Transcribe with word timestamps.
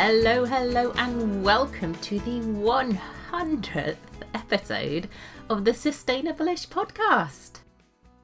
Hello, 0.00 0.44
hello, 0.44 0.92
and 0.92 1.42
welcome 1.42 1.92
to 1.96 2.20
the 2.20 2.38
100th 2.38 3.96
episode 4.32 5.08
of 5.50 5.64
the 5.64 5.74
Sustainable-ish 5.74 6.68
podcast. 6.68 7.62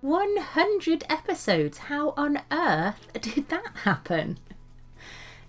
100 0.01 1.03
episodes. 1.11 1.79
How 1.79 2.11
on 2.11 2.39
earth 2.53 3.09
did 3.21 3.49
that 3.49 3.73
happen? 3.83 4.39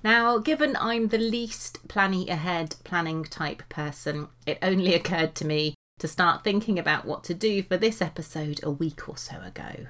Now, 0.03 0.39
given 0.39 0.75
I'm 0.77 1.09
the 1.09 1.19
least 1.19 1.87
planning 1.87 2.27
ahead 2.27 2.77
planning 2.83 3.25
type 3.25 3.61
person, 3.69 4.29
it 4.47 4.57
only 4.63 4.95
occurred 4.95 5.35
to 5.35 5.45
me 5.45 5.75
to 5.99 6.07
start 6.07 6.43
thinking 6.43 6.79
about 6.79 7.05
what 7.05 7.23
to 7.25 7.35
do 7.35 7.61
for 7.61 7.77
this 7.77 8.01
episode 8.01 8.61
a 8.63 8.71
week 8.71 9.07
or 9.07 9.15
so 9.15 9.41
ago. 9.41 9.85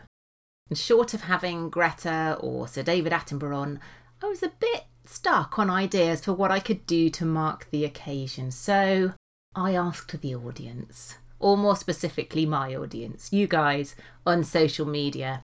And 0.68 0.78
short 0.78 1.14
of 1.14 1.22
having 1.22 1.70
Greta 1.70 2.36
or 2.42 2.68
Sir 2.68 2.84
David 2.84 3.14
Attenborough 3.14 3.56
on, 3.56 3.80
I 4.22 4.28
was 4.28 4.44
a 4.44 4.50
bit 4.50 4.84
stuck 5.10 5.58
on 5.60 5.70
ideas 5.70 6.24
for 6.24 6.34
what 6.34 6.52
I 6.52 6.60
could 6.60 6.86
do 6.86 7.10
to 7.12 7.26
mark 7.26 7.68
the 7.72 7.86
occasion. 7.86 8.52
So 8.52 9.14
I 9.56 9.76
asked 9.76 10.20
the 10.20 10.36
audience, 10.36 11.18
or 11.40 11.58
more 11.58 11.76
specifically, 11.76 12.46
my 12.46 12.76
audience, 12.76 13.32
you 13.32 13.48
guys 13.48 13.96
on 14.26 14.44
social 14.44 14.86
media, 14.86 15.42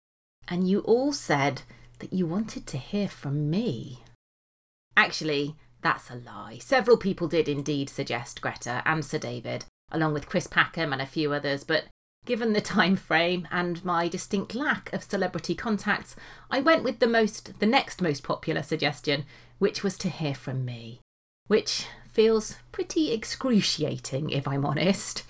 and 0.47 0.69
you 0.69 0.79
all 0.81 1.13
said 1.13 1.63
that 1.99 2.13
you 2.13 2.25
wanted 2.25 2.65
to 2.67 2.77
hear 2.77 3.07
from 3.07 3.49
me. 3.49 4.03
Actually, 4.95 5.55
that's 5.81 6.09
a 6.09 6.15
lie. 6.15 6.57
Several 6.59 6.97
people 6.97 7.27
did 7.27 7.47
indeed 7.47 7.89
suggest 7.89 8.41
Greta 8.41 8.81
and 8.85 9.03
Sir 9.05 9.17
David, 9.17 9.65
along 9.91 10.13
with 10.13 10.27
Chris 10.27 10.47
Packham 10.47 10.91
and 10.91 11.01
a 11.01 11.05
few 11.05 11.33
others, 11.33 11.63
but 11.63 11.85
Given 12.25 12.53
the 12.53 12.61
time 12.77 12.95
frame 12.95 13.47
and 13.51 13.83
my 13.83 14.07
distinct 14.07 14.53
lack 14.53 14.91
of 14.93 15.03
celebrity 15.03 15.55
contacts, 15.55 16.15
I 16.51 16.59
went 16.59 16.83
with 16.83 16.99
the 16.99 17.07
most 17.07 17.59
the 17.59 17.65
next 17.65 18.01
most 18.01 18.23
popular 18.23 18.61
suggestion, 18.61 19.25
which 19.59 19.83
was 19.83 19.97
to 19.99 20.09
hear 20.09 20.33
from 20.33 20.65
me. 20.65 20.99
Which 21.47 21.85
feels 22.11 22.55
pretty 22.71 23.11
excruciating 23.11 24.29
if 24.29 24.47
I'm 24.47 24.65
honest. 24.65 25.23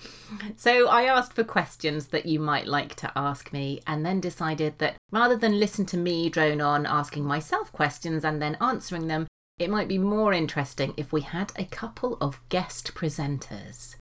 So 0.57 0.87
I 0.87 1.03
asked 1.03 1.33
for 1.33 1.43
questions 1.43 2.07
that 2.07 2.25
you 2.25 2.39
might 2.39 2.67
like 2.67 2.95
to 2.95 3.11
ask 3.15 3.51
me 3.51 3.81
and 3.85 4.05
then 4.05 4.21
decided 4.21 4.79
that 4.79 4.95
rather 5.11 5.35
than 5.35 5.59
listen 5.59 5.85
to 5.87 5.97
me 5.97 6.29
drone 6.29 6.61
on 6.61 6.85
asking 6.85 7.25
myself 7.25 7.71
questions 7.71 8.23
and 8.23 8.41
then 8.41 8.57
answering 8.61 9.07
them, 9.07 9.27
it 9.57 9.69
might 9.69 9.87
be 9.87 9.97
more 9.97 10.31
interesting 10.31 10.93
if 10.95 11.11
we 11.11 11.21
had 11.21 11.51
a 11.55 11.65
couple 11.65 12.17
of 12.21 12.39
guest 12.49 12.93
presenters. 12.95 13.95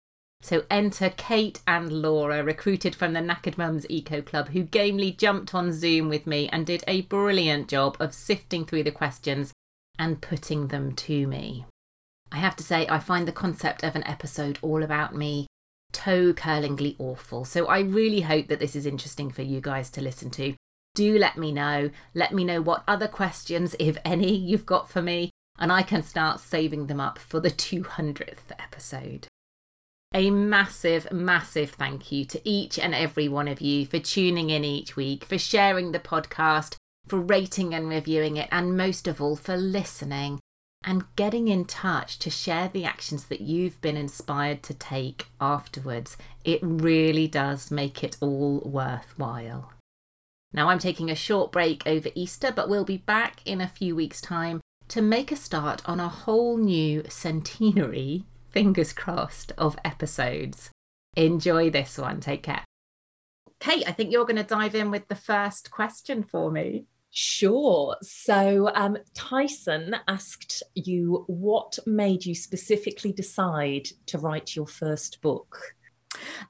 So 0.43 0.65
enter 0.71 1.11
Kate 1.11 1.63
and 1.67 1.91
Laura, 1.91 2.43
recruited 2.43 2.95
from 2.95 3.15
the 3.15 3.21
Knackered 3.21 3.57
Mums 3.57 3.87
Eco 3.89 4.21
Club, 4.21 4.49
who 4.49 4.63
gamely 4.63 5.13
jumped 5.13 5.55
on 5.55 5.73
Zoom 5.73 6.09
with 6.09 6.27
me 6.27 6.49
and 6.51 6.67
did 6.67 6.85
a 6.87 7.03
brilliant 7.03 7.69
job 7.69 7.97
of 7.99 8.13
sifting 8.13 8.67
through 8.67 8.83
the 8.83 8.91
questions 8.91 9.53
and 9.99 10.21
putting 10.21 10.69
them 10.69 10.93
to 10.93 11.27
me. 11.27 11.67
I 12.33 12.39
have 12.39 12.57
to 12.57 12.65
say, 12.65 12.87
I 12.89 12.99
find 12.99 13.29
the 13.29 13.33
concept 13.33 13.85
of 13.85 13.95
an 13.95 14.05
episode 14.07 14.59
all 14.63 14.83
about 14.83 15.15
me 15.15 15.47
toe 15.95 16.33
curlingly 16.33 16.97
awful. 16.99 17.45
So 17.45 17.67
I 17.67 17.81
really 17.81 18.23
hope 18.23 18.49
that 18.49 18.59
this 18.59 18.77
is 18.77 18.85
interesting 18.85 19.31
for 19.31 19.43
you 19.43 19.61
guys 19.61 19.89
to 19.91 20.03
listen 20.03 20.31
to. 20.33 20.55
Do 20.95 21.19
let 21.19 21.39
me 21.39 21.53
know. 21.53 21.91
Let 22.13 22.33
me 22.33 22.45
know 22.45 22.61
what 22.61 22.85
other 22.87 23.09
questions, 23.09 23.75
if 23.79 23.97
any, 24.05 24.37
you've 24.37 24.67
got 24.67 24.91
for 24.91 25.01
me, 25.01 25.31
and 25.59 25.73
I 25.73 25.83
can 25.83 26.03
start 26.03 26.41
saving 26.41 26.87
them 26.89 27.01
up 27.01 27.19
for 27.19 27.41
the 27.41 27.51
200th 27.51 28.51
episode. 28.59 29.27
A 30.13 30.31
massive, 30.31 31.11
massive 31.11 31.71
thank 31.71 32.13
you 32.13 32.25
to 32.27 32.41
each 32.49 32.79
and 32.79 32.95
every 32.95 33.27
one 33.27 33.49
of 33.49 33.61
you 33.61 33.87
for 33.87 33.99
tuning 33.99 34.51
in 34.51 34.65
each 34.65 34.95
week, 34.95 35.25
for 35.25 35.39
sharing 35.39 35.91
the 35.91 35.99
podcast, 35.99 36.77
for 37.07 37.19
rating 37.19 37.75
and 37.75 37.89
reviewing 37.89 38.37
it, 38.37 38.49
and 38.51 38.77
most 38.77 39.07
of 39.07 39.21
all, 39.21 39.37
for 39.37 39.57
listening 39.57 40.41
and 40.87 41.05
getting 41.17 41.49
in 41.49 41.65
touch 41.65 42.19
to 42.19 42.31
share 42.31 42.69
the 42.69 42.85
actions 42.85 43.25
that 43.27 43.41
you've 43.41 43.81
been 43.81 43.97
inspired 43.97 44.63
to 44.63 44.75
take 44.75 45.27
afterwards. 45.41 46.17
It 46.45 46.61
really 46.63 47.27
does 47.27 47.71
make 47.71 48.05
it 48.05 48.17
all 48.21 48.61
worthwhile. 48.65 49.73
Now, 50.53 50.69
I'm 50.69 50.79
taking 50.79 51.11
a 51.11 51.17
short 51.17 51.51
break 51.51 51.87
over 51.87 52.11
Easter, 52.15 52.53
but 52.55 52.69
we'll 52.69 52.85
be 52.85 52.99
back 52.99 53.41
in 53.45 53.61
a 53.61 53.69
few 53.69 53.97
weeks' 53.97 54.21
time 54.21 54.61
to 54.89 55.01
make 55.01 55.33
a 55.33 55.37
start 55.37 55.83
on 55.87 55.99
a 55.99 56.09
whole 56.09 56.59
new 56.59 57.03
centenary 57.09 58.25
fingers 58.55 58.93
crossed, 58.93 59.51
of 59.59 59.77
episodes. 59.85 60.71
Enjoy 61.17 61.69
this 61.71 61.99
one. 61.99 62.21
Take 62.21 62.45
care. 62.45 62.65
Kate, 63.59 63.83
I 63.87 63.93
think 63.93 64.13
you're 64.13 64.27
going 64.27 64.37
to 64.37 64.45
dive 64.45 64.77
in 64.77 64.93
with 64.93 65.09
the 65.09 65.17
first 65.17 65.73
question 65.73 66.23
for 66.23 66.53
me. 66.53 66.87
Sure. 67.17 67.97
So 68.03 68.73
um, 68.75 68.99
Tyson 69.15 69.95
asked 70.09 70.65
you 70.75 71.25
what 71.29 71.79
made 71.87 72.27
you 72.27 72.35
specifically 72.35 73.13
decide 73.13 73.87
to 74.07 74.19
write 74.19 74.57
your 74.57 74.67
first 74.67 75.23
book? 75.23 75.77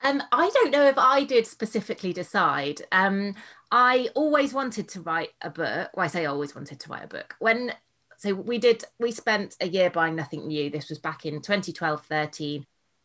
Um, 0.02 0.22
I 0.32 0.48
don't 0.54 0.70
know 0.70 0.86
if 0.86 0.96
I 0.96 1.24
did 1.24 1.46
specifically 1.46 2.14
decide. 2.14 2.80
Um, 2.92 3.34
I 3.70 4.08
always 4.14 4.54
wanted 4.54 4.88
to 4.88 5.02
write 5.02 5.32
a 5.42 5.50
book. 5.50 5.90
Well, 5.94 6.04
I 6.04 6.08
say 6.08 6.24
always 6.24 6.54
wanted 6.54 6.80
to 6.80 6.88
write 6.88 7.04
a 7.04 7.08
book. 7.08 7.34
When 7.40 7.74
so 8.16 8.32
we 8.32 8.56
did 8.56 8.84
we 8.98 9.10
spent 9.12 9.56
a 9.60 9.68
year 9.68 9.90
buying 9.90 10.16
nothing 10.16 10.46
new 10.46 10.70
this 10.70 10.88
was 10.88 10.98
back 10.98 11.26
in 11.26 11.42
2012 11.42 12.06
13 12.06 12.64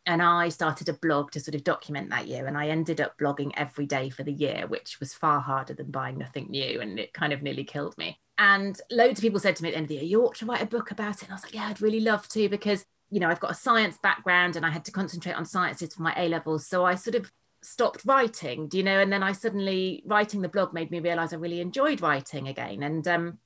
and 0.09 0.21
i 0.21 0.49
started 0.49 0.89
a 0.89 0.93
blog 0.93 1.31
to 1.31 1.39
sort 1.39 1.55
of 1.55 1.63
document 1.63 2.09
that 2.09 2.27
year 2.27 2.47
and 2.47 2.57
i 2.57 2.67
ended 2.67 2.99
up 2.99 3.17
blogging 3.17 3.51
every 3.55 3.85
day 3.85 4.09
for 4.09 4.23
the 4.23 4.33
year 4.33 4.65
which 4.67 4.99
was 4.99 5.13
far 5.13 5.39
harder 5.39 5.73
than 5.73 5.91
buying 5.91 6.17
nothing 6.17 6.47
new 6.49 6.81
and 6.81 6.99
it 6.99 7.13
kind 7.13 7.31
of 7.31 7.41
nearly 7.41 7.63
killed 7.63 7.97
me. 7.97 8.19
And 8.37 8.79
loads 8.89 9.19
of 9.19 9.23
people 9.23 9.39
said 9.39 9.57
to 9.57 9.63
me 9.63 9.69
at 9.69 9.73
the 9.73 9.77
end 9.77 9.85
of 9.85 9.89
the 9.89 9.95
year 9.95 10.03
you 10.03 10.23
ought 10.23 10.35
to 10.35 10.45
write 10.45 10.61
a 10.61 10.65
book 10.65 10.91
about 10.91 11.17
it. 11.17 11.23
And 11.23 11.31
i 11.31 11.35
was 11.35 11.43
like 11.43 11.53
yeah 11.53 11.67
i'd 11.67 11.81
really 11.81 12.01
love 12.01 12.27
to 12.29 12.49
because 12.49 12.85
you 13.09 13.19
know 13.19 13.29
i've 13.29 13.39
got 13.39 13.51
a 13.51 13.55
science 13.55 13.97
background 14.01 14.55
and 14.55 14.65
i 14.65 14.69
had 14.69 14.85
to 14.85 14.91
concentrate 14.91 15.33
on 15.33 15.45
sciences 15.45 15.93
for 15.93 16.01
my 16.01 16.13
a 16.17 16.27
levels 16.27 16.67
so 16.67 16.85
i 16.85 16.95
sort 16.95 17.15
of 17.15 17.31
stopped 17.61 18.05
writing 18.05 18.69
do 18.69 18.77
you 18.77 18.83
know? 18.83 18.99
And 18.99 19.11
then 19.11 19.23
i 19.23 19.33
suddenly 19.33 20.01
writing 20.05 20.41
the 20.41 20.49
blog 20.49 20.73
made 20.73 20.91
me 20.91 20.99
realize 20.99 21.33
i 21.33 21.37
really 21.37 21.61
enjoyed 21.61 22.01
writing 22.01 22.47
again 22.47 22.83
and 22.83 23.07
um 23.07 23.39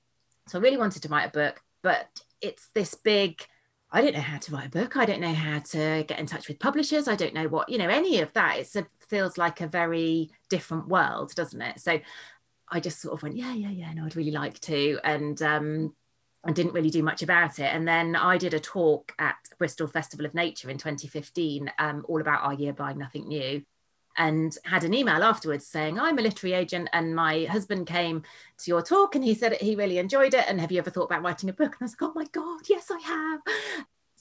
so 0.47 0.59
I 0.59 0.61
really 0.61 0.77
wanted 0.77 1.01
to 1.03 1.09
write 1.09 1.27
a 1.27 1.31
book, 1.31 1.61
but 1.81 2.07
it's 2.41 2.69
this 2.73 2.95
big, 2.95 3.41
I 3.93 4.01
don't 4.01 4.15
know 4.15 4.21
how 4.21 4.39
to 4.39 4.51
write 4.51 4.65
a 4.65 4.69
book. 4.69 4.97
I 4.97 5.05
don't 5.05 5.21
know 5.21 5.33
how 5.33 5.59
to 5.59 6.03
get 6.07 6.19
in 6.19 6.25
touch 6.25 6.47
with 6.47 6.57
publishers. 6.57 7.07
I 7.07 7.15
don't 7.15 7.35
know 7.35 7.47
what, 7.47 7.69
you 7.69 7.77
know, 7.77 7.89
any 7.89 8.21
of 8.21 8.33
that. 8.33 8.57
It 8.57 8.87
feels 9.07 9.37
like 9.37 9.61
a 9.61 9.67
very 9.67 10.31
different 10.49 10.87
world, 10.87 11.35
doesn't 11.35 11.61
it? 11.61 11.79
So 11.79 11.99
I 12.69 12.79
just 12.79 12.99
sort 12.99 13.13
of 13.13 13.21
went, 13.21 13.37
yeah, 13.37 13.53
yeah, 13.53 13.69
yeah, 13.69 13.93
no, 13.93 14.05
I'd 14.05 14.15
really 14.15 14.31
like 14.31 14.59
to. 14.61 14.99
And 15.03 15.39
um, 15.43 15.93
I 16.43 16.51
didn't 16.51 16.73
really 16.73 16.89
do 16.89 17.03
much 17.03 17.21
about 17.21 17.59
it. 17.59 17.71
And 17.71 17.87
then 17.87 18.15
I 18.15 18.39
did 18.39 18.55
a 18.55 18.59
talk 18.59 19.13
at 19.19 19.35
Bristol 19.59 19.85
Festival 19.85 20.25
of 20.25 20.33
Nature 20.33 20.71
in 20.71 20.79
2015, 20.79 21.71
um, 21.77 22.03
all 22.09 22.19
about 22.19 22.41
our 22.41 22.53
year 22.55 22.73
buying 22.73 22.97
nothing 22.97 23.27
new 23.27 23.63
and 24.17 24.57
had 24.65 24.83
an 24.83 24.93
email 24.93 25.23
afterwards 25.23 25.65
saying 25.65 25.99
i'm 25.99 26.19
a 26.19 26.21
literary 26.21 26.53
agent 26.53 26.87
and 26.93 27.15
my 27.15 27.45
husband 27.45 27.87
came 27.87 28.23
to 28.63 28.71
your 28.71 28.81
talk 28.81 29.15
and 29.15 29.23
he 29.23 29.33
said 29.33 29.53
he 29.53 29.75
really 29.75 29.97
enjoyed 29.97 30.33
it. 30.33 30.45
And 30.47 30.59
have 30.59 30.71
you 30.71 30.79
ever 30.79 30.89
thought 30.89 31.05
about 31.05 31.23
writing 31.23 31.49
a 31.49 31.53
book? 31.53 31.75
And 31.79 31.81
i 31.81 31.85
was 31.85 31.95
like 31.99 32.09
oh 32.09 32.13
my 32.15 32.25
god 32.31 32.61
yes 32.69 32.89
i 32.91 32.99
have. 32.99 33.41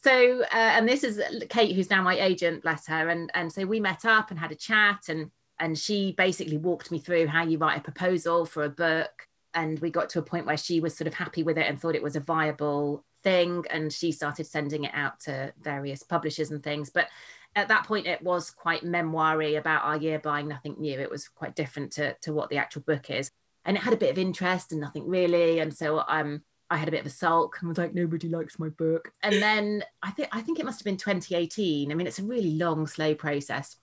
So 0.03 0.43
uh, 0.43 0.47
and 0.53 0.89
this 0.89 1.05
is 1.05 1.21
kate 1.49 1.75
who's 1.75 1.91
now 1.91 2.03
my 2.03 2.19
agent 2.19 2.63
bless 2.63 2.87
her. 2.87 3.09
And 3.09 3.31
and 3.35 3.53
so 3.53 3.65
we 3.65 3.81
met 3.81 4.05
up 4.05 4.31
and 4.31 4.39
had 4.39 4.53
a 4.53 4.57
chat 4.57 5.09
and 5.09 5.31
and 5.59 5.79
she 5.79 6.13
basically 6.13 6.59
walked 6.59 6.91
me 6.91 6.99
through 6.99 7.29
how 7.29 7.45
you 7.45 7.59
write 7.59 7.79
a 7.79 7.83
proposal 7.83 8.45
for 8.45 8.65
a 8.65 8.69
book. 8.69 9.29
And 9.55 9.79
we 9.79 9.91
got 9.91 10.09
to 10.11 10.19
a 10.19 10.23
point 10.23 10.47
where 10.47 10.57
she 10.57 10.81
was 10.81 10.97
sort 10.97 11.07
of 11.07 11.15
happy 11.15 11.43
with 11.43 11.59
it 11.59 11.67
and 11.69 11.81
thought 11.81 11.95
it 11.95 12.03
was 12.03 12.17
a 12.17 12.21
viable 12.21 13.05
thing. 13.23 13.65
And 13.71 13.93
she 13.93 14.11
started 14.11 14.47
sending 14.47 14.85
it 14.85 14.91
out 14.95 15.21
to 15.21 15.53
various 15.61 16.03
publishers 16.03 16.51
and 16.51 16.63
things. 16.63 16.91
But 16.91 17.09
at 17.55 17.69
that 17.69 17.87
point 17.87 18.07
it 18.07 18.23
was 18.23 18.51
quite 18.51 18.85
memoiry 18.85 19.57
about 19.57 19.85
our 19.85 19.97
year 19.97 20.19
buying 20.19 20.49
nothing 20.49 20.77
new 20.79 20.99
it 20.99 21.11
was 21.11 21.29
quite 21.29 21.55
different 21.55 21.93
to, 21.93 22.15
to 22.23 22.33
what 22.33 22.49
the 22.51 22.57
actual 22.57 22.83
book 22.83 23.11
is 23.11 23.31
and 23.65 23.77
it 23.77 23.83
had 23.83 23.93
a 23.93 23.99
bit 23.99 24.11
of 24.11 24.19
interest 24.19 24.73
and 24.73 24.81
nothing 24.81 25.07
really 25.07 25.59
and 25.59 25.75
so 25.75 26.03
um 26.09 26.43
I 26.71 26.77
had 26.79 26.89
a 26.89 26.91
bit 26.91 27.01
of 27.01 27.07
a 27.07 27.11
sulk 27.11 27.59
and 27.61 27.69
was 27.69 27.77
like, 27.77 27.93
nobody 27.93 28.31
likes 28.31 28.59
my 28.59 28.71
book. 28.71 29.13
And 29.23 29.43
then 29.43 29.85
I 30.03 30.11
think 30.11 30.31
I 30.33 30.41
think 30.41 30.59
it 30.59 30.65
must 30.65 30.81
have 30.81 30.87
been 30.87 30.97
2018. 30.97 31.93
I 31.93 31.95
mean, 31.95 32.07
it's 32.07 32.19
a 32.19 32.25
really 32.25 32.55
long, 32.55 32.87
slow 32.87 33.15
process 33.15 33.77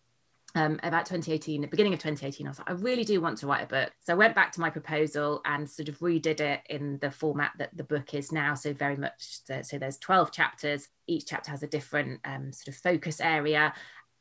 um, 0.55 0.79
about 0.81 1.05
2018, 1.05 1.61
the 1.61 1.67
beginning 1.67 1.93
of 1.93 1.99
2018, 1.99 2.47
I 2.47 2.49
was 2.49 2.59
like, 2.59 2.69
I 2.69 2.73
really 2.73 3.03
do 3.03 3.21
want 3.21 3.37
to 3.39 3.47
write 3.47 3.63
a 3.63 3.67
book. 3.67 3.91
So 3.99 4.13
I 4.13 4.17
went 4.17 4.33
back 4.33 4.51
to 4.53 4.61
my 4.61 4.69
proposal 4.69 5.41
and 5.45 5.69
sort 5.69 5.89
of 5.89 5.99
redid 5.99 6.39
it 6.39 6.61
in 6.69 6.97
the 6.99 7.11
format 7.11 7.51
that 7.59 7.75
the 7.77 7.83
book 7.83 8.13
is 8.13 8.31
now. 8.31 8.55
So 8.55 8.73
very 8.73 8.95
much, 8.95 9.45
so, 9.45 9.61
so 9.61 9.77
there's 9.77 9.99
12 9.99 10.31
chapters. 10.31 10.87
Each 11.07 11.25
chapter 11.27 11.51
has 11.51 11.61
a 11.61 11.67
different 11.67 12.21
um, 12.25 12.51
sort 12.51 12.75
of 12.75 12.81
focus 12.81 13.21
area, 13.21 13.73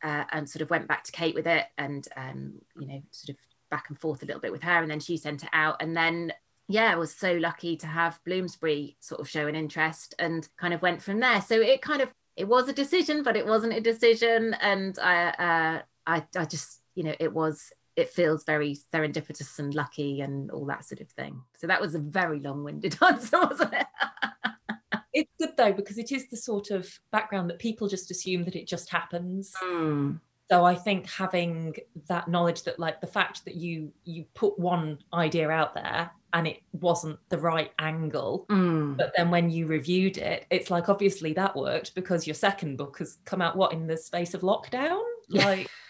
uh, 0.02 0.25
and 0.30 0.48
sort 0.48 0.62
of 0.62 0.70
went 0.70 0.86
back 0.86 1.04
to 1.04 1.12
Kate 1.12 1.34
with 1.34 1.46
it, 1.46 1.66
and 1.76 2.06
um, 2.16 2.54
you 2.78 2.86
know, 2.86 3.02
sort 3.10 3.30
of 3.30 3.36
back 3.70 3.86
and 3.88 3.98
forth 3.98 4.22
a 4.22 4.26
little 4.26 4.40
bit 4.40 4.52
with 4.52 4.62
her, 4.62 4.82
and 4.82 4.90
then 4.90 5.00
she 5.00 5.16
sent 5.16 5.42
it 5.42 5.50
out, 5.52 5.76
and 5.80 5.96
then 5.96 6.32
yeah, 6.69 6.92
I 6.92 6.96
was 6.96 7.14
so 7.14 7.32
lucky 7.32 7.76
to 7.78 7.86
have 7.86 8.20
Bloomsbury 8.26 8.96
sort 9.00 9.20
of 9.20 9.28
show 9.28 9.46
an 9.46 9.56
interest, 9.56 10.14
and 10.19 10.48
kind 10.58 10.75
of 10.75 10.82
went 10.82 11.02
from 11.02 11.20
there. 11.20 11.40
So 11.40 11.60
it 11.60 11.82
kind 11.82 12.02
of 12.02 12.10
it 12.36 12.46
was 12.46 12.69
a 12.69 12.72
decision, 12.72 13.22
but 13.22 13.36
it 13.36 13.46
wasn't 13.46 13.72
a 13.72 13.80
decision, 13.80 14.54
and 14.60 14.98
I. 14.98 15.28
Uh, 15.30 15.82
I, 16.08 16.25
I 16.37 16.46
just, 16.46 16.81
you 16.94 17.05
know, 17.05 17.14
it 17.20 17.32
was, 17.32 17.72
it 17.94 18.10
feels 18.10 18.44
very 18.44 18.76
serendipitous 18.93 19.58
and 19.58 19.75
lucky 19.75 20.20
and 20.20 20.50
all 20.50 20.64
that 20.66 20.84
sort 20.84 21.00
of 21.00 21.08
thing. 21.10 21.43
So 21.58 21.66
that 21.66 21.81
was 21.81 21.94
a 21.94 22.00
very 22.00 22.40
long 22.40 22.64
winded 22.64 22.96
answer, 23.06 23.38
wasn't 23.40 23.75
it? 23.75 23.87
it's 25.12 25.31
good 25.38 25.56
though, 25.56 25.72
because 25.72 25.99
it 25.99 26.10
is 26.10 26.28
the 26.28 26.37
sort 26.37 26.70
of 26.70 26.88
background 27.12 27.50
that 27.50 27.58
people 27.58 27.88
just 27.88 28.10
assume 28.10 28.44
that 28.44 28.56
it 28.56 28.66
just 28.66 28.90
happens. 28.90 29.52
Mm. 29.62 30.20
So 30.50 30.64
I 30.64 30.75
think 30.75 31.10
having 31.10 31.75
that 32.08 32.28
knowledge 32.28 32.62
that 32.62 32.78
like 32.78 33.02
the 33.02 33.06
fact 33.06 33.44
that 33.44 33.54
you 33.54 33.93
you 34.04 34.25
put 34.34 34.58
one 34.58 34.99
idea 35.12 35.50
out 35.50 35.75
there 35.75 36.11
and 36.32 36.46
it 36.46 36.62
wasn't 36.72 37.19
the 37.28 37.37
right 37.37 37.70
angle. 37.78 38.46
Mm. 38.49 38.96
But 38.96 39.12
then 39.14 39.31
when 39.31 39.50
you 39.50 39.66
reviewed 39.66 40.16
it, 40.16 40.46
it's 40.50 40.70
like 40.70 40.88
obviously 40.88 41.34
that 41.34 41.54
worked 41.54 41.94
because 41.94 42.26
your 42.26 42.34
second 42.34 42.76
book 42.76 42.99
has 42.99 43.19
come 43.26 43.43
out 43.43 43.56
what 43.56 43.72
in 43.72 43.87
the 43.87 43.96
space 43.96 44.32
of 44.32 44.40
lockdown? 44.40 45.02
Like 45.28 45.69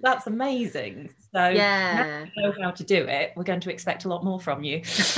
that's 0.00 0.26
amazing. 0.26 1.10
So 1.32 1.48
yeah, 1.48 2.26
you 2.36 2.42
know 2.42 2.52
how 2.60 2.72
to 2.72 2.84
do 2.84 3.04
it. 3.04 3.32
We're 3.36 3.44
going 3.44 3.60
to 3.60 3.72
expect 3.72 4.04
a 4.04 4.08
lot 4.08 4.24
more 4.24 4.40
from 4.40 4.64
you. 4.64 4.82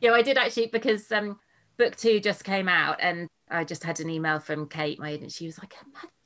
yeah, 0.00 0.12
I 0.12 0.22
did 0.22 0.38
actually 0.38 0.68
because 0.68 1.10
um, 1.12 1.38
book 1.76 1.96
two 1.96 2.20
just 2.20 2.44
came 2.44 2.68
out, 2.68 2.98
and 3.00 3.28
I 3.50 3.64
just 3.64 3.82
had 3.84 4.00
an 4.00 4.08
email 4.08 4.38
from 4.38 4.68
Kate, 4.68 4.98
my 4.98 5.10
agent. 5.10 5.32
She 5.32 5.46
was 5.46 5.58
like, 5.58 5.74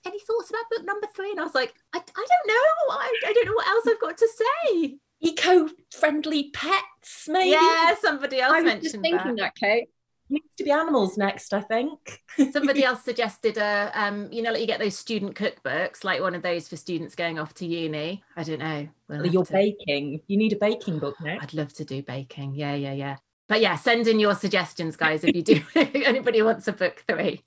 "Any 0.06 0.20
thoughts 0.20 0.50
about 0.50 0.64
book 0.70 0.84
number 0.84 1.06
three? 1.14 1.30
And 1.30 1.40
I 1.40 1.44
was 1.44 1.54
like, 1.54 1.74
"I, 1.92 1.98
I 1.98 2.00
don't 2.00 2.46
know. 2.46 2.94
I, 2.94 3.12
I 3.26 3.32
don't 3.32 3.46
know 3.46 3.54
what 3.54 3.68
else 3.68 3.86
I've 3.88 4.00
got 4.00 4.18
to 4.18 4.28
say." 4.28 4.98
Eco-friendly 5.20 6.50
pets, 6.52 7.26
maybe. 7.26 7.50
Yeah, 7.50 7.96
somebody 8.00 8.40
else 8.40 8.52
I 8.52 8.60
was 8.60 8.64
mentioned 8.64 8.82
just 8.84 9.02
thinking 9.02 9.34
that. 9.36 9.54
that, 9.54 9.54
Kate. 9.56 9.88
Needs 10.30 10.46
to 10.58 10.64
be 10.64 10.70
animals 10.70 11.16
next, 11.16 11.54
I 11.54 11.60
think. 11.62 12.22
somebody 12.52 12.84
else 12.84 13.02
suggested 13.02 13.56
a 13.56 13.90
um 13.94 14.28
you 14.30 14.42
know 14.42 14.50
like 14.52 14.60
you 14.60 14.66
get 14.66 14.78
those 14.78 14.96
student 14.96 15.34
cookbooks 15.34 16.04
like 16.04 16.20
one 16.20 16.34
of 16.34 16.42
those 16.42 16.68
for 16.68 16.76
students 16.76 17.14
going 17.14 17.38
off 17.38 17.52
to 17.54 17.66
uni 17.66 18.22
i 18.36 18.42
don't 18.44 18.60
know 18.60 18.86
we'll 19.08 19.26
You're 19.26 19.44
to- 19.44 19.52
baking. 19.52 20.20
You 20.28 20.36
need 20.36 20.52
a 20.52 20.56
baking 20.56 20.98
book 21.00 21.16
next. 21.20 21.42
i'd 21.42 21.54
love 21.54 21.72
to 21.74 21.84
do 21.84 22.00
baking 22.02 22.54
yeah 22.54 22.74
yeah 22.74 22.92
yeah 22.92 23.16
but 23.48 23.60
yeah 23.60 23.74
send 23.74 24.06
in 24.06 24.20
your 24.20 24.34
suggestions 24.36 24.94
guys 24.96 25.24
if 25.24 25.34
you 25.34 25.42
do 25.42 25.60
if 25.74 25.94
anybody 26.06 26.40
wants 26.42 26.68
a 26.68 26.72
book 26.72 27.02
three 27.08 27.42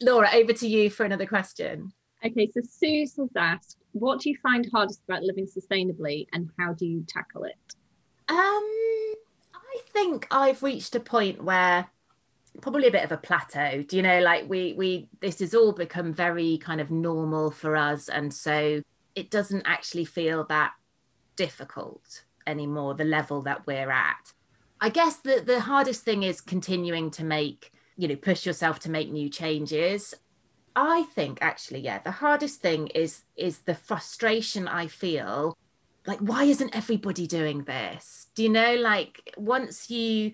laura 0.00 0.28
over 0.34 0.52
to 0.52 0.68
you 0.68 0.90
for 0.90 1.04
another 1.04 1.26
question 1.26 1.92
Okay, 2.24 2.48
so 2.54 2.60
Susan's 2.62 3.32
asked, 3.36 3.78
what 3.90 4.20
do 4.20 4.30
you 4.30 4.36
find 4.40 4.64
hardest 4.72 5.00
about 5.08 5.24
living 5.24 5.44
sustainably 5.44 6.28
and 6.32 6.48
how 6.56 6.72
do 6.72 6.86
you 6.86 7.04
tackle 7.08 7.42
it? 7.42 7.56
um 8.28 8.38
i 8.38 9.14
think 9.92 10.26
i've 10.30 10.62
reached 10.62 10.94
a 10.94 11.00
point 11.00 11.42
where 11.42 11.86
probably 12.60 12.86
a 12.86 12.92
bit 12.92 13.04
of 13.04 13.12
a 13.12 13.16
plateau 13.16 13.82
do 13.82 13.96
you 13.96 14.02
know 14.02 14.20
like 14.20 14.48
we 14.48 14.74
we 14.74 15.08
this 15.20 15.38
has 15.40 15.54
all 15.54 15.72
become 15.72 16.12
very 16.12 16.58
kind 16.58 16.80
of 16.80 16.90
normal 16.90 17.50
for 17.50 17.76
us 17.76 18.08
and 18.08 18.32
so 18.32 18.82
it 19.14 19.30
doesn't 19.30 19.62
actually 19.66 20.04
feel 20.04 20.44
that 20.44 20.72
difficult 21.36 22.24
anymore 22.46 22.94
the 22.94 23.04
level 23.04 23.42
that 23.42 23.66
we're 23.66 23.90
at. 23.90 24.32
I 24.80 24.88
guess 24.88 25.16
the 25.16 25.42
the 25.44 25.60
hardest 25.60 26.04
thing 26.04 26.22
is 26.22 26.40
continuing 26.40 27.10
to 27.12 27.24
make 27.24 27.72
you 27.96 28.08
know 28.08 28.16
push 28.16 28.46
yourself 28.46 28.80
to 28.80 28.90
make 28.90 29.10
new 29.10 29.28
changes. 29.28 30.14
I 30.74 31.04
think 31.14 31.38
actually 31.40 31.80
yeah 31.80 31.98
the 31.98 32.10
hardest 32.10 32.60
thing 32.60 32.88
is 32.88 33.22
is 33.36 33.58
the 33.60 33.74
frustration 33.74 34.66
i 34.66 34.86
feel 34.86 35.54
like 36.06 36.18
why 36.18 36.44
isn't 36.44 36.74
everybody 36.74 37.26
doing 37.26 37.64
this? 37.64 38.28
Do 38.34 38.42
you 38.42 38.48
know 38.48 38.74
like 38.76 39.32
once 39.36 39.90
you 39.90 40.32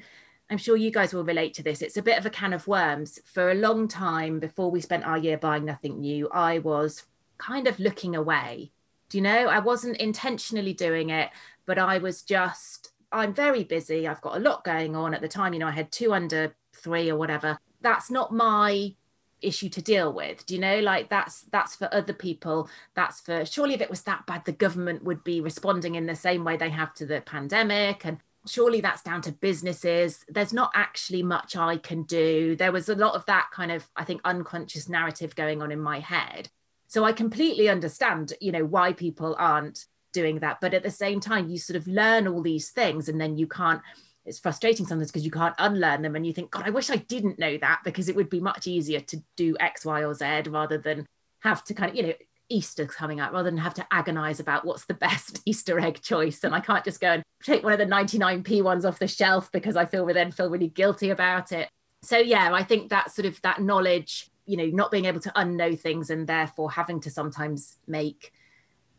i'm 0.51 0.59
sure 0.59 0.77
you 0.77 0.91
guys 0.91 1.13
will 1.13 1.25
relate 1.25 1.53
to 1.53 1.63
this 1.63 1.83
it's 1.83 1.99
a 1.99 2.03
bit 2.03 2.19
of 2.19 2.25
a 2.25 2.31
can 2.31 2.53
of 2.53 2.67
worms. 2.67 3.19
For 3.25 3.51
a 3.51 3.55
long 3.55 3.89
time 3.89 4.41
before 4.41 4.71
we 4.71 4.81
spent 4.81 5.05
our 5.05 5.19
year 5.19 5.37
buying 5.39 5.65
nothing 5.65 6.01
new 6.01 6.29
i 6.31 6.59
was 6.59 7.05
kind 7.39 7.69
of 7.69 7.79
looking 7.79 8.17
away. 8.17 8.73
Do 9.09 9.19
you 9.19 9.23
know 9.23 9.47
i 9.49 9.59
wasn't 9.59 9.99
intentionally 9.99 10.73
doing 10.73 11.11
it 11.11 11.31
but 11.67 11.79
i 11.79 11.99
was 11.99 12.23
just 12.23 12.93
i'm 13.13 13.35
very 13.35 13.65
busy. 13.65 14.07
I've 14.07 14.21
got 14.21 14.37
a 14.37 14.41
lot 14.41 14.65
going 14.65 14.95
on. 14.97 15.15
At 15.15 15.21
the 15.21 15.29
time 15.29 15.53
you 15.53 15.59
know 15.59 15.69
i 15.69 15.73
had 15.73 15.93
two 15.93 16.13
under 16.13 16.55
three 16.75 17.11
or 17.11 17.17
whatever. 17.17 17.59
That's 17.81 18.11
not 18.11 18.33
my 18.33 18.95
issue 19.41 19.69
to 19.69 19.83
deal 19.83 20.13
with 20.13 20.45
do 20.47 20.55
you 20.55 20.61
know? 20.61 20.81
Like 20.81 21.09
that's 21.09 21.43
that's 21.53 21.77
for 21.77 21.93
other 21.93 22.13
people. 22.13 22.69
That's 22.95 23.21
for 23.21 23.45
surely 23.45 23.75
if 23.75 23.81
it 23.81 23.91
was 23.91 24.03
that 24.03 24.27
bad 24.27 24.45
the 24.45 24.53
government 24.53 25.05
would 25.05 25.25
be 25.25 25.41
responding 25.41 25.95
in 25.95 26.07
the 26.07 26.17
same 26.17 26.45
way 26.45 26.57
they 26.57 26.71
have 26.71 26.95
to 26.95 27.07
the 27.07 27.21
pandemic 27.21 28.05
and 28.05 28.19
surely 28.47 28.81
that's 28.81 29.03
down 29.03 29.23
to 29.23 29.33
businesses. 29.33 30.25
There's 30.29 30.53
not 30.53 30.73
actually 30.75 31.23
much 31.23 31.57
i 31.57 31.77
can 31.77 32.03
do. 32.05 32.57
There 32.57 32.73
was 32.73 32.89
a 32.89 32.95
lot 32.95 33.15
of 33.15 33.27
that 33.27 33.49
kind 33.53 33.73
of 33.73 33.89
i 33.97 34.05
think 34.05 34.21
unconscious 34.25 34.89
narrative 34.89 35.35
going 35.35 35.63
on 35.63 35.73
in 35.73 35.81
my 35.81 36.01
head. 36.01 36.49
So 36.87 37.05
i 37.05 37.13
completely 37.13 37.69
understand 37.69 38.33
you 38.41 38.53
know 38.53 38.65
why 38.65 38.93
people 38.93 39.37
aren't 39.39 39.87
doing 40.13 40.39
that. 40.41 40.61
But 40.61 40.75
at 40.75 40.83
the 40.83 40.91
same 40.91 41.21
time 41.21 41.49
you 41.49 41.59
sort 41.59 41.77
of 41.77 41.87
learn 41.87 42.27
all 42.27 42.43
these 42.43 42.71
things 42.71 43.09
and 43.09 43.21
then 43.21 43.37
you 43.37 43.47
can't 43.47 43.83
it's 44.29 44.39
frustrating 44.39 44.87
sometimes 44.87 45.11
because 45.11 45.25
you 45.25 45.31
can't 45.31 45.55
unlearn 45.59 46.03
them 46.03 46.15
and 46.15 46.27
you 46.27 46.33
think 46.33 46.51
god 46.51 46.67
i 46.67 46.71
wish 46.71 46.91
i 46.91 46.97
didn't 46.97 47.39
know 47.39 47.57
that 47.59 47.81
because 47.85 48.09
it 48.09 48.15
would 48.15 48.31
be 48.31 48.41
much 48.41 48.67
easier 48.67 49.01
to 49.01 49.23
do 49.37 49.57
x 49.59 49.85
y 49.85 50.05
or 50.05 50.15
z 50.15 50.43
rather 50.49 50.79
than 50.79 51.07
have 51.41 51.65
to 51.65 51.75
kind 51.75 51.91
of 51.91 51.97
you 51.97 52.03
know 52.03 52.13
easter's 52.51 52.91
coming 52.91 53.21
out 53.21 53.33
rather 53.33 53.51
than 53.51 53.59
have 53.59 53.75
to 53.75 53.87
agonize 53.91 54.41
about 54.41 54.65
what's 54.65 54.87
the 54.87 54.95
best 55.09 55.41
easter 55.45 55.79
egg 55.79 56.01
choice. 56.03 56.45
And 56.45 56.55
i 56.55 56.61
can't 56.61 56.85
just 56.85 57.01
go 57.01 57.13
and 57.13 57.23
take 57.43 57.63
one 57.63 57.73
of 57.73 57.79
the 57.79 57.87
99p 57.87 58.63
ones 58.63 58.85
off 58.85 58.99
the 58.99 59.09
shelf 59.09 59.51
because 59.53 59.77
i 59.77 59.85
feel 59.85 60.07
then 60.07 60.33
feel 60.33 60.51
really 60.51 60.69
guilty 60.69 61.11
about 61.11 61.53
it. 61.53 61.69
So 62.03 62.19
yeah 62.19 62.53
i 62.53 62.63
think 62.63 62.91
that 62.91 63.11
sort 63.11 63.27
of 63.27 63.41
that 63.43 63.61
knowledge 63.61 64.31
you 64.47 64.57
know 64.57 64.67
not 64.67 64.91
being 64.91 65.05
able 65.05 65.21
to 65.21 65.31
unknow 65.31 65.79
things 65.79 66.11
and 66.11 66.27
therefore 66.27 66.71
having 66.71 67.01
to 67.01 67.11
sometimes 67.11 67.77
make 67.87 68.33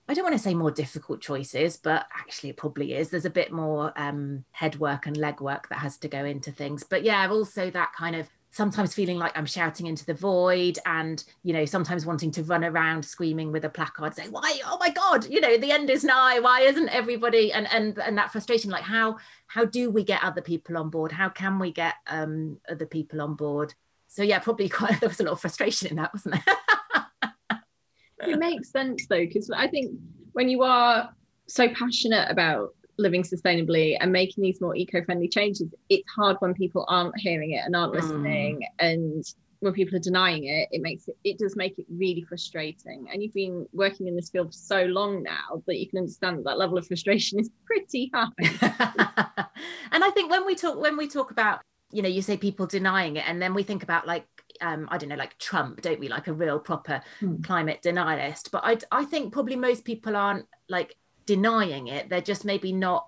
I 0.10 0.16
don't 0.16 0.24
want 0.24 0.36
to 0.36 0.42
say 0.42 0.56
more 0.56 0.72
difficult 0.72 1.22
choices, 1.22 1.78
but 1.78 2.08
actually 2.18 2.50
it 2.50 2.58
probably 2.58 2.96
is. 2.96 3.10
There's 3.10 3.26
a 3.26 3.30
bit 3.30 3.52
more 3.52 3.94
um, 3.96 4.44
head 4.52 4.80
work 4.80 5.06
and 5.06 5.16
leg 5.16 5.40
work 5.40 5.70
that 5.70 5.78
has 5.78 5.98
to 5.98 6.08
go 6.08 6.26
into 6.26 6.52
things. 6.52 6.84
But 6.84 7.04
yeah, 7.04 7.30
also 7.30 7.70
that 7.70 7.94
kind 7.96 8.16
of 8.16 8.28
sometimes 8.50 8.96
feeling 8.96 9.20
like 9.20 9.38
I'm 9.38 9.46
shouting 9.46 9.86
into 9.86 10.08
the 10.08 10.16
void 10.16 10.80
and, 10.84 11.24
you 11.44 11.54
know, 11.54 11.64
sometimes 11.66 12.08
wanting 12.08 12.32
to 12.32 12.44
run 12.44 12.64
around 12.64 13.06
screaming 13.06 13.52
with 13.52 13.66
a 13.66 13.70
placard, 13.70 14.16
saying, 14.16 14.32
why, 14.32 14.60
oh 14.66 14.80
my 14.80 14.90
God, 14.90 15.30
you 15.30 15.40
know, 15.42 15.60
the 15.60 15.72
end 15.72 15.92
is 15.92 16.04
nigh. 16.04 16.40
Why 16.40 16.62
isn't 16.62 16.90
everybody 16.90 17.54
and 17.54 17.72
and 17.72 18.00
and 18.00 18.18
that 18.18 18.32
frustration, 18.32 18.72
like 18.72 18.84
how 18.84 19.18
how 19.46 19.64
do 19.64 19.92
we 19.92 20.04
get 20.04 20.24
other 20.24 20.42
people 20.42 20.76
on 20.78 20.90
board? 20.90 21.12
How 21.12 21.30
can 21.30 21.60
we 21.60 21.72
get 21.72 21.94
um 22.08 22.58
other 22.68 22.88
people 22.88 23.22
on 23.22 23.36
board? 23.36 23.76
So 24.08 24.24
yeah, 24.24 24.40
probably 24.40 24.70
quite 24.80 25.00
there 25.00 25.10
was 25.10 25.20
a 25.20 25.24
lot 25.24 25.34
of 25.34 25.42
frustration 25.42 25.90
in 25.90 25.98
that, 25.98 26.14
wasn't 26.16 26.34
there? 26.34 26.56
it 28.28 28.40
makes 28.40 28.72
sense 28.72 29.06
though 29.08 29.20
because 29.20 29.50
i 29.52 29.68
think 29.68 29.92
when 30.34 30.50
you 30.50 30.64
are 30.64 31.10
so 31.48 31.68
passionate 31.70 32.30
about 32.30 32.70
living 32.98 33.24
sustainably 33.24 33.96
and 34.00 34.12
making 34.12 34.42
these 34.44 34.60
more 34.60 34.76
eco-friendly 34.76 35.28
changes 35.28 35.68
it's 35.90 36.10
hard 36.16 36.36
when 36.40 36.54
people 36.54 36.86
aren't 36.90 37.18
hearing 37.18 37.52
it 37.52 37.62
and 37.66 37.76
aren't 37.76 37.94
Mm. 37.94 37.96
listening. 37.96 38.62
And 38.80 39.24
when 39.62 39.74
people 39.74 39.96
are 39.96 40.00
denying 40.00 40.46
it 40.46 40.68
it 40.72 40.82
makes 40.82 41.08
it 41.08 41.18
it 41.24 41.38
does 41.40 41.56
make 41.56 41.80
it 41.80 41.86
really 41.90 42.22
frustrating. 42.24 43.08
And 43.12 43.24
you've 43.24 43.34
been 43.34 43.68
working 43.74 44.08
in 44.08 44.16
this 44.16 44.30
field 44.30 44.48
for 44.48 44.54
so 44.54 44.84
long 44.86 45.24
now 45.24 45.64
that 45.66 45.78
you 45.78 45.88
can 45.90 46.00
understand 46.00 46.38
that 46.40 46.44
that 46.46 46.58
level 46.58 46.78
of 46.78 46.88
frustration 46.88 47.40
is 47.40 47.50
pretty 47.66 48.12
high. 48.14 48.28
And 49.92 50.04
I 50.04 50.12
think 50.12 50.30
when 50.30 50.46
we 50.46 50.56
talk 50.56 50.78
when 50.80 50.98
we 50.98 51.08
talk 51.08 51.32
about 51.32 51.62
you 51.92 52.02
know 52.02 52.10
you 52.10 52.22
say 52.22 52.38
people 52.38 52.68
denying 52.68 53.16
it 53.18 53.28
and 53.28 53.42
then 53.42 53.54
we 53.54 53.64
think 53.64 53.82
about 53.82 54.06
like 54.06 54.26
um 54.62 54.88
I 54.92 54.98
don't 54.98 55.10
know 55.10 55.16
like 55.16 55.38
Trump 55.38 55.82
don't 55.82 56.00
we? 56.00 56.08
Like 56.10 56.28
a 56.28 56.34
real 56.34 56.60
proper 56.60 57.02
Hmm. 57.20 57.42
climate 57.42 57.82
denialist. 57.84 58.52
But 58.52 58.64
I 58.66 58.78
I 58.92 59.06
think 59.06 59.34
probably 59.34 59.56
most 59.56 59.86
people 59.86 60.16
aren't 60.16 60.46
like 60.68 60.96
denying 61.26 61.88
it. 61.88 62.10
They're 62.10 62.22
just 62.22 62.46
maybe 62.46 62.72
not 62.72 63.08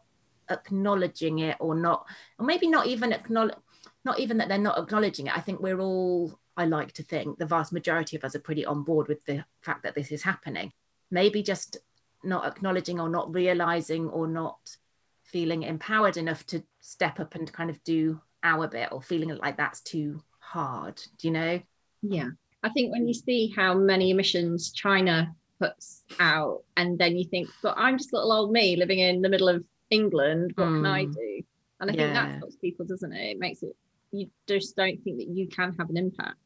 acknowledging 0.50 1.40
it 1.40 1.58
or 1.60 1.76
not 1.76 2.06
or 2.38 2.46
maybe 2.46 2.68
not 2.68 2.88
even 2.88 3.14
acknowledge 3.14 3.56
not 4.04 4.20
even 4.20 4.38
that 4.38 4.50
they're 4.50 4.58
not 4.58 4.78
acknowledging 4.80 5.28
it. 5.28 5.38
I 5.38 5.42
think 5.42 5.60
we're 5.60 5.80
all 5.80 6.38
i 6.58 6.66
like 6.66 6.92
to 6.92 7.04
think 7.04 7.38
the 7.38 7.46
vast 7.46 7.72
majority 7.72 8.18
of 8.18 8.24
us 8.26 8.36
are 8.36 8.40
pretty 8.40 8.66
on 8.66 8.84
board 8.84 9.08
with 9.08 9.24
the 9.26 9.46
fact 9.62 9.84
that 9.84 9.96
this 9.96 10.12
is 10.12 10.24
happening. 10.24 10.72
Maybe 11.10 11.42
just 11.44 11.78
not 12.24 12.46
acknowledging 12.46 13.00
or 13.00 13.10
not 13.10 13.34
realizing 13.34 14.10
or 14.10 14.28
not 14.28 14.78
feeling 15.24 15.64
empowered 15.64 16.18
enough 16.18 16.46
to 16.48 16.62
step 16.82 17.20
up 17.20 17.36
and 17.36 17.52
kind 17.54 17.70
of 17.70 17.82
do 17.84 18.20
our 18.44 18.68
bit 18.68 18.90
or 18.92 19.02
feeling 19.02 19.30
like 19.38 19.56
that's 19.58 19.82
too 19.82 20.22
hard 20.52 21.02
do 21.18 21.28
you 21.28 21.34
know? 21.34 21.62
Yeah. 22.02 22.30
I 22.64 22.70
think 22.70 22.92
when 22.92 23.08
you 23.08 23.14
see 23.14 23.54
how 23.56 23.74
many 23.74 24.12
emissions 24.12 24.72
china 24.72 25.34
puts 25.60 26.04
out 26.20 26.64
and 26.78 26.98
then 26.98 27.16
you 27.16 27.26
think 27.26 27.48
but 27.62 27.76
i'm 27.78 27.98
just 27.98 28.12
little 28.14 28.32
old 28.32 28.52
me 28.52 28.76
living 28.76 29.00
in 29.00 29.22
the 29.22 29.30
middle 29.30 29.50
of 29.50 29.64
england. 29.90 30.54
What 30.56 30.68
mm. 30.68 30.78
can 30.78 30.86
i 30.86 31.04
hmm. 31.06 31.12
do? 31.12 31.42
And 31.80 31.92
i 31.92 31.94
yeah. 31.94 32.02
think 32.02 32.14
that 32.14 32.38
helps 32.40 32.56
people 32.58 32.86
doesn't 32.86 33.14
it? 33.14 33.32
It 33.32 33.40
makes 33.40 33.64
it 33.64 33.76
you 34.12 34.30
just 34.48 34.76
don't 34.76 35.02
think 35.04 35.18
that 35.20 35.28
you 35.28 35.48
can 35.48 35.74
have 35.80 35.90
an 35.90 35.98
impact. 35.98 36.38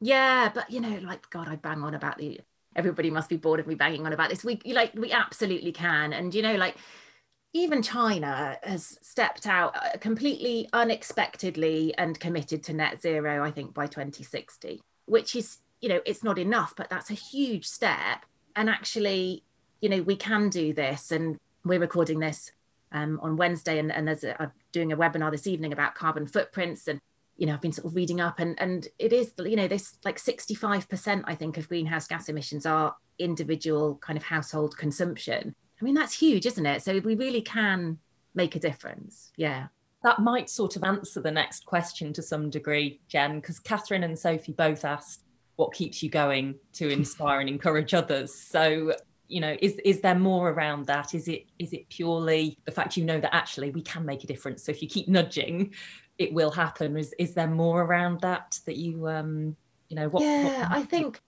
Yeah 0.00 0.50
but 0.54 0.70
you 0.70 0.80
know 0.80 0.98
like 1.02 1.28
god 1.30 1.48
i 1.48 1.56
bang 1.56 1.82
on 1.82 1.94
about 1.94 2.18
the 2.18 2.40
everybody 2.76 3.10
must 3.10 3.28
be 3.28 3.36
bored 3.36 3.60
of 3.60 3.66
me 3.66 3.74
banging 3.74 4.06
on 4.06 4.12
about 4.12 4.30
this. 4.30 4.44
We 4.44 4.60
like 4.66 4.92
we 4.94 5.12
absolutely 5.12 5.72
can. 5.72 6.12
And 6.12 6.34
you 6.34 6.42
know 6.42 6.56
like 6.56 6.76
even 7.54 7.82
China 7.82 8.58
has 8.64 8.98
stepped 9.00 9.46
out 9.46 9.76
uh, 9.76 9.96
completely 9.98 10.68
unexpectedly 10.72 11.94
and 11.96 12.18
committed 12.18 12.64
to 12.64 12.72
net 12.72 13.00
zero, 13.00 13.44
I 13.44 13.52
think, 13.52 13.72
by 13.72 13.86
2060, 13.86 14.82
which 15.06 15.36
is, 15.36 15.58
you 15.80 15.88
know, 15.88 16.00
it's 16.04 16.24
not 16.24 16.36
enough, 16.36 16.74
but 16.76 16.90
that's 16.90 17.10
a 17.10 17.14
huge 17.14 17.66
step. 17.66 18.26
And 18.56 18.68
actually, 18.68 19.44
you 19.80 19.88
know, 19.88 20.02
we 20.02 20.16
can 20.16 20.48
do 20.48 20.74
this. 20.74 21.12
And 21.12 21.38
we're 21.64 21.78
recording 21.78 22.18
this 22.18 22.50
um, 22.90 23.20
on 23.22 23.36
Wednesday, 23.36 23.78
and, 23.78 23.92
and 23.92 24.08
there's 24.08 24.24
a, 24.24 24.40
I'm 24.42 24.50
doing 24.72 24.92
a 24.92 24.96
webinar 24.96 25.30
this 25.30 25.46
evening 25.46 25.72
about 25.72 25.94
carbon 25.94 26.26
footprints. 26.26 26.88
And, 26.88 27.00
you 27.36 27.46
know, 27.46 27.54
I've 27.54 27.60
been 27.60 27.72
sort 27.72 27.86
of 27.86 27.94
reading 27.94 28.20
up, 28.20 28.40
and, 28.40 28.60
and 28.60 28.88
it 28.98 29.12
is, 29.12 29.32
you 29.38 29.54
know, 29.54 29.68
this 29.68 29.96
like 30.04 30.18
65%, 30.18 31.22
I 31.24 31.36
think, 31.36 31.56
of 31.56 31.68
greenhouse 31.68 32.08
gas 32.08 32.28
emissions 32.28 32.66
are 32.66 32.96
individual 33.20 33.94
kind 34.02 34.16
of 34.16 34.24
household 34.24 34.76
consumption 34.76 35.54
I 35.84 35.86
mean, 35.86 35.94
that's 35.94 36.18
huge, 36.18 36.46
isn't 36.46 36.64
it? 36.64 36.82
So 36.82 36.98
we 37.00 37.14
really 37.14 37.42
can 37.42 37.98
make 38.34 38.56
a 38.56 38.58
difference. 38.58 39.32
Yeah. 39.36 39.66
That 40.02 40.18
might 40.18 40.48
sort 40.48 40.76
of 40.76 40.82
answer 40.82 41.20
the 41.20 41.30
next 41.30 41.66
question 41.66 42.10
to 42.14 42.22
some 42.22 42.48
degree, 42.48 43.02
Jen, 43.06 43.38
because 43.38 43.58
Catherine 43.58 44.02
and 44.02 44.18
Sophie 44.18 44.52
both 44.52 44.86
asked 44.86 45.24
what 45.56 45.74
keeps 45.74 46.02
you 46.02 46.08
going 46.08 46.54
to 46.72 46.88
inspire 46.98 47.40
and 47.40 47.50
encourage 47.50 47.92
others. 47.92 48.34
So, 48.34 48.94
you 49.28 49.42
know, 49.42 49.58
is 49.60 49.74
is 49.84 50.00
there 50.00 50.18
more 50.18 50.48
around 50.48 50.86
that? 50.86 51.14
Is 51.14 51.28
it 51.28 51.44
is 51.58 51.74
it 51.74 51.86
purely 51.90 52.56
the 52.64 52.72
fact 52.72 52.96
you 52.96 53.04
know 53.04 53.20
that 53.20 53.34
actually 53.34 53.70
we 53.70 53.82
can 53.82 54.06
make 54.06 54.24
a 54.24 54.26
difference? 54.26 54.64
So 54.64 54.72
if 54.72 54.80
you 54.80 54.88
keep 54.88 55.06
nudging, 55.06 55.74
it 56.16 56.32
will 56.32 56.50
happen. 56.50 56.96
Is 56.96 57.14
is 57.18 57.34
there 57.34 57.46
more 57.46 57.82
around 57.82 58.22
that 58.22 58.58
that 58.64 58.78
you 58.78 59.06
um 59.06 59.54
you 59.90 59.96
know 59.96 60.08
what? 60.08 60.22
Yeah, 60.22 60.60
what... 60.60 60.78
I 60.78 60.82
think 60.82 61.20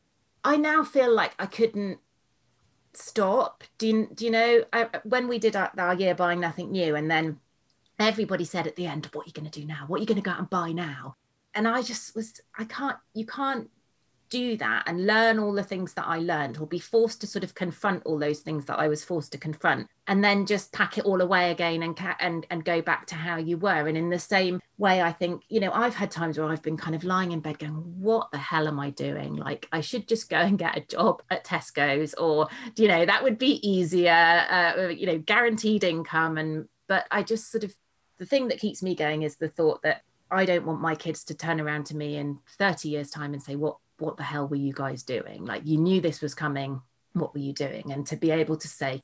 I 0.44 0.56
now 0.56 0.82
feel 0.82 1.12
like 1.12 1.34
I 1.38 1.44
couldn't 1.44 1.98
stop? 2.96 3.64
Do 3.78 3.86
you, 3.86 4.08
do 4.14 4.24
you 4.24 4.30
know 4.30 4.64
I, 4.72 4.88
when 5.04 5.28
we 5.28 5.38
did 5.38 5.56
our, 5.56 5.70
our 5.78 5.94
year 5.94 6.14
buying 6.14 6.40
nothing 6.40 6.72
new 6.72 6.96
and 6.96 7.10
then 7.10 7.40
everybody 7.98 8.44
said 8.44 8.66
at 8.66 8.76
the 8.76 8.86
end 8.86 9.08
what 9.12 9.24
are 9.24 9.28
you 9.28 9.32
going 9.32 9.50
to 9.50 9.60
do 9.60 9.66
now? 9.66 9.84
What 9.86 9.98
are 9.98 10.00
you 10.00 10.06
going 10.06 10.16
to 10.16 10.22
go 10.22 10.30
out 10.30 10.38
and 10.38 10.50
buy 10.50 10.72
now? 10.72 11.16
And 11.54 11.66
i 11.66 11.80
just 11.80 12.14
was 12.14 12.38
i 12.58 12.64
can't 12.64 12.98
you 13.14 13.24
can't 13.24 13.70
do 14.28 14.56
that 14.56 14.84
and 14.86 15.06
learn 15.06 15.38
all 15.38 15.52
the 15.52 15.62
things 15.62 15.94
that 15.94 16.06
I 16.06 16.18
learned 16.18 16.58
or 16.58 16.66
be 16.66 16.78
forced 16.78 17.20
to 17.20 17.26
sort 17.26 17.44
of 17.44 17.54
confront 17.54 18.04
all 18.04 18.18
those 18.18 18.40
things 18.40 18.64
that 18.66 18.78
I 18.78 18.88
was 18.88 19.04
forced 19.04 19.32
to 19.32 19.38
confront 19.38 19.88
and 20.06 20.22
then 20.22 20.46
just 20.46 20.72
pack 20.72 20.98
it 20.98 21.04
all 21.04 21.20
away 21.20 21.50
again 21.50 21.82
and 21.82 21.96
ca- 21.96 22.16
and 22.20 22.46
and 22.50 22.64
go 22.64 22.80
back 22.80 23.06
to 23.06 23.14
how 23.14 23.36
you 23.36 23.56
were. 23.56 23.86
And 23.86 23.96
in 23.96 24.10
the 24.10 24.18
same 24.18 24.60
way 24.78 25.02
I 25.02 25.12
think 25.12 25.42
you 25.48 25.60
know 25.60 25.72
I've 25.72 25.94
had 25.94 26.10
times 26.10 26.38
where 26.38 26.48
I've 26.48 26.62
been 26.62 26.76
kind 26.76 26.94
of 26.94 27.04
lying 27.04 27.32
in 27.32 27.40
bed 27.40 27.58
going 27.58 27.74
what 28.00 28.30
the 28.30 28.38
hell 28.38 28.68
am 28.68 28.78
I 28.78 28.90
doing? 28.90 29.36
Like 29.36 29.68
I 29.72 29.80
should 29.80 30.08
just 30.08 30.28
go 30.28 30.38
and 30.38 30.58
get 30.58 30.76
a 30.76 30.80
job 30.80 31.22
at 31.30 31.44
Tesco's 31.44 32.14
or 32.14 32.48
you 32.76 32.88
know 32.88 33.06
that 33.06 33.22
would 33.22 33.38
be 33.38 33.66
easier 33.68 34.12
uh, 34.12 34.88
you 34.88 35.06
know 35.06 35.18
guaranteed 35.18 35.84
income. 35.84 36.38
And 36.38 36.68
but 36.88 37.06
I 37.10 37.22
just 37.22 37.50
sort 37.50 37.64
of 37.64 37.74
the 38.18 38.26
thing 38.26 38.48
that 38.48 38.60
keeps 38.60 38.82
me 38.82 38.94
going 38.94 39.22
is 39.22 39.36
the 39.36 39.48
thought 39.48 39.82
that 39.82 40.02
I 40.30 40.44
don't 40.44 40.66
want 40.66 40.80
my 40.80 40.94
kids 40.94 41.24
to 41.24 41.34
turn 41.34 41.60
around 41.60 41.86
to 41.86 41.96
me 41.96 42.16
in 42.16 42.38
30 42.58 42.88
years 42.88 43.10
time 43.10 43.32
and 43.32 43.42
say 43.42 43.54
what 43.54 43.76
what 43.98 44.16
the 44.16 44.22
hell 44.22 44.46
were 44.46 44.56
you 44.56 44.72
guys 44.72 45.02
doing? 45.02 45.44
Like 45.44 45.62
you 45.64 45.78
knew 45.78 46.00
this 46.00 46.20
was 46.20 46.34
coming. 46.34 46.82
What 47.12 47.34
were 47.34 47.40
you 47.40 47.52
doing? 47.52 47.92
And 47.92 48.06
to 48.08 48.16
be 48.16 48.30
able 48.30 48.56
to 48.56 48.68
say, 48.68 49.02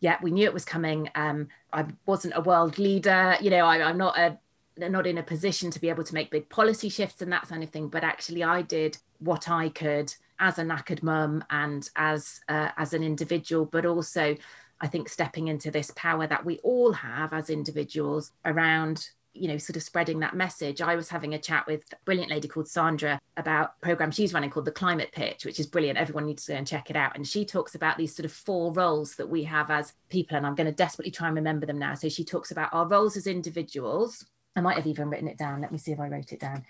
yeah, 0.00 0.18
we 0.22 0.30
knew 0.30 0.44
it 0.44 0.54
was 0.54 0.64
coming. 0.64 1.08
Um, 1.14 1.48
I 1.72 1.86
wasn't 2.04 2.34
a 2.36 2.40
world 2.40 2.78
leader. 2.78 3.36
You 3.40 3.50
know, 3.50 3.64
I, 3.64 3.82
I'm 3.82 3.98
not 3.98 4.18
a 4.18 4.38
not 4.76 5.06
in 5.06 5.18
a 5.18 5.22
position 5.22 5.70
to 5.70 5.80
be 5.80 5.88
able 5.88 6.02
to 6.02 6.14
make 6.14 6.32
big 6.32 6.48
policy 6.48 6.88
shifts 6.88 7.22
and 7.22 7.32
that 7.32 7.48
kind 7.48 7.62
of 7.62 7.70
thing. 7.70 7.88
But 7.88 8.04
actually, 8.04 8.42
I 8.42 8.62
did 8.62 8.98
what 9.18 9.48
I 9.48 9.68
could 9.68 10.12
as 10.40 10.58
a 10.58 10.62
knackered 10.62 11.02
mum 11.02 11.44
and 11.50 11.88
as 11.96 12.40
uh, 12.48 12.70
as 12.76 12.92
an 12.92 13.02
individual, 13.02 13.66
but 13.66 13.86
also 13.86 14.36
I 14.80 14.88
think 14.88 15.08
stepping 15.08 15.48
into 15.48 15.70
this 15.70 15.92
power 15.96 16.26
that 16.26 16.44
we 16.44 16.58
all 16.58 16.92
have 16.92 17.32
as 17.32 17.48
individuals 17.48 18.32
around 18.44 19.08
you 19.34 19.48
know 19.48 19.58
sort 19.58 19.76
of 19.76 19.82
spreading 19.82 20.20
that 20.20 20.34
message. 20.34 20.80
I 20.80 20.94
was 20.96 21.08
having 21.08 21.34
a 21.34 21.38
chat 21.38 21.66
with 21.66 21.84
a 21.92 21.96
brilliant 22.04 22.30
lady 22.30 22.48
called 22.48 22.68
sandra 22.68 23.20
about 23.36 23.74
a 23.82 23.84
program 23.84 24.10
she's 24.10 24.32
running 24.32 24.50
called 24.50 24.64
the 24.64 24.72
climate 24.72 25.10
pitch 25.12 25.44
which 25.44 25.58
is 25.58 25.66
brilliant. 25.66 25.98
Everyone 25.98 26.26
needs 26.26 26.44
to 26.46 26.52
go 26.52 26.58
and 26.58 26.66
check 26.66 26.90
it 26.90 26.96
out. 26.96 27.16
And 27.16 27.26
she 27.26 27.44
talks 27.44 27.74
about 27.74 27.98
these 27.98 28.14
sort 28.14 28.24
of 28.24 28.32
four 28.32 28.72
roles 28.72 29.16
that 29.16 29.28
we 29.28 29.44
have 29.44 29.70
as 29.70 29.92
people 30.08 30.36
and 30.36 30.46
i'm 30.46 30.54
going 30.54 30.66
to 30.66 30.72
desperately 30.72 31.10
try 31.10 31.26
and 31.26 31.36
remember 31.36 31.66
them 31.66 31.78
now. 31.78 31.94
So 31.94 32.08
she 32.08 32.24
talks 32.24 32.50
about 32.50 32.72
our 32.72 32.86
roles 32.86 33.16
as 33.16 33.26
individuals. 33.26 34.24
I 34.56 34.60
might 34.60 34.76
have 34.76 34.86
even 34.86 35.10
written 35.10 35.28
it 35.28 35.36
down. 35.36 35.60
Let 35.60 35.72
me 35.72 35.78
see 35.78 35.92
if 35.92 36.00
i 36.00 36.08
wrote 36.08 36.32
it 36.32 36.40
down. 36.40 36.64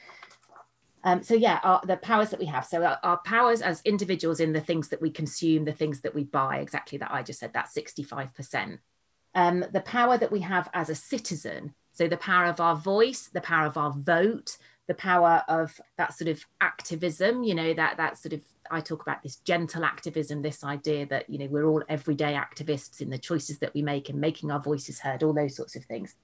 Um, 1.04 1.22
so 1.22 1.34
yeah, 1.34 1.60
our, 1.62 1.82
the 1.86 1.98
powers 1.98 2.30
that 2.30 2.40
we 2.40 2.46
have. 2.46 2.64
So 2.64 2.82
our, 2.82 2.98
our, 3.02 3.18
powers 3.18 3.60
as 3.60 3.82
individuals 3.84 4.40
in 4.40 4.54
the 4.54 4.60
things 4.60 4.88
that 4.88 5.02
we 5.02 5.10
consume, 5.10 5.66
the 5.66 5.72
things 5.72 6.00
that 6.00 6.14
we 6.14 6.24
buy, 6.24 6.58
exactly 6.60 6.96
that 6.96 7.12
I 7.12 7.22
just 7.22 7.40
said, 7.40 7.52
that 7.52 7.68
65%. 7.68 8.78
Um, 9.34 9.66
the 9.70 9.82
power 9.82 10.16
that 10.16 10.32
we 10.32 10.40
have 10.40 10.70
as 10.72 10.88
a 10.88 10.94
citizen 10.94 11.74
so 11.94 12.06
the 12.06 12.16
power 12.18 12.44
of 12.44 12.60
our 12.60 12.76
voice, 12.76 13.28
the 13.32 13.40
power 13.40 13.66
of 13.66 13.76
our 13.76 13.92
vote, 13.92 14.58
the 14.86 14.94
power 14.94 15.42
of 15.48 15.80
that 15.96 16.12
sort 16.12 16.28
of 16.28 16.44
activism, 16.60 17.42
you 17.42 17.54
know, 17.54 17.72
that 17.72 17.96
that 17.96 18.18
sort 18.18 18.34
of 18.34 18.42
I 18.70 18.80
talk 18.80 19.02
about 19.02 19.22
this 19.22 19.36
gentle 19.36 19.84
activism, 19.84 20.42
this 20.42 20.64
idea 20.64 21.06
that, 21.06 21.28
you 21.28 21.38
know, 21.38 21.46
we're 21.46 21.66
all 21.66 21.82
everyday 21.88 22.34
activists 22.34 23.00
in 23.00 23.10
the 23.10 23.18
choices 23.18 23.58
that 23.58 23.74
we 23.74 23.82
make 23.82 24.08
and 24.08 24.20
making 24.20 24.50
our 24.50 24.60
voices 24.60 25.00
heard, 25.00 25.22
all 25.22 25.32
those 25.32 25.56
sorts 25.56 25.76
of 25.76 25.84
things. 25.84 26.14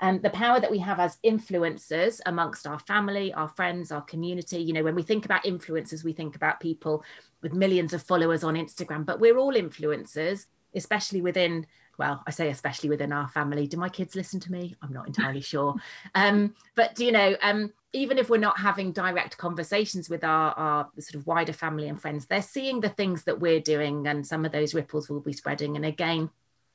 And 0.00 0.22
the 0.22 0.30
power 0.30 0.60
that 0.60 0.70
we 0.70 0.78
have 0.78 0.98
as 0.98 1.18
influencers 1.24 2.20
amongst 2.24 2.66
our 2.66 2.78
family, 2.78 3.34
our 3.34 3.48
friends, 3.48 3.92
our 3.92 4.00
community. 4.00 4.58
You 4.58 4.72
know, 4.72 4.82
when 4.82 4.94
we 4.94 5.02
think 5.02 5.26
about 5.26 5.44
influencers, 5.44 6.04
we 6.04 6.14
think 6.14 6.36
about 6.36 6.60
people 6.60 7.04
with 7.42 7.52
millions 7.52 7.92
of 7.92 8.02
followers 8.02 8.42
on 8.42 8.54
Instagram, 8.54 9.04
but 9.04 9.20
we're 9.20 9.36
all 9.36 9.52
influencers, 9.52 10.46
especially 10.74 11.20
within 11.20 11.66
well, 12.00 12.22
I 12.26 12.30
say 12.30 12.48
especially 12.48 12.88
within 12.88 13.12
our 13.12 13.28
family. 13.28 13.66
Do 13.66 13.76
my 13.76 13.90
kids 13.90 14.16
listen 14.16 14.40
to 14.40 14.50
me? 14.50 14.74
I'm 14.80 14.92
not 14.92 15.06
entirely 15.06 15.42
sure. 15.42 15.74
Um, 16.14 16.54
but 16.74 16.98
you 16.98 17.12
know, 17.12 17.36
um, 17.42 17.72
even 17.92 18.16
if 18.18 18.30
we're 18.30 18.38
not 18.38 18.58
having 18.58 18.92
direct 18.92 19.36
conversations 19.36 20.08
with 20.08 20.24
our, 20.24 20.52
our 20.52 20.88
sort 20.98 21.14
of 21.14 21.26
wider 21.26 21.52
family 21.52 21.88
and 21.88 22.00
friends, 22.00 22.26
they're 22.26 22.42
seeing 22.42 22.80
the 22.80 22.88
things 22.88 23.24
that 23.24 23.38
we're 23.38 23.60
doing, 23.60 24.06
and 24.06 24.26
some 24.26 24.44
of 24.44 24.52
those 24.52 24.74
ripples 24.74 25.08
will 25.08 25.20
be 25.20 25.32
spreading. 25.32 25.76
And 25.76 25.84
again, 25.84 26.30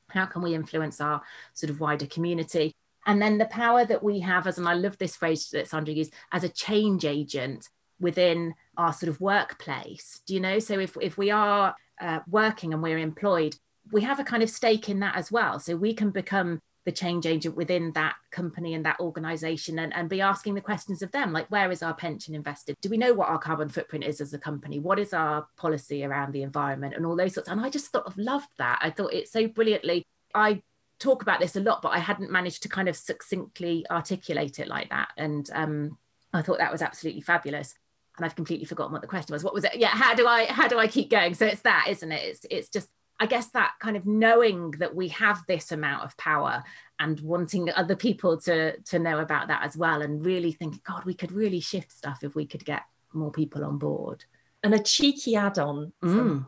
how 0.08 0.26
can 0.26 0.42
we 0.42 0.54
influence 0.54 1.00
our 1.00 1.22
sort 1.54 1.70
of 1.70 1.80
wider 1.80 2.06
community? 2.06 2.72
And 3.04 3.20
then 3.20 3.36
the 3.38 3.46
power 3.46 3.84
that 3.84 4.02
we 4.02 4.20
have 4.20 4.46
as, 4.46 4.58
and 4.58 4.68
I 4.68 4.74
love 4.74 4.96
this 4.96 5.16
phrase 5.16 5.50
that 5.50 5.68
Sandra 5.68 5.92
used, 5.92 6.14
as 6.32 6.44
a 6.44 6.48
change 6.48 7.04
agent 7.04 7.68
within 7.98 8.54
our 8.76 8.92
sort 8.92 9.10
of 9.10 9.20
workplace. 9.20 10.22
Do 10.26 10.34
you 10.34 10.40
know? 10.40 10.60
So 10.60 10.78
if 10.78 10.96
if 11.00 11.18
we 11.18 11.30
are 11.30 11.74
uh, 12.00 12.20
working 12.28 12.72
and 12.72 12.82
we're 12.82 12.98
employed, 12.98 13.56
we 13.92 14.02
have 14.02 14.18
a 14.20 14.24
kind 14.24 14.42
of 14.42 14.50
stake 14.50 14.88
in 14.88 15.00
that 15.00 15.16
as 15.16 15.30
well. 15.30 15.58
So 15.58 15.76
we 15.76 15.94
can 15.94 16.10
become 16.10 16.60
the 16.86 16.92
change 16.92 17.26
agent 17.26 17.56
within 17.56 17.92
that 17.92 18.14
company 18.30 18.72
and 18.72 18.86
that 18.86 19.00
organization 19.00 19.80
and, 19.80 19.92
and 19.92 20.08
be 20.08 20.20
asking 20.20 20.54
the 20.54 20.60
questions 20.60 21.02
of 21.02 21.10
them 21.10 21.32
like 21.32 21.50
where 21.50 21.70
is 21.72 21.82
our 21.82 21.92
pension 21.92 22.34
invested? 22.34 22.76
Do 22.80 22.88
we 22.88 22.96
know 22.96 23.12
what 23.12 23.28
our 23.28 23.40
carbon 23.40 23.68
footprint 23.68 24.04
is 24.04 24.20
as 24.20 24.32
a 24.32 24.38
company? 24.38 24.78
What 24.78 25.00
is 25.00 25.12
our 25.12 25.46
policy 25.56 26.04
around 26.04 26.32
the 26.32 26.42
environment 26.42 26.94
and 26.94 27.04
all 27.04 27.16
those 27.16 27.34
sorts? 27.34 27.48
And 27.48 27.60
i 27.60 27.68
just 27.68 27.90
sort 27.90 28.06
of 28.06 28.16
loved 28.16 28.48
that. 28.58 28.78
I 28.80 28.90
thought 28.90 29.12
it 29.12 29.28
so 29.28 29.48
brilliantly. 29.48 30.04
I 30.32 30.62
talk 30.98 31.22
about 31.22 31.40
this 31.40 31.56
a 31.56 31.60
lot 31.60 31.82
but 31.82 31.90
i 31.90 31.98
hadn't 31.98 32.30
managed 32.30 32.62
to 32.62 32.70
kind 32.70 32.88
of 32.88 32.96
succinctly 32.96 33.84
articulate 33.90 34.60
it 34.60 34.68
like 34.68 34.88
that. 34.90 35.08
And 35.16 35.50
um, 35.52 35.98
i 36.32 36.40
thought 36.40 36.58
that 36.58 36.72
was 36.72 36.82
absolutely 36.82 37.20
fabulous. 37.20 37.74
And 38.16 38.24
i've 38.24 38.36
completely 38.36 38.64
forgotten 38.64 38.92
what 38.92 39.02
the 39.02 39.08
question 39.08 39.32
was. 39.32 39.42
What 39.42 39.54
was 39.54 39.64
it? 39.64 39.74
Yeah 39.74 39.88
how 39.88 40.14
do 40.14 40.28
i 40.28 40.44
how 40.44 40.68
do 40.68 40.78
i 40.78 40.86
keep 40.86 41.10
going? 41.10 41.34
So 41.34 41.46
it's 41.46 41.62
that 41.62 41.86
isn't 41.88 42.12
it? 42.12 42.22
It's 42.22 42.46
it's 42.48 42.68
just 42.68 42.88
I 43.18 43.26
guess 43.26 43.48
that 43.48 43.72
kind 43.80 43.96
of 43.96 44.06
knowing 44.06 44.72
that 44.72 44.94
we 44.94 45.08
have 45.08 45.42
this 45.46 45.72
amount 45.72 46.04
of 46.04 46.16
power 46.16 46.62
and 46.98 47.18
wanting 47.20 47.70
other 47.72 47.96
people 47.96 48.38
to 48.42 48.78
to 48.78 48.98
know 48.98 49.18
about 49.20 49.48
that 49.48 49.64
as 49.64 49.76
well 49.76 50.02
and 50.02 50.24
really 50.24 50.52
thinking 50.52 50.80
god 50.84 51.04
we 51.04 51.14
could 51.14 51.32
really 51.32 51.60
shift 51.60 51.92
stuff 51.92 52.20
if 52.22 52.34
we 52.34 52.46
could 52.46 52.64
get 52.64 52.82
more 53.12 53.30
people 53.30 53.64
on 53.64 53.78
board 53.78 54.24
and 54.62 54.74
a 54.74 54.78
cheeky 54.78 55.36
add-on 55.36 55.92
mm. 56.02 56.46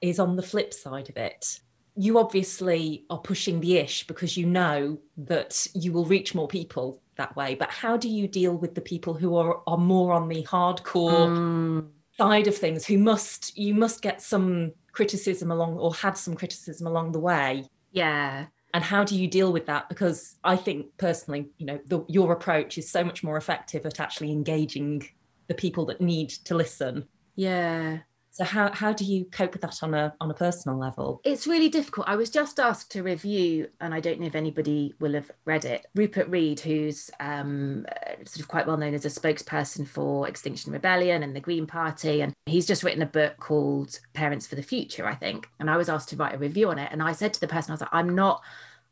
is 0.00 0.18
on 0.20 0.36
the 0.36 0.42
flip 0.42 0.72
side 0.72 1.08
of 1.08 1.16
it 1.16 1.60
you 1.94 2.18
obviously 2.18 3.04
are 3.10 3.18
pushing 3.18 3.60
the 3.60 3.76
ish 3.76 4.06
because 4.06 4.36
you 4.36 4.46
know 4.46 4.98
that 5.16 5.66
you 5.74 5.92
will 5.92 6.06
reach 6.06 6.34
more 6.34 6.48
people 6.48 7.02
that 7.16 7.34
way. 7.36 7.54
But 7.54 7.70
how 7.70 7.96
do 7.96 8.08
you 8.08 8.26
deal 8.26 8.56
with 8.56 8.74
the 8.74 8.80
people 8.80 9.14
who 9.14 9.36
are, 9.36 9.62
are 9.66 9.78
more 9.78 10.12
on 10.12 10.28
the 10.28 10.42
hardcore 10.44 11.28
mm. 11.28 11.88
side 12.16 12.46
of 12.46 12.56
things 12.56 12.86
who 12.86 12.98
must 12.98 13.56
you 13.56 13.74
must 13.74 14.02
get 14.02 14.22
some 14.22 14.72
criticism 14.92 15.50
along 15.50 15.78
or 15.78 15.94
had 15.94 16.16
some 16.16 16.34
criticism 16.34 16.86
along 16.86 17.12
the 17.12 17.20
way? 17.20 17.64
Yeah. 17.90 18.46
And 18.74 18.82
how 18.82 19.04
do 19.04 19.16
you 19.16 19.28
deal 19.28 19.52
with 19.52 19.66
that? 19.66 19.88
Because 19.88 20.36
I 20.44 20.56
think 20.56 20.86
personally, 20.96 21.50
you 21.58 21.66
know, 21.66 21.80
the, 21.86 22.04
your 22.08 22.32
approach 22.32 22.78
is 22.78 22.90
so 22.90 23.04
much 23.04 23.22
more 23.22 23.36
effective 23.36 23.84
at 23.84 24.00
actually 24.00 24.32
engaging 24.32 25.06
the 25.48 25.54
people 25.54 25.84
that 25.86 26.00
need 26.00 26.30
to 26.30 26.54
listen. 26.54 27.06
Yeah. 27.36 27.98
So 28.32 28.44
how, 28.44 28.72
how 28.72 28.94
do 28.94 29.04
you 29.04 29.26
cope 29.26 29.52
with 29.52 29.60
that 29.60 29.82
on 29.82 29.92
a 29.92 30.14
on 30.18 30.30
a 30.30 30.34
personal 30.34 30.78
level? 30.78 31.20
It's 31.22 31.46
really 31.46 31.68
difficult. 31.68 32.08
I 32.08 32.16
was 32.16 32.30
just 32.30 32.58
asked 32.58 32.90
to 32.92 33.02
review, 33.02 33.68
and 33.78 33.92
I 33.92 34.00
don't 34.00 34.20
know 34.20 34.26
if 34.26 34.34
anybody 34.34 34.94
will 35.00 35.12
have 35.12 35.30
read 35.44 35.66
it. 35.66 35.86
Rupert 35.94 36.28
Read, 36.28 36.58
who's 36.58 37.10
um, 37.20 37.84
sort 38.24 38.40
of 38.40 38.48
quite 38.48 38.66
well 38.66 38.78
known 38.78 38.94
as 38.94 39.04
a 39.04 39.08
spokesperson 39.08 39.86
for 39.86 40.26
Extinction 40.26 40.72
Rebellion 40.72 41.22
and 41.22 41.36
the 41.36 41.40
Green 41.40 41.66
Party, 41.66 42.22
and 42.22 42.32
he's 42.46 42.66
just 42.66 42.82
written 42.82 43.02
a 43.02 43.06
book 43.06 43.36
called 43.38 44.00
Parents 44.14 44.46
for 44.46 44.54
the 44.54 44.62
Future, 44.62 45.06
I 45.06 45.14
think. 45.14 45.50
And 45.60 45.68
I 45.68 45.76
was 45.76 45.90
asked 45.90 46.08
to 46.08 46.16
write 46.16 46.34
a 46.34 46.38
review 46.38 46.70
on 46.70 46.78
it, 46.78 46.88
and 46.90 47.02
I 47.02 47.12
said 47.12 47.34
to 47.34 47.40
the 47.40 47.48
person, 47.48 47.72
I 47.72 47.74
was 47.74 47.80
like, 47.82 47.90
I'm 47.92 48.14
not. 48.14 48.42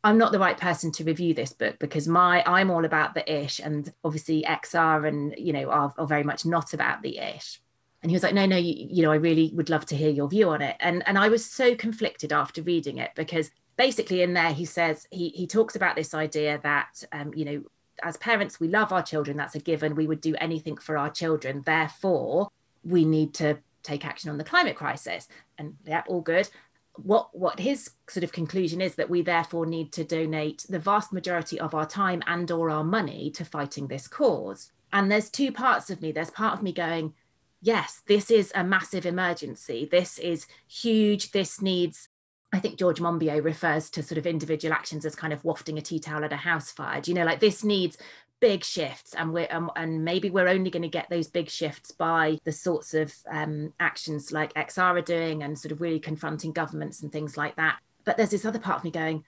I'm 0.03 0.17
not 0.17 0.31
the 0.31 0.39
right 0.39 0.57
person 0.57 0.91
to 0.93 1.03
review 1.03 1.35
this 1.35 1.53
book 1.53 1.77
because 1.77 2.07
my 2.07 2.43
I'm 2.47 2.71
all 2.71 2.85
about 2.85 3.13
the 3.13 3.31
ish 3.31 3.59
and 3.59 3.93
obviously 4.03 4.43
XR 4.49 5.07
and 5.07 5.35
you 5.37 5.53
know 5.53 5.69
are, 5.69 5.93
are 5.95 6.07
very 6.07 6.23
much 6.23 6.43
not 6.43 6.73
about 6.73 7.03
the 7.03 7.19
ish 7.19 7.61
and 8.01 8.11
he 8.11 8.15
was 8.15 8.23
like 8.23 8.33
no 8.33 8.45
no 8.45 8.57
you, 8.57 8.87
you 8.89 9.03
know 9.03 9.11
i 9.11 9.15
really 9.15 9.51
would 9.53 9.69
love 9.69 9.85
to 9.85 9.95
hear 9.95 10.09
your 10.09 10.27
view 10.27 10.49
on 10.49 10.61
it. 10.61 10.75
And 10.79 11.03
and 11.07 11.17
i 11.17 11.29
was 11.29 11.45
so 11.45 11.75
conflicted 11.75 12.33
after 12.33 12.61
reading 12.61 12.97
it 12.97 13.11
because 13.15 13.51
basically 13.77 14.21
in 14.21 14.33
there 14.33 14.53
he 14.53 14.65
says 14.65 15.07
he 15.11 15.29
he 15.29 15.47
talks 15.47 15.75
about 15.75 15.95
this 15.95 16.13
idea 16.13 16.59
that 16.63 17.03
um, 17.11 17.33
you 17.33 17.45
know 17.45 17.63
as 18.03 18.17
parents 18.17 18.59
we 18.59 18.67
love 18.67 18.91
our 18.91 19.03
children. 19.03 19.37
That's 19.37 19.55
a 19.55 19.59
given. 19.59 19.95
We 19.95 20.07
would 20.07 20.21
do 20.21 20.35
anything 20.35 20.77
for 20.77 20.97
our 20.97 21.09
children. 21.09 21.63
Therefore 21.65 22.49
we 22.83 23.05
need 23.05 23.33
to 23.35 23.59
take 23.83 24.05
action 24.05 24.29
on 24.29 24.37
the 24.37 24.43
climate 24.43 24.75
crisis. 24.75 25.27
And 25.57 25.75
yeah 25.85 26.03
all 26.07 26.21
good. 26.21 26.49
What 26.95 27.29
what 27.33 27.59
his 27.59 27.91
sort 28.07 28.23
of 28.23 28.31
conclusion 28.31 28.81
is 28.81 28.95
that 28.95 29.09
we 29.09 29.21
therefore 29.21 29.65
need 29.65 29.91
to 29.93 30.03
donate 30.03 30.65
the 30.69 30.79
vast 30.79 31.13
majority 31.13 31.59
of 31.59 31.73
our 31.73 31.85
time 31.85 32.21
and 32.27 32.49
or 32.51 32.69
our 32.69 32.83
money 32.83 33.31
to 33.31 33.45
fighting 33.45 33.87
this 33.87 34.07
cause. 34.07 34.71
And 34.93 35.09
there's 35.09 35.29
two 35.29 35.51
parts 35.51 35.89
of 35.89 36.01
me. 36.01 36.11
There's 36.11 36.31
part 36.31 36.53
of 36.53 36.63
me 36.63 36.73
going 36.73 37.13
yes, 37.61 38.01
this 38.07 38.31
is 38.31 38.51
a 38.55 38.63
massive 38.63 39.05
emergency. 39.05 39.87
This 39.89 40.17
is 40.17 40.47
huge. 40.67 41.31
This 41.31 41.61
needs, 41.61 42.09
I 42.51 42.59
think 42.59 42.77
George 42.77 42.99
Monbiot 42.99 43.43
refers 43.43 43.89
to 43.91 44.03
sort 44.03 44.17
of 44.17 44.25
individual 44.25 44.73
actions 44.73 45.05
as 45.05 45.15
kind 45.15 45.31
of 45.31 45.43
wafting 45.43 45.77
a 45.77 45.81
tea 45.81 45.99
towel 45.99 46.25
at 46.25 46.33
a 46.33 46.37
house 46.37 46.71
fire. 46.71 46.99
Do 47.01 47.11
you 47.11 47.15
know, 47.15 47.25
like 47.25 47.39
this 47.39 47.63
needs 47.63 47.97
big 48.39 48.63
shifts 48.63 49.13
and 49.13 49.31
we're 49.31 49.47
um, 49.51 49.69
and 49.75 50.03
maybe 50.03 50.31
we're 50.31 50.47
only 50.47 50.71
going 50.71 50.81
to 50.81 50.89
get 50.89 51.07
those 51.11 51.27
big 51.27 51.47
shifts 51.47 51.91
by 51.91 52.39
the 52.43 52.51
sorts 52.51 52.95
of 52.95 53.13
um, 53.29 53.71
actions 53.79 54.31
like 54.31 54.51
XR 54.55 54.97
are 54.97 55.01
doing 55.01 55.43
and 55.43 55.57
sort 55.57 55.71
of 55.71 55.79
really 55.79 55.99
confronting 55.99 56.51
governments 56.51 57.03
and 57.03 57.11
things 57.11 57.37
like 57.37 57.55
that. 57.57 57.79
But 58.03 58.17
there's 58.17 58.31
this 58.31 58.45
other 58.45 58.57
part 58.57 58.77
of 58.77 58.83
me 58.83 58.89
going, 58.89 59.23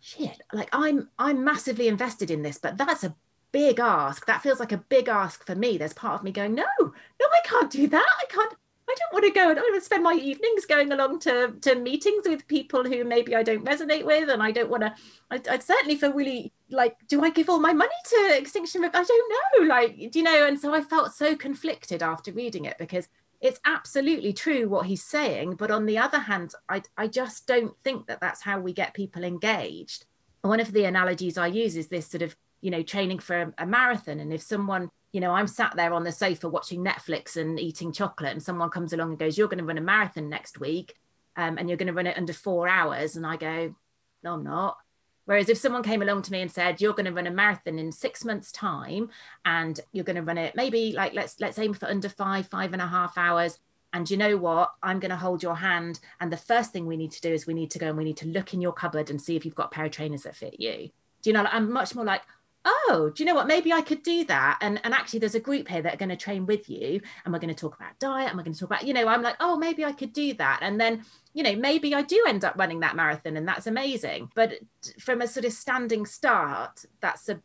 shit, 0.00 0.40
like 0.52 0.68
I'm 0.72 1.10
I'm 1.18 1.44
massively 1.44 1.88
invested 1.88 2.30
in 2.30 2.42
this, 2.42 2.58
but 2.58 2.78
that's 2.78 3.02
a 3.02 3.16
big 3.54 3.78
ask. 3.78 4.26
That 4.26 4.42
feels 4.42 4.58
like 4.58 4.72
a 4.72 4.78
big 4.78 5.08
ask 5.08 5.46
for 5.46 5.54
me. 5.54 5.78
There's 5.78 5.92
part 5.92 6.14
of 6.14 6.24
me 6.24 6.32
going, 6.32 6.56
no, 6.56 6.66
no, 6.80 7.26
I 7.32 7.40
can't 7.44 7.70
do 7.70 7.86
that. 7.86 8.06
I 8.20 8.24
can't. 8.28 8.52
I 8.86 8.94
don't 8.98 9.12
want 9.14 9.24
to 9.24 9.40
go 9.40 9.48
and 9.48 9.58
I 9.58 9.62
want 9.62 9.76
to 9.76 9.80
spend 9.80 10.02
my 10.02 10.12
evenings 10.12 10.66
going 10.66 10.92
along 10.92 11.20
to, 11.20 11.54
to 11.62 11.74
meetings 11.76 12.28
with 12.28 12.46
people 12.48 12.84
who 12.84 13.02
maybe 13.04 13.34
I 13.34 13.42
don't 13.42 13.64
resonate 13.64 14.04
with. 14.04 14.28
And 14.28 14.42
I 14.42 14.50
don't 14.50 14.68
want 14.68 14.82
to, 14.82 14.94
I, 15.30 15.40
would 15.52 15.62
certainly 15.62 15.96
feel 15.96 16.12
really 16.12 16.52
like, 16.68 16.96
do 17.08 17.24
I 17.24 17.30
give 17.30 17.48
all 17.48 17.60
my 17.60 17.72
money 17.72 17.94
to 18.08 18.36
Extinction? 18.36 18.84
I 18.84 18.88
don't 18.90 19.32
know. 19.58 19.66
Like, 19.66 19.96
do 20.10 20.18
you 20.18 20.22
know? 20.22 20.46
And 20.46 20.60
so 20.60 20.74
I 20.74 20.82
felt 20.82 21.14
so 21.14 21.34
conflicted 21.34 22.02
after 22.02 22.30
reading 22.32 22.66
it 22.66 22.76
because 22.76 23.08
it's 23.40 23.60
absolutely 23.64 24.32
true 24.34 24.68
what 24.68 24.86
he's 24.86 25.02
saying. 25.02 25.54
But 25.54 25.70
on 25.70 25.86
the 25.86 25.98
other 25.98 26.18
hand, 26.18 26.52
I, 26.68 26.82
I 26.98 27.06
just 27.06 27.46
don't 27.46 27.74
think 27.84 28.08
that 28.08 28.20
that's 28.20 28.42
how 28.42 28.58
we 28.58 28.74
get 28.74 28.94
people 28.94 29.24
engaged. 29.24 30.04
One 30.42 30.60
of 30.60 30.72
the 30.72 30.84
analogies 30.84 31.38
I 31.38 31.46
use 31.46 31.76
is 31.76 31.86
this 31.86 32.06
sort 32.06 32.22
of 32.22 32.36
you 32.64 32.70
know 32.70 32.82
training 32.82 33.18
for 33.18 33.52
a, 33.58 33.66
marathon 33.66 34.20
and 34.20 34.32
if 34.32 34.40
someone 34.40 34.90
you 35.12 35.20
know 35.20 35.32
i'm 35.32 35.46
sat 35.46 35.76
there 35.76 35.92
on 35.92 36.02
the 36.02 36.10
sofa 36.10 36.48
watching 36.48 36.82
netflix 36.82 37.36
and 37.36 37.60
eating 37.60 37.92
chocolate 37.92 38.32
and 38.32 38.42
someone 38.42 38.70
comes 38.70 38.94
along 38.94 39.10
and 39.10 39.18
goes 39.18 39.36
you're 39.36 39.48
going 39.48 39.58
to 39.58 39.64
run 39.64 39.78
a 39.78 39.82
marathon 39.82 40.30
next 40.30 40.58
week 40.58 40.94
um, 41.36 41.58
and 41.58 41.68
you're 41.68 41.76
going 41.76 41.88
to 41.88 41.92
run 41.92 42.06
it 42.06 42.16
under 42.16 42.32
four 42.32 42.66
hours 42.66 43.16
and 43.16 43.26
i 43.26 43.36
go 43.36 43.74
no 44.22 44.34
i'm 44.34 44.42
not 44.42 44.78
Whereas 45.26 45.48
if 45.48 45.56
someone 45.56 45.82
came 45.82 46.02
along 46.02 46.20
to 46.22 46.32
me 46.32 46.42
and 46.42 46.52
said, 46.52 46.80
"You're 46.80 46.92
going 46.92 47.06
to 47.06 47.12
run 47.12 47.26
a 47.26 47.30
marathon 47.30 47.78
in 47.78 47.92
six 47.92 48.24
months' 48.24 48.52
time, 48.52 49.08
and 49.44 49.80
you're 49.92 50.04
going 50.04 50.16
to 50.16 50.22
run 50.22 50.36
it 50.38 50.54
maybe 50.54 50.92
like 50.92 51.14
let's 51.14 51.40
let's 51.40 51.58
aim 51.58 51.72
for 51.72 51.86
under 51.86 52.10
five, 52.10 52.46
five 52.48 52.74
and 52.74 52.82
a 52.82 52.86
half 52.86 53.16
hours," 53.16 53.58
and 53.94 54.10
you 54.10 54.18
know 54.18 54.36
what, 54.36 54.72
I'm 54.82 55.00
going 55.00 55.10
to 55.10 55.16
hold 55.16 55.42
your 55.42 55.56
hand, 55.56 56.00
and 56.20 56.30
the 56.30 56.36
first 56.36 56.72
thing 56.72 56.86
we 56.86 56.98
need 56.98 57.12
to 57.12 57.20
do 57.22 57.32
is 57.32 57.46
we 57.46 57.54
need 57.54 57.70
to 57.70 57.78
go 57.78 57.88
and 57.88 57.96
we 57.96 58.04
need 58.04 58.18
to 58.18 58.28
look 58.28 58.52
in 58.52 58.60
your 58.60 58.72
cupboard 58.72 59.08
and 59.08 59.20
see 59.20 59.34
if 59.34 59.46
you've 59.46 59.54
got 59.54 59.66
a 59.66 59.70
pair 59.70 59.86
of 59.86 59.92
trainers 59.92 60.24
that 60.24 60.36
fit 60.36 60.60
you. 60.60 60.90
Do 61.22 61.30
you 61.30 61.32
know? 61.32 61.46
I'm 61.50 61.72
much 61.72 61.94
more 61.94 62.04
like, 62.04 62.22
oh 62.64 63.10
do 63.14 63.22
you 63.22 63.26
know 63.26 63.34
what? 63.34 63.46
Maybe 63.46 63.72
i 63.72 63.80
could 63.80 64.02
do 64.02 64.24
that. 64.24 64.58
And 64.60 64.80
and 64.84 64.94
actually 64.94 65.20
there's 65.20 65.34
a 65.34 65.40
group 65.40 65.68
here 65.68 65.82
that 65.82 65.94
are 65.94 65.98
going 65.98 66.08
to 66.08 66.16
train 66.16 66.46
with 66.46 66.68
you 66.68 67.00
and 67.24 67.32
we're 67.32 67.40
going 67.40 67.54
to 67.54 67.60
talk 67.60 67.76
about 67.76 67.98
diet 67.98 68.28
and 68.28 68.36
we're 68.36 68.44
going 68.44 68.54
to 68.54 68.60
talk 68.60 68.70
about 68.70 68.86
you 68.86 68.94
know 68.94 69.08
i'm 69.08 69.22
like 69.22 69.36
oh 69.40 69.56
maybe 69.56 69.84
i 69.84 69.92
could 69.92 70.12
do 70.12 70.34
that. 70.34 70.60
And 70.62 70.80
then 70.80 71.04
you 71.32 71.42
know 71.42 71.54
maybe 71.56 71.94
i 71.94 72.02
do 72.02 72.24
end 72.26 72.44
up 72.44 72.54
running 72.56 72.80
that 72.80 72.96
marathon 72.96 73.36
and 73.36 73.46
that's 73.46 73.66
amazing. 73.66 74.30
But 74.34 74.54
from 74.98 75.20
a 75.20 75.28
sort 75.28 75.46
of 75.46 75.52
standing 75.52 76.06
start 76.06 76.84
that's 77.00 77.28
a 77.28 77.40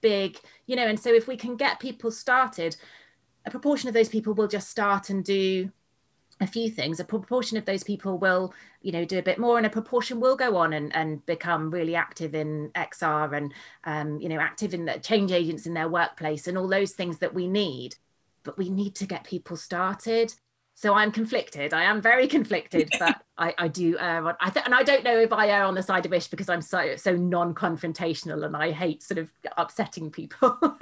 big 0.00 0.36
you 0.66 0.76
know 0.76 0.86
and 0.86 0.98
so 0.98 1.14
if 1.14 1.28
we 1.28 1.36
can 1.36 1.56
get 1.56 1.78
people 1.78 2.10
started 2.10 2.76
a 3.46 3.50
proportion 3.50 3.88
of 3.88 3.94
those 3.94 4.08
people 4.08 4.34
will 4.34 4.48
just 4.48 4.68
start 4.68 5.10
and 5.10 5.24
do 5.24 5.70
a 6.42 6.46
few 6.46 6.70
things. 6.70 7.00
A 7.00 7.04
proportion 7.04 7.56
of 7.56 7.64
those 7.64 7.84
people 7.84 8.18
will 8.18 8.52
you 8.82 8.92
know 8.92 9.04
do 9.04 9.18
a 9.18 9.22
bit 9.22 9.38
more 9.38 9.56
and 9.56 9.66
a 9.66 9.70
proportion 9.70 10.20
will 10.20 10.36
go 10.36 10.56
on 10.56 10.72
and, 10.72 10.94
and 10.94 11.24
become 11.26 11.70
really 11.70 11.94
active 11.94 12.34
in 12.34 12.70
xr 12.74 13.36
and 13.36 13.54
um, 13.84 14.20
you 14.20 14.28
know 14.28 14.40
active 14.40 14.74
in 14.74 14.84
the 14.84 14.98
change 14.98 15.30
agents 15.30 15.66
in 15.66 15.74
their 15.74 15.88
workplace 15.88 16.48
and 16.48 16.58
all 16.58 16.68
those 16.68 16.92
things 16.92 17.18
that 17.18 17.34
we 17.34 17.46
need. 17.48 17.96
But 18.44 18.58
we 18.58 18.70
need 18.70 18.96
to 18.96 19.06
get 19.06 19.24
people 19.24 19.56
started. 19.56 20.34
So 20.74 20.94
i'm 20.94 21.12
conflicted. 21.12 21.72
I 21.72 21.84
am 21.84 22.00
very 22.00 22.26
conflicted 22.36 22.90
but 22.98 23.22
I, 23.38 23.54
I 23.58 23.68
do 23.68 23.96
uh, 23.98 24.34
I 24.40 24.50
th- 24.50 24.64
and 24.66 24.74
i 24.74 24.82
don't 24.82 25.04
know 25.04 25.18
if 25.18 25.32
i 25.32 25.48
err 25.48 25.64
on 25.64 25.74
the 25.74 25.82
side 25.82 26.06
of 26.06 26.12
ish 26.12 26.28
because 26.28 26.48
i'm 26.48 26.62
so 26.62 26.96
so 26.96 27.16
non-confrontational 27.16 28.44
and 28.44 28.56
i 28.56 28.70
hate 28.70 29.02
sort 29.02 29.18
of 29.18 29.30
upsetting 29.56 30.10
people. 30.10 30.58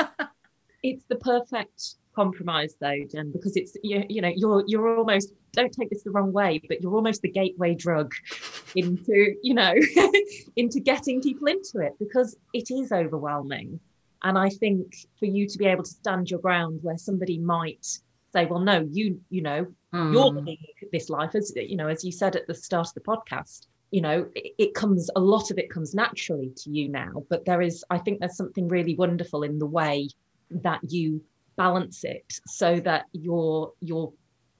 It's 0.82 1.04
the 1.08 1.16
perfect 1.16 1.96
compromise 2.14 2.74
though 2.80 3.04
jen 3.10 3.30
because 3.30 3.56
it's 3.56 3.76
you, 3.82 4.04
you 4.08 4.20
know 4.20 4.32
you're 4.34 4.64
you're 4.66 4.98
almost 4.98 5.32
don't 5.52 5.72
take 5.72 5.90
this 5.90 6.02
the 6.02 6.10
wrong 6.10 6.32
way 6.32 6.60
but 6.68 6.80
you're 6.82 6.94
almost 6.94 7.22
the 7.22 7.30
gateway 7.30 7.74
drug 7.74 8.12
into 8.76 9.34
you 9.42 9.54
know 9.54 9.74
into 10.56 10.80
getting 10.80 11.20
people 11.20 11.46
into 11.46 11.78
it 11.78 11.92
because 11.98 12.36
it 12.52 12.70
is 12.70 12.92
overwhelming 12.92 13.78
and 14.22 14.36
i 14.36 14.48
think 14.48 14.94
for 15.18 15.26
you 15.26 15.46
to 15.46 15.58
be 15.58 15.66
able 15.66 15.84
to 15.84 15.90
stand 15.90 16.30
your 16.30 16.40
ground 16.40 16.80
where 16.82 16.98
somebody 16.98 17.38
might 17.38 17.86
say 18.32 18.46
well 18.46 18.60
no 18.60 18.86
you 18.90 19.20
you 19.30 19.42
know 19.42 19.66
mm. 19.92 20.12
you're 20.12 20.26
living 20.26 20.58
this 20.92 21.08
life 21.08 21.34
as 21.34 21.52
you 21.54 21.76
know 21.76 21.88
as 21.88 22.04
you 22.04 22.12
said 22.12 22.36
at 22.36 22.46
the 22.46 22.54
start 22.54 22.88
of 22.88 22.94
the 22.94 23.00
podcast 23.00 23.66
you 23.90 24.00
know 24.00 24.28
it, 24.34 24.52
it 24.58 24.74
comes 24.74 25.10
a 25.16 25.20
lot 25.20 25.50
of 25.50 25.58
it 25.58 25.70
comes 25.70 25.94
naturally 25.94 26.52
to 26.56 26.70
you 26.70 26.88
now 26.88 27.24
but 27.28 27.44
there 27.44 27.60
is 27.60 27.84
i 27.90 27.98
think 27.98 28.20
there's 28.20 28.36
something 28.36 28.68
really 28.68 28.94
wonderful 28.94 29.42
in 29.42 29.58
the 29.58 29.66
way 29.66 30.08
that 30.50 30.80
you 30.88 31.20
balance 31.60 32.04
it 32.04 32.32
so 32.46 32.80
that 32.80 33.04
you're 33.12 33.70
you're 33.80 34.10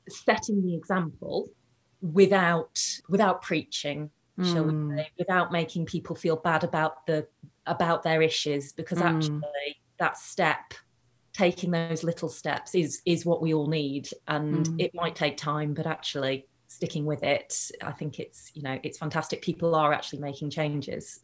setting 0.07 0.61
the 0.63 0.75
example 0.75 1.49
without 2.03 2.79
without 3.09 3.41
preaching 3.41 4.11
shall 4.43 4.65
we 4.65 4.97
say 4.97 5.09
without 5.19 5.51
making 5.51 5.87
people 5.87 6.15
feel 6.15 6.37
bad 6.37 6.63
about 6.63 7.07
the 7.07 7.27
about 7.67 8.03
their 8.03 8.21
issues 8.21 8.73
because 8.73 8.99
mm. 8.99 9.07
actually 9.07 9.71
that 9.99 10.17
step 10.19 10.75
taking 11.33 11.71
those 11.71 12.03
little 12.05 12.29
steps 12.29 12.75
is 12.75 13.01
is 13.07 13.25
what 13.25 13.41
we 13.41 13.55
all 13.55 13.67
need 13.67 14.09
and 14.29 14.67
mm. 14.67 14.81
it 14.81 14.91
might 14.95 15.15
take 15.15 15.37
time 15.39 15.73
but 15.73 15.87
actually 15.87 16.47
sticking 16.69 17.07
with 17.07 17.23
it 17.23 17.71
i 17.83 17.93
think 17.93 18.19
it's 18.19 18.51
you 18.55 18.63
know 18.63 18.79
it's 18.83 18.99
fantastic 18.99 19.41
people 19.41 19.75
are 19.75 19.93
actually 19.93 20.19
making 20.19 20.51
changes 20.51 21.21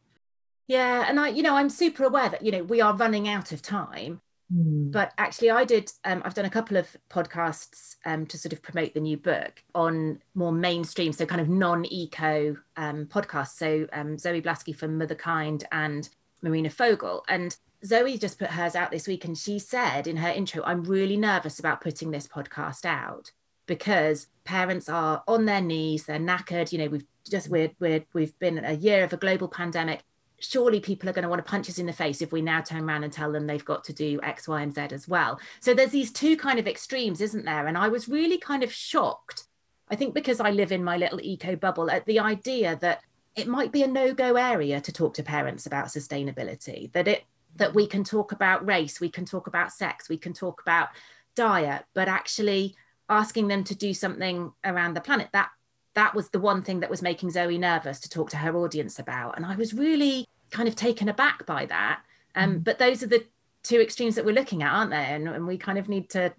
yeah 0.68 1.04
and 1.08 1.20
i 1.20 1.28
you 1.28 1.42
know 1.42 1.54
i'm 1.54 1.70
super 1.70 2.04
aware 2.04 2.30
that 2.30 2.42
you 2.42 2.52
know 2.52 2.62
we 2.64 2.80
are 2.80 2.96
running 2.96 3.28
out 3.28 3.52
of 3.52 3.60
time 3.60 4.20
Mm. 4.52 4.92
But 4.92 5.12
actually, 5.18 5.50
I 5.50 5.64
did. 5.64 5.90
Um, 6.04 6.22
I've 6.24 6.34
done 6.34 6.44
a 6.44 6.50
couple 6.50 6.76
of 6.76 6.96
podcasts 7.10 7.96
um, 8.04 8.26
to 8.26 8.38
sort 8.38 8.52
of 8.52 8.62
promote 8.62 8.94
the 8.94 9.00
new 9.00 9.16
book 9.16 9.62
on 9.74 10.20
more 10.34 10.52
mainstream, 10.52 11.12
so 11.12 11.26
kind 11.26 11.40
of 11.40 11.48
non-eco 11.48 12.56
um, 12.76 13.06
podcasts. 13.06 13.56
So 13.56 13.86
um, 13.92 14.18
Zoe 14.18 14.42
Blaskey 14.42 14.74
from 14.74 14.98
Motherkind 14.98 15.64
and 15.72 16.08
Marina 16.42 16.70
Fogle, 16.70 17.24
and 17.28 17.56
Zoe 17.84 18.18
just 18.18 18.38
put 18.38 18.50
hers 18.50 18.76
out 18.76 18.90
this 18.90 19.08
week, 19.08 19.24
and 19.24 19.36
she 19.36 19.58
said 19.58 20.06
in 20.06 20.16
her 20.18 20.30
intro, 20.30 20.62
"I'm 20.64 20.84
really 20.84 21.16
nervous 21.16 21.58
about 21.58 21.80
putting 21.80 22.10
this 22.10 22.28
podcast 22.28 22.84
out 22.84 23.32
because 23.66 24.28
parents 24.44 24.88
are 24.88 25.22
on 25.26 25.44
their 25.44 25.60
knees, 25.60 26.04
they're 26.04 26.18
knackered. 26.18 26.72
You 26.72 26.78
know, 26.78 26.88
we've 26.88 27.06
just 27.28 27.48
we're, 27.48 27.72
we're 27.80 28.04
we've 28.12 28.38
been 28.38 28.64
a 28.64 28.72
year 28.72 29.04
of 29.04 29.12
a 29.12 29.16
global 29.16 29.48
pandemic. 29.48 30.02
Surely 30.38 30.80
people 30.80 31.08
are 31.08 31.12
going 31.12 31.22
to 31.22 31.28
want 31.28 31.44
to 31.44 31.50
punch 31.50 31.68
us 31.68 31.78
in 31.78 31.86
the 31.86 31.92
face 31.92 32.20
if 32.20 32.32
we 32.32 32.42
now 32.42 32.60
turn 32.60 32.84
around 32.84 33.04
and 33.04 33.12
tell 33.12 33.32
them 33.32 33.46
they've 33.46 33.64
got 33.64 33.84
to 33.84 33.92
do 33.92 34.20
X, 34.22 34.46
Y, 34.46 34.60
and 34.60 34.74
Z 34.74 34.88
as 34.92 35.08
well. 35.08 35.40
So 35.60 35.72
there's 35.72 35.90
these 35.90 36.12
two 36.12 36.36
kind 36.36 36.58
of 36.58 36.66
extremes, 36.66 37.20
isn't 37.20 37.44
there? 37.44 37.66
And 37.66 37.78
I 37.78 37.88
was 37.88 38.08
really 38.08 38.38
kind 38.38 38.62
of 38.62 38.72
shocked. 38.72 39.44
I 39.88 39.96
think 39.96 40.14
because 40.14 40.40
I 40.40 40.50
live 40.50 40.72
in 40.72 40.84
my 40.84 40.96
little 40.96 41.20
eco 41.20 41.56
bubble 41.56 41.90
at 41.90 42.04
the 42.06 42.20
idea 42.20 42.76
that 42.80 43.02
it 43.34 43.46
might 43.46 43.70
be 43.70 43.82
a 43.82 43.86
no-go 43.86 44.36
area 44.36 44.80
to 44.80 44.92
talk 44.92 45.14
to 45.14 45.22
parents 45.22 45.66
about 45.66 45.86
sustainability, 45.86 46.90
that 46.92 47.06
it 47.06 47.24
that 47.56 47.74
we 47.74 47.86
can 47.86 48.04
talk 48.04 48.32
about 48.32 48.66
race, 48.66 49.00
we 49.00 49.08
can 49.08 49.24
talk 49.24 49.46
about 49.46 49.72
sex, 49.72 50.08
we 50.08 50.18
can 50.18 50.34
talk 50.34 50.60
about 50.60 50.88
diet, 51.34 51.84
but 51.94 52.08
actually 52.08 52.74
asking 53.08 53.48
them 53.48 53.64
to 53.64 53.74
do 53.74 53.94
something 53.94 54.52
around 54.64 54.94
the 54.94 55.00
planet 55.00 55.28
that 55.32 55.50
that 55.96 56.14
was 56.14 56.28
the 56.28 56.38
one 56.38 56.62
thing 56.62 56.80
that 56.80 56.90
was 56.90 57.02
making 57.02 57.30
Zoe 57.30 57.58
nervous 57.58 57.98
to 58.00 58.08
talk 58.08 58.30
to 58.30 58.36
her 58.36 58.54
audience 58.54 58.98
about. 58.98 59.36
And 59.36 59.46
I 59.46 59.56
was 59.56 59.72
really 59.72 60.28
kind 60.50 60.68
of 60.68 60.76
taken 60.76 61.08
aback 61.08 61.46
by 61.46 61.64
that. 61.66 62.02
Um, 62.34 62.56
mm. 62.56 62.64
But 62.64 62.78
those 62.78 63.02
are 63.02 63.06
the 63.06 63.24
two 63.62 63.80
extremes 63.80 64.14
that 64.14 64.24
we're 64.24 64.34
looking 64.34 64.62
at, 64.62 64.72
aren't 64.72 64.90
they? 64.90 64.96
And, 64.96 65.26
and 65.26 65.46
we 65.46 65.56
kind 65.56 65.78
of 65.78 65.88
need 65.88 66.10
to 66.10 66.32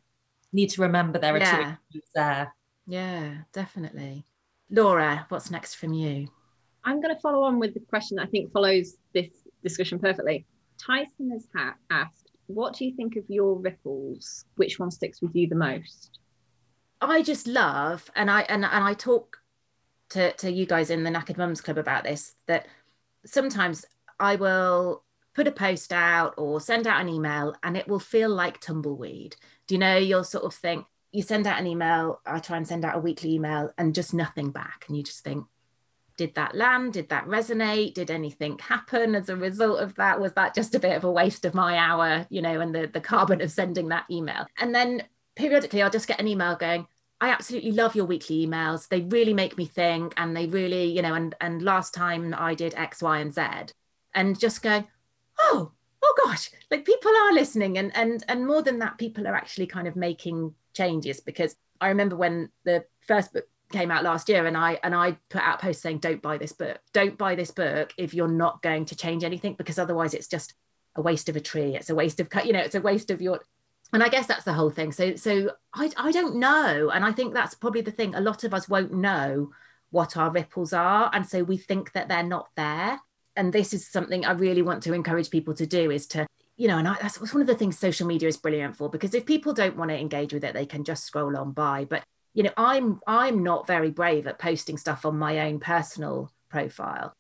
need 0.54 0.70
to 0.70 0.82
remember 0.84 1.20
there 1.20 1.34
are 1.34 1.40
yeah. 1.40 1.56
two 1.56 1.70
extremes 1.70 2.10
there. 2.14 2.56
Yeah, 2.86 3.34
definitely. 3.52 4.26
Laura, 4.70 5.26
what's 5.30 5.52
next 5.52 5.74
from 5.76 5.92
you? 5.92 6.28
I'm 6.86 7.02
going 7.02 7.14
to 7.14 7.20
follow 7.20 7.44
on 7.44 7.60
with 7.60 7.74
the 7.74 7.82
question 7.82 8.18
that 8.18 8.28
I 8.28 8.30
think 8.30 8.52
follows 8.52 8.96
this 9.14 9.30
discussion 9.64 10.00
perfectly. 10.00 10.46
Tyson 10.80 11.32
has 11.32 11.48
ha- 11.56 11.76
asked, 11.90 12.32
What 12.46 12.76
do 12.76 12.86
you 12.86 12.96
think 12.96 13.16
of 13.16 13.24
your 13.28 13.58
ripples? 13.58 14.46
Which 14.56 14.78
one 14.78 14.92
sticks 14.92 15.22
with 15.22 15.36
you 15.36 15.50
the 15.50 15.56
most? 15.56 16.20
I 17.02 17.24
just 17.24 17.48
love, 17.48 18.10
and 18.16 18.30
I 18.30 18.42
and, 18.42 18.64
and 18.64 18.84
I 18.84 18.94
talk 18.94 19.38
to, 20.10 20.32
to 20.34 20.52
you 20.52 20.66
guys 20.66 20.90
in 20.90 21.04
the 21.04 21.10
Knackered 21.10 21.38
Mums 21.38 21.62
Club 21.62 21.78
about 21.78 22.04
this, 22.04 22.36
that 22.48 22.68
sometimes 23.26 23.86
I 24.20 24.36
will 24.36 25.04
put 25.34 25.48
a 25.48 25.52
post 25.52 25.94
out 25.94 26.34
or 26.38 26.60
send 26.60 26.88
out 26.88 27.02
an 27.02 27.10
email 27.10 27.54
and 27.62 27.78
it 27.78 27.88
will 27.88 28.00
feel 28.00 28.30
like 28.30 28.60
tumbleweed. 28.60 29.36
Do 29.68 29.76
you 29.76 29.80
know, 29.80 29.98
you'll 29.98 30.24
sort 30.24 30.46
of 30.46 30.54
think, 30.54 30.86
you 31.12 31.22
send 31.22 31.48
out 31.48 31.60
an 31.60 31.68
email, 31.68 32.20
I 32.26 32.40
try 32.40 32.58
and 32.58 32.68
send 32.68 32.84
out 32.84 32.96
a 32.96 33.00
weekly 33.00 33.34
email 33.34 33.72
and 33.78 33.94
just 33.94 34.14
nothing 34.14 34.52
back. 34.52 34.86
And 34.88 34.98
you 34.98 35.04
just 35.04 35.24
think, 35.24 35.46
did 36.18 36.34
that 36.36 36.56
land? 36.56 36.94
Did 36.94 37.10
that 37.10 37.28
resonate? 37.28 37.94
Did 37.94 38.10
anything 38.10 38.58
happen 38.58 39.14
as 39.14 39.30
a 39.30 39.36
result 39.36 39.80
of 39.80 39.94
that? 39.96 40.20
Was 40.20 40.34
that 40.34 40.56
just 40.56 40.74
a 40.74 40.80
bit 40.80 40.98
of 40.98 41.04
a 41.04 41.12
waste 41.12 41.46
of 41.46 41.54
my 41.54 41.78
hour, 41.78 42.26
you 42.30 42.42
know, 42.42 42.60
and 42.60 42.74
the, 42.74 42.88
the 42.88 43.00
carbon 43.00 43.40
of 43.42 43.52
sending 43.52 43.90
that 43.90 44.06
email? 44.10 44.48
And 44.60 44.74
then 44.74 45.04
periodically 45.36 45.84
I'll 45.84 45.92
just 45.92 46.08
get 46.08 46.20
an 46.20 46.28
email 46.28 46.56
going, 46.56 46.88
I 47.20 47.30
absolutely 47.30 47.72
love 47.72 47.96
your 47.96 48.06
weekly 48.06 48.46
emails. 48.46 48.88
They 48.88 49.02
really 49.02 49.34
make 49.34 49.58
me 49.58 49.66
think 49.66 50.14
and 50.18 50.36
they 50.36 50.46
really, 50.46 50.86
you 50.86 51.02
know, 51.02 51.14
and 51.14 51.34
and 51.42 51.62
last 51.62 51.94
time 51.94 52.36
I 52.38 52.54
did 52.54 52.76
X, 52.76 53.02
Y, 53.02 53.20
and 53.20 53.34
Z. 53.34 53.74
And 54.14 54.40
just 54.40 54.62
going, 54.62 54.88
oh, 55.40 55.72
oh 56.04 56.14
gosh, 56.26 56.52
like 56.70 56.86
people 56.86 57.12
are 57.12 57.34
listening. 57.34 57.78
And 57.78 57.96
and 57.96 58.24
and 58.28 58.46
more 58.46 58.62
than 58.62 58.80
that, 58.80 58.98
people 58.98 59.28
are 59.28 59.36
actually 59.36 59.68
kind 59.68 59.88
of 59.88 59.96
making 59.96 60.54
changes 60.74 61.20
because 61.20 61.56
I 61.82 61.90
remember 61.90 62.16
when 62.16 62.50
the 62.66 62.86
first 63.08 63.34
book 63.34 63.46
came 63.72 63.92
out 63.92 64.04
last 64.04 64.30
year 64.30 64.46
and 64.46 64.56
I 64.56 64.80
and 64.84 64.96
I 64.96 65.18
put 65.30 65.42
out 65.42 65.62
posts 65.62 65.82
saying 65.82 66.00
don't 66.00 66.22
buy 66.22 66.38
this 66.38 66.54
book. 66.54 66.80
Don't 66.94 67.18
buy 67.18 67.36
this 67.36 67.52
book 67.52 67.94
if 67.98 68.14
you're 68.14 68.28
not 68.28 68.62
going 68.62 68.86
to 68.86 68.96
change 68.96 69.24
anything 69.24 69.56
because 69.56 69.80
otherwise 69.80 70.14
it's 70.14 70.28
just 70.28 70.54
a 70.96 71.02
waste 71.02 71.30
of 71.30 71.36
a 71.36 71.42
tree. 71.42 71.76
It's 71.76 71.90
a 71.90 71.96
waste 71.96 72.20
of 72.20 72.28
you 72.46 72.54
know, 72.54 72.60
it's 72.60 72.76
a 72.76 72.82
waste 72.82 73.10
of 73.10 73.22
your 73.22 73.42
and 73.94 74.04
I 74.04 74.10
guess 74.10 74.28
that's 74.28 74.44
the 74.44 74.54
whole 74.54 74.70
thing. 74.70 74.92
So 74.92 75.16
so 75.16 75.52
I 75.74 75.92
I 75.98 76.12
don't 76.12 76.36
know 76.36 76.92
and 76.94 77.06
I 77.06 77.12
think 77.12 77.34
that's 77.34 77.56
probably 77.56 77.82
the 77.82 77.92
thing 77.92 78.16
a 78.16 78.22
lot 78.22 78.44
of 78.44 78.54
us 78.54 78.70
won't 78.70 78.94
know 78.94 79.52
what 79.90 80.18
our 80.18 80.30
ripples 80.32 80.74
are 80.74 81.10
and 81.14 81.26
so 81.26 81.44
we 81.44 81.58
think 81.58 81.94
that 81.94 82.08
they're 82.08 82.24
not 82.24 82.50
there. 82.56 83.00
And 83.36 83.54
this 83.54 83.74
is 83.74 83.88
something 83.88 84.26
I 84.26 84.32
really 84.32 84.64
want 84.64 84.82
to 84.84 84.94
encourage 84.94 85.30
people 85.30 85.54
to 85.56 85.66
do 85.68 85.92
is 85.92 86.08
to 86.08 86.26
you 86.60 86.68
know, 86.68 86.80
and 86.80 86.88
I, 86.88 86.98
that's 87.00 87.20
one 87.20 87.42
of 87.42 87.48
the 87.48 87.54
things 87.54 87.78
social 87.78 88.08
media 88.08 88.28
is 88.28 88.38
brilliant 88.38 88.76
for 88.76 88.90
because 88.90 89.14
if 89.14 89.28
people 89.28 89.54
don't 89.54 89.78
want 89.78 89.92
to 89.92 90.00
engage 90.00 90.34
with 90.34 90.44
it, 90.44 90.56
they 90.56 90.66
can 90.66 90.84
just 90.84 91.06
scroll 91.06 91.38
on 91.38 91.52
by. 91.52 91.86
But 91.86 92.04
you 92.38 92.44
know 92.44 92.54
i'm 92.56 93.00
i'm 93.08 93.42
not 93.42 93.66
very 93.66 93.90
brave 93.90 94.28
at 94.28 94.38
posting 94.38 94.78
stuff 94.78 95.06
on 95.06 95.18
my 95.18 95.40
own 95.40 95.60
personal 95.60 96.32
profile 96.50 97.12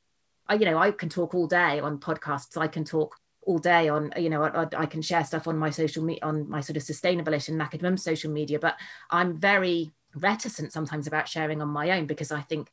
I, 0.47 0.53
you 0.53 0.65
know 0.65 0.77
i 0.77 0.91
can 0.91 1.10
talk 1.10 1.34
all 1.34 1.47
day 1.47 1.80
on 1.80 1.99
podcasts 1.99 2.56
i 2.56 2.67
can 2.67 2.86
talk 2.86 3.15
all 3.47 3.57
day 3.57 3.89
on 3.89 4.12
you 4.17 4.29
know 4.29 4.43
I, 4.43 4.67
I 4.77 4.86
can 4.86 5.01
share 5.01 5.23
stuff 5.23 5.47
on 5.47 5.57
my 5.57 5.71
social 5.71 6.03
media 6.03 6.19
on 6.23 6.49
my 6.49 6.62
sort 6.62 6.77
of 6.77 6.83
sustainable-ish 6.83 7.47
and 7.47 7.62
academic 7.62 7.97
social 7.99 8.29
media 8.29 8.60
but 8.60 8.75
i'm 9.10 9.38
very 9.38 9.91
reticent 10.15 10.73
sometimes 10.73 11.07
about 11.07 11.27
sharing 11.27 11.62
on 11.62 11.69
my 11.69 11.91
own 11.91 12.05
because 12.05 12.31
i 12.31 12.41
think 12.41 12.71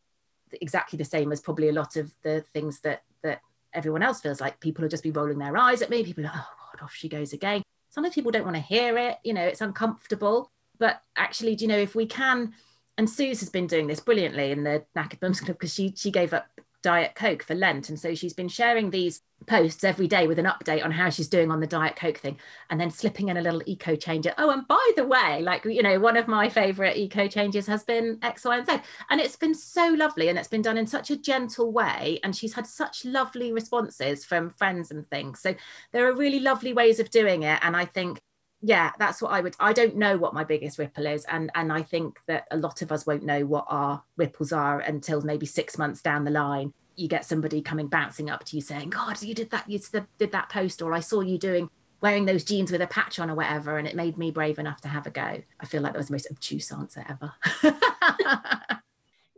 exactly 0.60 0.96
the 0.96 1.04
same 1.04 1.32
as 1.32 1.40
probably 1.40 1.68
a 1.68 1.72
lot 1.72 1.96
of 1.96 2.12
the 2.22 2.44
things 2.52 2.80
that 2.80 3.02
that 3.22 3.40
everyone 3.72 4.02
else 4.02 4.20
feels 4.20 4.40
like. 4.40 4.60
People 4.60 4.82
will 4.82 4.88
just 4.88 5.02
be 5.02 5.10
rolling 5.10 5.38
their 5.38 5.56
eyes 5.56 5.82
at 5.82 5.90
me. 5.90 6.04
People 6.04 6.26
are 6.26 6.32
oh 6.34 6.48
god 6.72 6.84
off 6.84 6.94
she 6.94 7.08
goes 7.08 7.32
again. 7.32 7.62
Sometimes 7.90 8.14
people 8.14 8.32
don't 8.32 8.44
want 8.44 8.56
to 8.56 8.62
hear 8.62 8.96
it 8.98 9.18
you 9.24 9.32
know 9.34 9.44
it's 9.44 9.60
uncomfortable. 9.60 10.50
But 10.78 11.02
actually, 11.16 11.54
do 11.54 11.64
you 11.64 11.68
know, 11.68 11.78
if 11.78 11.94
we 11.94 12.04
can, 12.04 12.52
and 12.98 13.08
Suze 13.08 13.38
has 13.40 13.48
been 13.48 13.68
doing 13.68 13.86
this 13.86 14.00
brilliantly 14.00 14.50
in 14.50 14.64
the 14.64 14.84
Knackered 14.96 15.20
Club 15.20 15.46
because 15.46 15.72
she 15.72 15.94
she 15.96 16.10
gave 16.10 16.32
up 16.32 16.46
Diet 16.84 17.14
Coke 17.14 17.42
for 17.42 17.54
Lent. 17.54 17.88
And 17.88 17.98
so 17.98 18.14
she's 18.14 18.34
been 18.34 18.48
sharing 18.48 18.90
these 18.90 19.22
posts 19.46 19.84
every 19.84 20.06
day 20.06 20.26
with 20.26 20.38
an 20.38 20.44
update 20.44 20.84
on 20.84 20.90
how 20.90 21.08
she's 21.08 21.28
doing 21.28 21.50
on 21.50 21.60
the 21.60 21.66
Diet 21.66 21.96
Coke 21.96 22.18
thing 22.18 22.38
and 22.68 22.78
then 22.78 22.90
slipping 22.90 23.30
in 23.30 23.38
a 23.38 23.42
little 23.42 23.62
eco 23.64 23.96
change. 23.96 24.26
Oh, 24.36 24.50
and 24.50 24.68
by 24.68 24.90
the 24.94 25.06
way, 25.06 25.40
like, 25.42 25.64
you 25.64 25.82
know, 25.82 25.98
one 25.98 26.18
of 26.18 26.28
my 26.28 26.50
favorite 26.50 26.98
eco 26.98 27.26
changes 27.26 27.66
has 27.66 27.84
been 27.84 28.18
X, 28.22 28.44
Y, 28.44 28.58
and 28.58 28.66
Z. 28.66 28.76
And 29.08 29.18
it's 29.18 29.36
been 29.36 29.54
so 29.54 29.88
lovely 29.96 30.28
and 30.28 30.38
it's 30.38 30.48
been 30.48 30.62
done 30.62 30.76
in 30.76 30.86
such 30.86 31.10
a 31.10 31.16
gentle 31.16 31.72
way. 31.72 32.20
And 32.22 32.36
she's 32.36 32.52
had 32.52 32.66
such 32.66 33.06
lovely 33.06 33.50
responses 33.50 34.24
from 34.24 34.50
friends 34.50 34.90
and 34.90 35.08
things. 35.08 35.40
So 35.40 35.54
there 35.92 36.06
are 36.06 36.14
really 36.14 36.40
lovely 36.40 36.74
ways 36.74 37.00
of 37.00 37.10
doing 37.10 37.44
it. 37.44 37.58
And 37.62 37.74
I 37.74 37.86
think 37.86 38.20
yeah 38.66 38.90
that's 38.98 39.20
what 39.20 39.30
i 39.30 39.40
would 39.42 39.54
i 39.60 39.72
don't 39.72 39.94
know 39.94 40.16
what 40.16 40.32
my 40.32 40.42
biggest 40.42 40.78
ripple 40.78 41.06
is 41.06 41.24
and 41.26 41.50
and 41.54 41.70
i 41.70 41.82
think 41.82 42.18
that 42.26 42.46
a 42.50 42.56
lot 42.56 42.80
of 42.80 42.90
us 42.90 43.06
won't 43.06 43.22
know 43.22 43.44
what 43.44 43.66
our 43.68 44.02
ripples 44.16 44.52
are 44.52 44.80
until 44.80 45.20
maybe 45.20 45.44
six 45.44 45.76
months 45.76 46.00
down 46.00 46.24
the 46.24 46.30
line. 46.30 46.72
You 46.96 47.08
get 47.08 47.24
somebody 47.24 47.60
coming 47.60 47.88
bouncing 47.88 48.30
up 48.30 48.44
to 48.44 48.56
you 48.56 48.62
saying 48.62 48.90
god 48.90 49.22
you 49.22 49.34
did 49.34 49.50
that 49.50 49.68
you 49.68 49.78
did 50.18 50.32
that 50.32 50.48
post 50.48 50.80
or 50.80 50.94
i 50.94 51.00
saw 51.00 51.20
you 51.20 51.38
doing 51.38 51.68
wearing 52.00 52.24
those 52.24 52.44
jeans 52.44 52.70
with 52.70 52.80
a 52.80 52.86
patch 52.86 53.18
on 53.18 53.30
or 53.30 53.34
whatever 53.34 53.78
and 53.78 53.86
it 53.86 53.96
made 53.96 54.16
me 54.16 54.30
brave 54.30 54.58
enough 54.58 54.80
to 54.82 54.88
have 54.88 55.06
a 55.06 55.10
go. 55.10 55.42
I 55.58 55.66
feel 55.66 55.80
like 55.80 55.94
that 55.94 55.98
was 55.98 56.08
the 56.08 56.12
most 56.12 56.30
obtuse 56.30 56.70
answer 56.70 57.04
ever. 57.08 57.32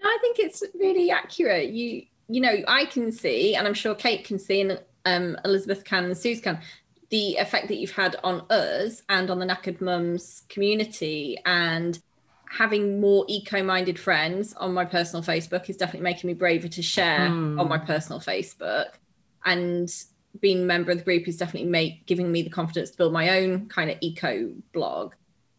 No 0.02 0.10
i 0.10 0.18
think 0.20 0.38
it's 0.38 0.62
really 0.78 1.10
accurate. 1.10 1.70
You 1.70 2.02
you 2.28 2.40
know 2.40 2.56
i 2.68 2.84
can 2.84 3.12
see 3.12 3.54
and 3.54 3.66
i'm 3.66 3.74
sure 3.74 3.94
kate 3.94 4.24
can 4.24 4.38
see 4.38 4.60
and 4.60 4.80
um, 5.04 5.36
elizabeth 5.44 5.84
can 5.84 6.04
and 6.04 6.18
suze 6.18 6.40
can 6.40 6.58
the 7.10 7.36
effect 7.36 7.68
that 7.68 7.76
you've 7.76 7.92
had 7.92 8.16
on 8.24 8.42
us 8.50 9.02
and 9.08 9.30
on 9.30 9.38
the 9.38 9.46
knackered 9.46 9.80
mums 9.80 10.42
community 10.48 11.38
and 11.46 12.00
having 12.48 13.00
more 13.00 13.24
eco-minded 13.28 13.98
friends 13.98 14.54
on 14.54 14.72
my 14.72 14.84
personal 14.84 15.22
facebook 15.22 15.68
is 15.68 15.76
definitely 15.76 16.04
making 16.04 16.28
me 16.28 16.34
braver 16.34 16.68
to 16.68 16.82
share 16.82 17.28
mm. 17.28 17.60
on 17.60 17.68
my 17.68 17.78
personal 17.78 18.20
facebook. 18.20 18.86
And 19.44 19.92
being 20.40 20.62
a 20.62 20.66
member 20.66 20.90
of 20.90 20.98
the 20.98 21.04
group 21.04 21.28
is 21.28 21.36
definitely 21.36 21.68
make 21.68 22.06
giving 22.06 22.30
me 22.30 22.42
the 22.42 22.50
confidence 22.50 22.90
to 22.90 22.96
build 22.96 23.12
my 23.12 23.38
own 23.38 23.68
kind 23.68 23.90
of 23.90 23.98
eco 24.00 24.52
blog. 24.72 25.14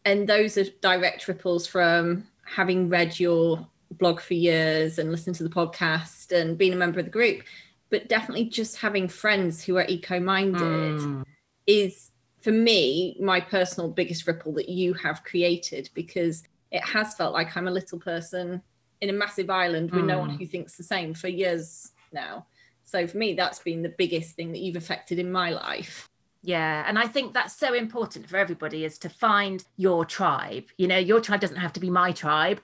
And 0.06 0.28
those 0.28 0.58
are 0.58 0.66
direct 0.82 1.28
ripples 1.28 1.68
from 1.68 2.28
having 2.46 2.90
read 2.90 3.20
your 3.20 3.66
blog 3.92 4.20
for 4.20 4.34
years 4.34 5.00
and 5.00 5.12
listened 5.12 5.36
to 5.38 5.44
the 5.44 5.50
podcast 5.50 6.32
and 6.32 6.58
being 6.58 6.74
a 6.74 6.78
member 6.78 7.00
of 7.00 7.06
the 7.06 7.12
group 7.12 7.44
but 7.90 8.10
definitely 8.10 8.44
just 8.44 8.76
having 8.76 9.08
friends 9.08 9.64
who 9.64 9.78
are 9.78 9.86
eco-minded. 9.88 10.62
Mm 11.00 11.24
is 11.68 12.12
for 12.42 12.52
me 12.52 13.18
my 13.20 13.40
personal 13.40 13.90
biggest 13.90 14.26
ripple 14.26 14.54
that 14.54 14.70
you 14.70 14.94
have 14.94 15.24
created 15.24 15.90
because 15.94 16.44
it 16.72 16.84
has 16.84 17.16
felt 17.16 17.34
like 17.34 17.56
I'm 17.56 17.68
a 17.68 17.72
little 17.72 18.00
person 18.00 18.62
in 19.02 19.10
a 19.10 19.14
massive 19.14 19.50
island 19.50 19.92
with 19.92 20.04
mm. 20.04 20.08
no 20.08 20.20
one 20.20 20.32
hmm. 20.32 20.38
who 20.38 20.46
thinks 20.46 20.76
the 20.76 20.84
same 20.84 21.14
for 21.14 21.28
years 21.28 21.92
now. 22.12 22.46
So 22.84 23.06
for 23.06 23.18
me, 23.18 23.34
that's 23.34 23.60
been 23.60 23.84
the 23.84 23.94
biggest 23.98 24.36
thing 24.36 24.52
that 24.54 24.60
you've 24.60 24.76
affected 24.76 25.20
in 25.20 25.32
my 25.32 25.52
life. 25.52 26.10
Yeah, 26.42 26.86
and 26.88 26.98
I 26.98 27.08
think 27.08 27.34
that's 27.34 27.56
so 27.56 27.74
important 27.74 28.30
for 28.30 28.38
everybody 28.38 28.86
is 28.86 28.98
to 29.00 29.10
find 29.10 29.66
your 29.76 30.06
tribe. 30.06 30.66
You 30.78 30.88
know, 30.88 30.98
your 30.98 31.20
tribe 31.20 31.42
doesn't 31.42 31.58
have 31.58 31.74
to 31.74 31.80
be 31.80 31.90
my 31.90 32.12
tribe. 32.12 32.62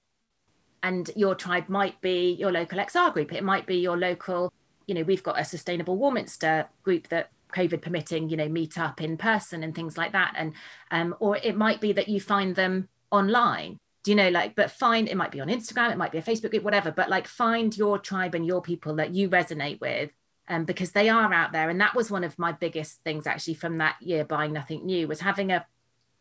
And 0.82 1.10
your 1.16 1.36
tribe 1.36 1.70
might 1.70 2.00
be 2.02 2.32
your 2.34 2.52
local 2.52 2.80
XR 2.80 3.14
group. 3.14 3.34
It 3.34 3.44
might 3.44 3.66
be 3.66 3.78
your 3.78 3.98
local, 3.98 4.52
you 4.86 4.96
know, 4.96 5.04
we've 5.04 5.24
got 5.24 5.40
a 5.40 5.46
sustainable 5.46 5.98
Warminster 5.98 6.68
group 6.84 7.08
that 7.10 7.30
COVID 7.54 7.82
permitting, 7.82 8.30
you 8.30 8.38
know, 8.38 8.50
meet 8.50 8.78
up 8.78 9.02
in 9.02 9.18
person 9.18 9.64
and 9.64 9.74
things 9.74 9.98
like 9.98 10.12
that. 10.12 10.34
And 10.36 10.54
um, 10.92 11.16
or 11.20 11.38
it 11.38 11.56
might 11.56 11.82
be 11.82 11.94
that 11.94 12.10
you 12.10 12.20
find 12.20 12.56
them 12.56 12.90
online. 13.12 13.80
Do 14.04 14.12
you 14.12 14.16
know, 14.16 14.30
like, 14.30 14.56
but 14.56 14.72
find 14.72 15.08
it 15.08 15.16
might 15.16 15.32
be 15.32 15.40
on 15.40 15.48
Instagram, 15.48 15.92
it 15.92 15.98
might 15.98 16.12
be 16.12 16.18
a 16.18 16.22
Facebook 16.22 16.52
group, 16.52 16.64
whatever, 16.64 16.92
but 16.92 17.10
like 17.10 17.28
find 17.28 17.76
your 17.78 17.98
tribe 17.98 18.36
and 18.36 18.46
your 18.46 18.62
people 18.62 18.96
that 18.96 19.14
you 19.14 19.30
resonate 19.30 19.80
with. 19.80 20.12
Um, 20.50 20.66
because 20.66 20.92
they 20.92 21.08
are 21.08 21.34
out 21.34 21.54
there. 21.54 21.70
And 21.70 21.80
that 21.80 21.96
was 21.96 22.12
one 22.12 22.26
of 22.26 22.38
my 22.38 22.52
biggest 22.52 23.02
things 23.06 23.26
actually 23.26 23.54
from 23.54 23.78
that 23.78 23.96
year 24.02 24.26
buying 24.26 24.52
nothing 24.52 24.86
new 24.86 25.08
was 25.08 25.22
having 25.22 25.54
a 25.54 25.66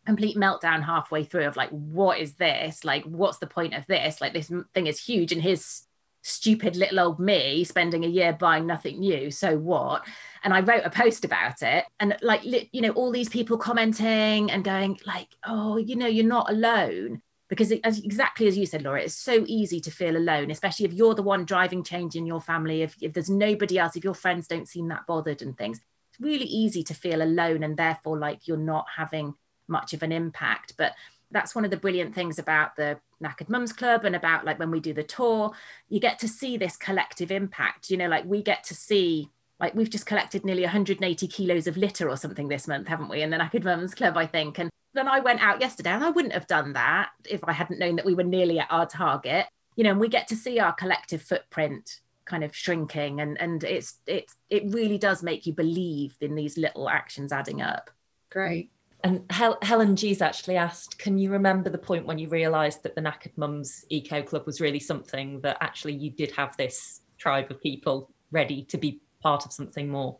complete 0.05 0.37
meltdown 0.37 0.81
halfway 0.81 1.25
through 1.25 1.45
of 1.45 1.57
like, 1.57 1.69
what 1.71 2.19
is 2.19 2.35
this? 2.35 2.85
Like, 2.85 3.03
what's 3.03 3.39
the 3.39 3.47
point 3.47 3.73
of 3.73 3.85
this? 3.87 4.21
Like, 4.21 4.33
this 4.33 4.49
thing 4.73 4.87
is 4.87 4.99
huge. 4.99 5.33
And 5.33 5.41
his 5.41 5.83
stupid 6.23 6.75
little 6.75 6.99
old 7.01 7.19
me 7.19 7.63
spending 7.63 8.03
a 8.03 8.07
year 8.07 8.33
buying 8.33 8.65
nothing 8.65 8.99
new. 8.99 9.29
So 9.29 9.57
what? 9.57 10.07
And 10.43 10.53
I 10.53 10.61
wrote 10.61 10.85
a 10.85 10.89
post 10.89 11.25
about 11.25 11.61
it. 11.61 11.85
And 11.99 12.17
like, 12.21 12.41
you 12.43 12.81
know, 12.81 12.91
all 12.91 13.11
these 13.11 13.29
people 13.29 13.57
commenting 13.57 14.49
and 14.49 14.63
going, 14.63 14.99
like, 15.05 15.27
oh, 15.45 15.77
you 15.77 15.95
know, 15.95 16.07
you're 16.07 16.25
not 16.25 16.49
alone. 16.49 17.21
Because 17.49 17.71
as 17.83 17.99
exactly 17.99 18.47
as 18.47 18.57
you 18.57 18.65
said, 18.65 18.81
Laura, 18.81 19.01
it's 19.01 19.13
so 19.13 19.43
easy 19.47 19.79
to 19.81 19.91
feel 19.91 20.17
alone, 20.17 20.49
especially 20.49 20.85
if 20.85 20.93
you're 20.93 21.13
the 21.13 21.21
one 21.21 21.45
driving 21.45 21.83
change 21.83 22.15
in 22.15 22.25
your 22.25 22.41
family. 22.41 22.81
If, 22.81 22.95
if 23.01 23.13
there's 23.13 23.29
nobody 23.29 23.77
else, 23.77 23.95
if 23.95 24.03
your 24.03 24.15
friends 24.15 24.47
don't 24.47 24.67
seem 24.67 24.87
that 24.87 25.05
bothered 25.05 25.41
and 25.41 25.55
things, 25.55 25.79
it's 26.09 26.21
really 26.21 26.45
easy 26.45 26.83
to 26.83 26.93
feel 26.93 27.21
alone 27.21 27.63
and 27.63 27.75
therefore 27.77 28.17
like 28.17 28.47
you're 28.47 28.57
not 28.57 28.85
having 28.95 29.35
much 29.67 29.93
of 29.93 30.03
an 30.03 30.11
impact. 30.11 30.73
But 30.77 30.93
that's 31.33 31.55
one 31.55 31.65
of 31.65 31.71
the 31.71 31.77
brilliant 31.77 32.15
things 32.15 32.39
about 32.39 32.75
the 32.75 32.97
knackered 33.21 33.49
mums 33.49 33.73
club 33.73 34.05
and 34.05 34.15
about 34.15 34.45
like 34.45 34.59
when 34.59 34.71
we 34.71 34.79
do 34.79 34.93
the 34.93 35.03
tour 35.03 35.51
you 35.89 35.99
get 35.99 36.19
to 36.19 36.27
see 36.27 36.55
this 36.55 36.77
collective 36.77 37.31
impact. 37.31 37.89
You 37.89 37.97
know 37.97 38.07
like 38.07 38.25
we 38.25 38.41
get 38.41 38.63
to 38.65 38.75
see 38.75 39.29
like 39.59 39.75
we've 39.75 39.89
just 39.89 40.05
collected 40.05 40.45
nearly 40.45 40.61
180 40.61 41.27
kilos 41.27 41.67
of 41.67 41.77
litter 41.77 42.09
or 42.09 42.17
something 42.17 42.47
this 42.47 42.67
month 42.67 42.87
haven't 42.87 43.09
we 43.09 43.21
in 43.21 43.29
the 43.29 43.37
knackered 43.37 43.63
mums 43.63 43.93
club 43.93 44.15
i 44.15 44.25
think. 44.25 44.59
And 44.59 44.69
then 44.93 45.07
i 45.07 45.19
went 45.19 45.41
out 45.41 45.59
yesterday 45.59 45.89
and 45.89 46.03
i 46.03 46.09
wouldn't 46.09 46.33
have 46.33 46.47
done 46.47 46.73
that 46.73 47.09
if 47.25 47.43
i 47.43 47.51
hadn't 47.51 47.79
known 47.79 47.95
that 47.97 48.05
we 48.05 48.15
were 48.15 48.23
nearly 48.23 48.59
at 48.59 48.67
our 48.69 48.85
target. 48.85 49.47
You 49.75 49.83
know 49.83 49.91
and 49.91 49.99
we 49.99 50.07
get 50.07 50.27
to 50.29 50.35
see 50.35 50.59
our 50.59 50.73
collective 50.73 51.21
footprint 51.21 51.99
kind 52.25 52.43
of 52.43 52.55
shrinking 52.55 53.19
and 53.19 53.39
and 53.41 53.63
it's 53.63 53.99
it's 54.07 54.35
it 54.49 54.63
really 54.67 54.97
does 54.97 55.23
make 55.23 55.45
you 55.45 55.53
believe 55.53 56.15
in 56.21 56.35
these 56.35 56.57
little 56.57 56.89
actions 56.89 57.31
adding 57.31 57.61
up. 57.61 57.89
Great 58.29 58.69
and 59.03 59.23
Hel- 59.29 59.57
Helen 59.61 59.95
G's 59.95 60.21
actually 60.21 60.55
asked, 60.55 60.97
can 60.97 61.17
you 61.17 61.29
remember 61.29 61.69
the 61.69 61.77
point 61.77 62.05
when 62.05 62.17
you 62.17 62.29
realised 62.29 62.83
that 62.83 62.95
the 62.95 63.01
Knackered 63.01 63.37
Mums 63.37 63.83
Eco 63.89 64.23
Club 64.23 64.45
was 64.45 64.61
really 64.61 64.79
something 64.79 65.41
that 65.41 65.57
actually 65.59 65.93
you 65.93 66.09
did 66.09 66.31
have 66.31 66.55
this 66.55 67.01
tribe 67.17 67.51
of 67.51 67.61
people 67.61 68.09
ready 68.31 68.63
to 68.63 68.77
be 68.77 69.01
part 69.21 69.45
of 69.45 69.51
something 69.51 69.89
more? 69.89 70.17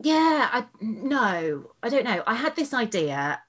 Yeah, 0.00 0.48
I 0.52 0.66
no, 0.80 1.70
I 1.82 1.88
don't 1.88 2.04
know. 2.04 2.22
I 2.26 2.34
had 2.34 2.56
this 2.56 2.74
idea, 2.74 3.40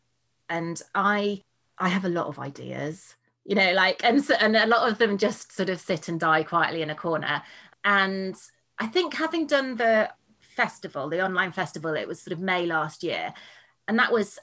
and 0.47 0.81
I 0.95 1.41
I 1.77 1.89
have 1.89 2.05
a 2.05 2.09
lot 2.09 2.27
of 2.27 2.39
ideas, 2.39 3.15
you 3.45 3.55
know, 3.55 3.73
like 3.73 4.03
and 4.03 4.23
so, 4.23 4.35
and 4.35 4.55
a 4.55 4.67
lot 4.67 4.89
of 4.89 4.97
them 4.99 5.17
just 5.17 5.51
sort 5.51 5.69
of 5.69 5.79
sit 5.79 6.07
and 6.07 6.19
die 6.19 6.43
quietly 6.43 6.83
in 6.83 6.89
a 6.89 6.95
corner. 6.95 7.41
And 7.83 8.35
I 8.79 8.87
think 8.87 9.15
having 9.15 9.47
done 9.47 9.75
the 9.75 10.09
festival, 10.39 11.09
the 11.09 11.25
online 11.25 11.51
festival, 11.51 11.95
it 11.95 12.07
was 12.07 12.21
sort 12.21 12.33
of 12.33 12.39
May 12.39 12.65
last 12.65 13.03
year, 13.03 13.33
and 13.87 13.99
that 13.99 14.13
was 14.13 14.39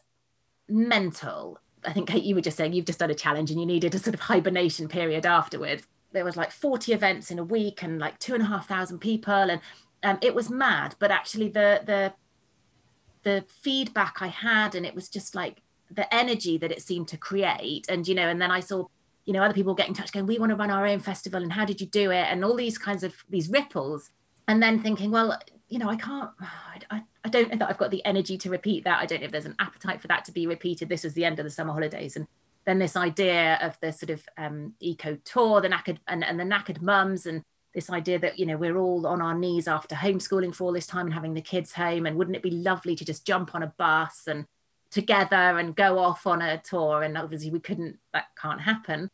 mental. 0.68 1.58
I 1.84 1.92
think 1.92 2.08
Kate, 2.08 2.24
you 2.24 2.34
were 2.34 2.40
just 2.40 2.56
saying 2.56 2.72
you've 2.72 2.86
just 2.86 2.98
done 2.98 3.10
a 3.10 3.14
challenge 3.14 3.50
and 3.50 3.60
you 3.60 3.66
needed 3.66 3.94
a 3.94 3.98
sort 3.98 4.14
of 4.14 4.20
hibernation 4.20 4.88
period 4.88 5.26
afterwards. 5.26 5.86
There 6.12 6.24
was 6.24 6.36
like 6.36 6.50
40 6.50 6.92
events 6.92 7.30
in 7.30 7.38
a 7.38 7.44
week 7.44 7.82
and 7.82 7.98
like 7.98 8.18
two 8.18 8.34
and 8.34 8.42
a 8.42 8.46
half 8.46 8.68
thousand 8.68 9.00
people, 9.00 9.32
and 9.34 9.60
um, 10.02 10.18
it 10.22 10.34
was 10.34 10.48
mad. 10.48 10.94
But 10.98 11.10
actually, 11.10 11.48
the 11.48 11.82
the 11.84 12.12
the 13.24 13.44
feedback 13.48 14.18
I 14.20 14.28
had, 14.28 14.74
and 14.74 14.86
it 14.86 14.94
was 14.94 15.08
just 15.08 15.34
like 15.34 15.62
the 15.90 16.12
energy 16.14 16.56
that 16.58 16.70
it 16.70 16.82
seemed 16.82 17.08
to 17.08 17.16
create. 17.16 17.86
And 17.88 18.06
you 18.06 18.14
know, 18.14 18.28
and 18.28 18.40
then 18.40 18.50
I 18.50 18.60
saw 18.60 18.86
you 19.24 19.32
know 19.32 19.42
other 19.42 19.54
people 19.54 19.74
get 19.74 19.88
in 19.88 19.94
touch 19.94 20.12
going, 20.12 20.26
we 20.26 20.38
want 20.38 20.50
to 20.50 20.56
run 20.56 20.70
our 20.70 20.86
own 20.86 21.00
festival, 21.00 21.42
and 21.42 21.52
how 21.52 21.64
did 21.64 21.80
you 21.80 21.86
do 21.88 22.10
it? 22.12 22.26
And 22.30 22.44
all 22.44 22.54
these 22.54 22.78
kinds 22.78 23.02
of 23.02 23.14
these 23.28 23.48
ripples. 23.48 24.10
And 24.46 24.62
then 24.62 24.82
thinking, 24.82 25.10
well, 25.10 25.38
you 25.68 25.78
know, 25.78 25.88
I 25.88 25.96
can't, 25.96 26.30
I, 26.90 27.02
I 27.24 27.28
don't 27.28 27.50
know 27.50 27.56
that 27.58 27.68
I've 27.68 27.78
got 27.78 27.90
the 27.90 28.04
energy 28.04 28.38
to 28.38 28.50
repeat 28.50 28.84
that. 28.84 29.00
I 29.00 29.06
don't 29.06 29.20
know 29.20 29.26
if 29.26 29.32
there's 29.32 29.46
an 29.46 29.56
appetite 29.58 30.00
for 30.00 30.08
that 30.08 30.24
to 30.26 30.32
be 30.32 30.46
repeated. 30.46 30.88
This 30.88 31.04
was 31.04 31.14
the 31.14 31.24
end 31.24 31.38
of 31.38 31.44
the 31.44 31.50
summer 31.50 31.72
holidays. 31.72 32.16
And 32.16 32.26
then 32.64 32.78
this 32.78 32.96
idea 32.96 33.58
of 33.60 33.78
the 33.80 33.92
sort 33.92 34.10
of 34.10 34.26
um, 34.38 34.74
eco 34.80 35.16
tour, 35.24 35.60
the 35.60 35.68
knackered 35.68 35.98
and, 36.08 36.24
and 36.24 36.38
the 36.38 36.44
knackered 36.44 36.80
mums 36.80 37.26
and 37.26 37.42
this 37.74 37.90
idea 37.90 38.18
that, 38.20 38.38
you 38.38 38.46
know, 38.46 38.56
we're 38.56 38.76
all 38.76 39.06
on 39.06 39.20
our 39.20 39.34
knees 39.34 39.66
after 39.66 39.94
homeschooling 39.94 40.54
for 40.54 40.64
all 40.64 40.72
this 40.72 40.86
time 40.86 41.06
and 41.06 41.14
having 41.14 41.34
the 41.34 41.40
kids 41.40 41.72
home. 41.72 42.06
And 42.06 42.16
wouldn't 42.16 42.36
it 42.36 42.42
be 42.42 42.50
lovely 42.50 42.94
to 42.96 43.04
just 43.04 43.26
jump 43.26 43.54
on 43.54 43.62
a 43.62 43.72
bus 43.76 44.24
and 44.28 44.46
together 44.90 45.58
and 45.58 45.74
go 45.74 45.98
off 45.98 46.26
on 46.26 46.40
a 46.40 46.58
tour? 46.58 47.02
And 47.02 47.18
obviously 47.18 47.50
we 47.50 47.60
couldn't, 47.60 47.98
that 48.12 48.26
can't 48.40 48.60
happen 48.60 49.10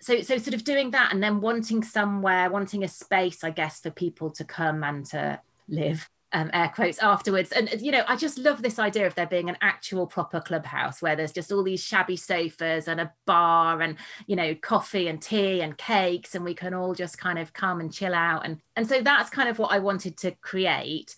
so 0.00 0.20
so 0.20 0.36
sort 0.36 0.54
of 0.54 0.64
doing 0.64 0.90
that 0.90 1.12
and 1.12 1.22
then 1.22 1.40
wanting 1.40 1.82
somewhere 1.82 2.50
wanting 2.50 2.82
a 2.82 2.88
space 2.88 3.44
i 3.44 3.50
guess 3.50 3.78
for 3.80 3.90
people 3.90 4.28
to 4.28 4.44
come 4.44 4.82
and 4.82 5.06
to 5.06 5.40
live 5.68 6.08
um, 6.34 6.50
air 6.52 6.70
quotes 6.74 6.98
afterwards. 6.98 7.52
And 7.52 7.70
you 7.80 7.92
know, 7.92 8.04
I 8.06 8.16
just 8.16 8.38
love 8.38 8.60
this 8.60 8.78
idea 8.78 9.06
of 9.06 9.14
there 9.14 9.26
being 9.26 9.48
an 9.48 9.56
actual 9.62 10.06
proper 10.06 10.40
clubhouse 10.40 11.00
where 11.00 11.16
there's 11.16 11.32
just 11.32 11.52
all 11.52 11.62
these 11.62 11.82
shabby 11.82 12.16
sofas 12.16 12.88
and 12.88 13.00
a 13.00 13.12
bar 13.24 13.80
and 13.80 13.96
you 14.26 14.36
know 14.36 14.54
coffee 14.56 15.08
and 15.08 15.22
tea 15.22 15.62
and 15.62 15.78
cakes, 15.78 16.34
and 16.34 16.44
we 16.44 16.54
can 16.54 16.74
all 16.74 16.92
just 16.92 17.16
kind 17.18 17.38
of 17.38 17.52
come 17.52 17.80
and 17.80 17.92
chill 17.92 18.14
out. 18.14 18.44
And 18.44 18.60
and 18.76 18.86
so 18.86 19.00
that's 19.00 19.30
kind 19.30 19.48
of 19.48 19.58
what 19.58 19.72
I 19.72 19.78
wanted 19.78 20.18
to 20.18 20.32
create. 20.32 21.14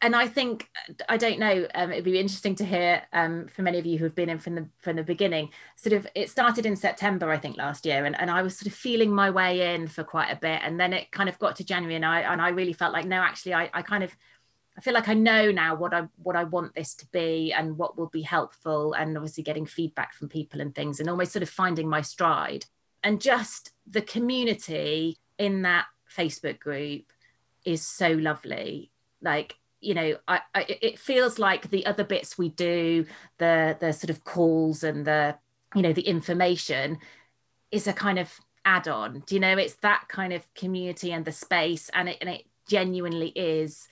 And 0.00 0.14
I 0.14 0.28
think 0.28 0.68
I 1.08 1.16
don't 1.16 1.40
know. 1.40 1.66
Um, 1.74 1.90
it'd 1.90 2.04
be 2.04 2.20
interesting 2.20 2.54
to 2.56 2.64
hear 2.64 3.02
um, 3.12 3.48
from 3.48 3.64
many 3.64 3.78
of 3.78 3.86
you 3.86 3.98
who've 3.98 4.14
been 4.14 4.28
in 4.28 4.38
from 4.38 4.54
the 4.54 4.68
from 4.78 4.94
the 4.94 5.02
beginning. 5.02 5.50
Sort 5.74 5.92
of, 5.92 6.06
it 6.14 6.30
started 6.30 6.66
in 6.66 6.76
September, 6.76 7.30
I 7.30 7.38
think, 7.38 7.56
last 7.56 7.84
year, 7.84 8.04
and, 8.04 8.18
and 8.20 8.30
I 8.30 8.42
was 8.42 8.56
sort 8.56 8.68
of 8.68 8.74
feeling 8.74 9.12
my 9.12 9.30
way 9.30 9.74
in 9.74 9.88
for 9.88 10.04
quite 10.04 10.30
a 10.30 10.36
bit, 10.36 10.60
and 10.62 10.78
then 10.78 10.92
it 10.92 11.10
kind 11.10 11.28
of 11.28 11.38
got 11.40 11.56
to 11.56 11.64
January, 11.64 11.96
and 11.96 12.06
I 12.06 12.20
and 12.20 12.40
I 12.40 12.50
really 12.50 12.72
felt 12.72 12.92
like 12.92 13.06
no, 13.06 13.16
actually, 13.16 13.54
I, 13.54 13.70
I 13.74 13.82
kind 13.82 14.04
of 14.04 14.14
I 14.78 14.80
feel 14.80 14.94
like 14.94 15.08
I 15.08 15.14
know 15.14 15.50
now 15.50 15.74
what 15.74 15.92
I 15.92 16.06
what 16.22 16.36
I 16.36 16.44
want 16.44 16.76
this 16.76 16.94
to 16.94 17.06
be 17.08 17.52
and 17.52 17.76
what 17.76 17.98
will 17.98 18.06
be 18.06 18.22
helpful 18.22 18.92
and 18.92 19.16
obviously 19.16 19.42
getting 19.42 19.66
feedback 19.66 20.14
from 20.14 20.28
people 20.28 20.60
and 20.60 20.72
things 20.72 21.00
and 21.00 21.10
almost 21.10 21.32
sort 21.32 21.42
of 21.42 21.50
finding 21.50 21.88
my 21.88 22.00
stride 22.00 22.64
and 23.02 23.20
just 23.20 23.72
the 23.90 24.02
community 24.02 25.18
in 25.36 25.62
that 25.62 25.86
Facebook 26.16 26.60
group 26.60 27.06
is 27.64 27.84
so 27.84 28.10
lovely 28.12 28.92
like 29.20 29.56
you 29.80 29.94
know 29.94 30.16
I, 30.26 30.40
I 30.54 30.66
it 30.68 30.98
feels 30.98 31.38
like 31.38 31.70
the 31.70 31.86
other 31.86 32.04
bits 32.04 32.38
we 32.38 32.48
do 32.50 33.06
the 33.38 33.76
the 33.80 33.92
sort 33.92 34.10
of 34.10 34.24
calls 34.24 34.82
and 34.82 35.04
the 35.04 35.36
you 35.74 35.82
know 35.82 35.92
the 35.92 36.02
information 36.02 36.98
is 37.70 37.86
a 37.86 37.92
kind 37.92 38.18
of 38.18 38.32
add-on. 38.64 39.22
Do 39.26 39.34
you 39.34 39.40
know 39.40 39.56
it's 39.56 39.76
that 39.76 40.06
kind 40.08 40.32
of 40.32 40.52
community 40.54 41.12
and 41.12 41.24
the 41.24 41.32
space 41.32 41.90
and 41.94 42.08
it 42.08 42.18
and 42.20 42.30
it 42.30 42.44
genuinely 42.68 43.28
is 43.28 43.88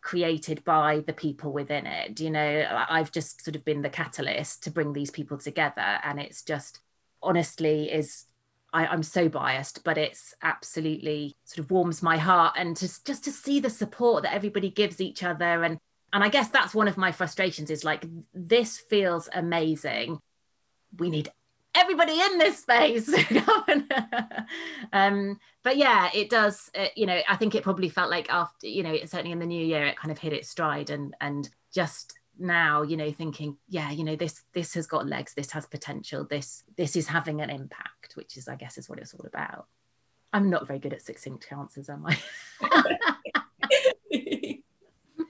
created 0.00 0.64
by 0.64 1.00
the 1.00 1.12
people 1.12 1.52
within 1.52 1.86
it. 1.86 2.20
You 2.20 2.30
know 2.30 2.84
i've 2.88 3.12
just 3.12 3.44
sort 3.44 3.56
of 3.56 3.64
been 3.64 3.82
the 3.82 3.90
catalyst 3.90 4.62
to 4.64 4.70
bring 4.70 4.92
these 4.92 5.10
people 5.10 5.38
together 5.38 5.98
and 6.02 6.20
it's 6.20 6.42
just 6.42 6.80
honestly 7.22 7.90
is 7.90 8.26
I, 8.76 8.92
am 8.92 9.02
so 9.02 9.28
biased, 9.28 9.82
but 9.84 9.96
it's 9.96 10.34
absolutely 10.42 11.36
sort 11.44 11.64
of 11.64 11.70
warms 11.70 12.02
my 12.02 12.18
heart. 12.18 12.54
And 12.58 12.76
just 12.76 13.06
just 13.06 13.24
to 13.24 13.32
see 13.32 13.58
the 13.60 13.70
support 13.70 14.22
that 14.24 14.34
everybody 14.34 14.70
gives 14.70 15.00
each 15.00 15.22
other. 15.22 15.64
And 15.64 15.78
and 16.12 16.22
I 16.22 16.28
guess 16.28 16.48
that's 16.48 16.74
one 16.74 16.88
of 16.88 16.96
my 16.96 17.12
frustrations 17.12 17.70
is 17.70 17.84
like 17.84 18.04
this 18.34 18.78
feels 18.78 19.28
amazing. 19.32 20.18
We 20.98 21.10
need 21.10 21.30
everybody 21.74 22.18
in 22.18 22.38
this 22.38 22.60
space 22.60 23.06
um 24.94 25.38
but 25.62 25.76
yeah 25.76 26.08
it 26.14 26.30
does 26.30 26.70
uh, 26.74 26.86
you 26.96 27.04
know 27.04 27.20
i 27.28 27.36
think 27.36 27.54
it 27.54 27.62
probably 27.62 27.90
felt 27.90 28.10
like 28.10 28.30
after 28.30 28.66
you 28.66 28.82
know 28.82 28.96
certainly 29.04 29.30
in 29.30 29.38
the 29.38 29.44
new 29.44 29.62
year 29.62 29.84
it 29.84 29.94
kind 29.94 30.10
of 30.10 30.16
hit 30.16 30.32
its 30.32 30.48
stride 30.48 30.88
and 30.88 31.14
and 31.20 31.50
just 31.74 32.14
now 32.38 32.82
you 32.82 32.96
know 32.96 33.10
thinking 33.10 33.56
yeah 33.68 33.90
you 33.90 34.04
know 34.04 34.16
this 34.16 34.42
this 34.52 34.74
has 34.74 34.86
got 34.86 35.06
legs 35.06 35.34
this 35.34 35.50
has 35.50 35.66
potential 35.66 36.26
this 36.28 36.64
this 36.76 36.96
is 36.96 37.08
having 37.08 37.40
an 37.40 37.50
impact 37.50 38.14
which 38.14 38.36
is 38.36 38.48
i 38.48 38.54
guess 38.54 38.78
is 38.78 38.88
what 38.88 38.98
it's 38.98 39.14
all 39.14 39.26
about 39.26 39.66
i'm 40.32 40.50
not 40.50 40.66
very 40.66 40.78
good 40.78 40.92
at 40.92 41.02
succinct 41.02 41.46
answers 41.50 41.88
am 41.88 42.06
i 42.06 42.18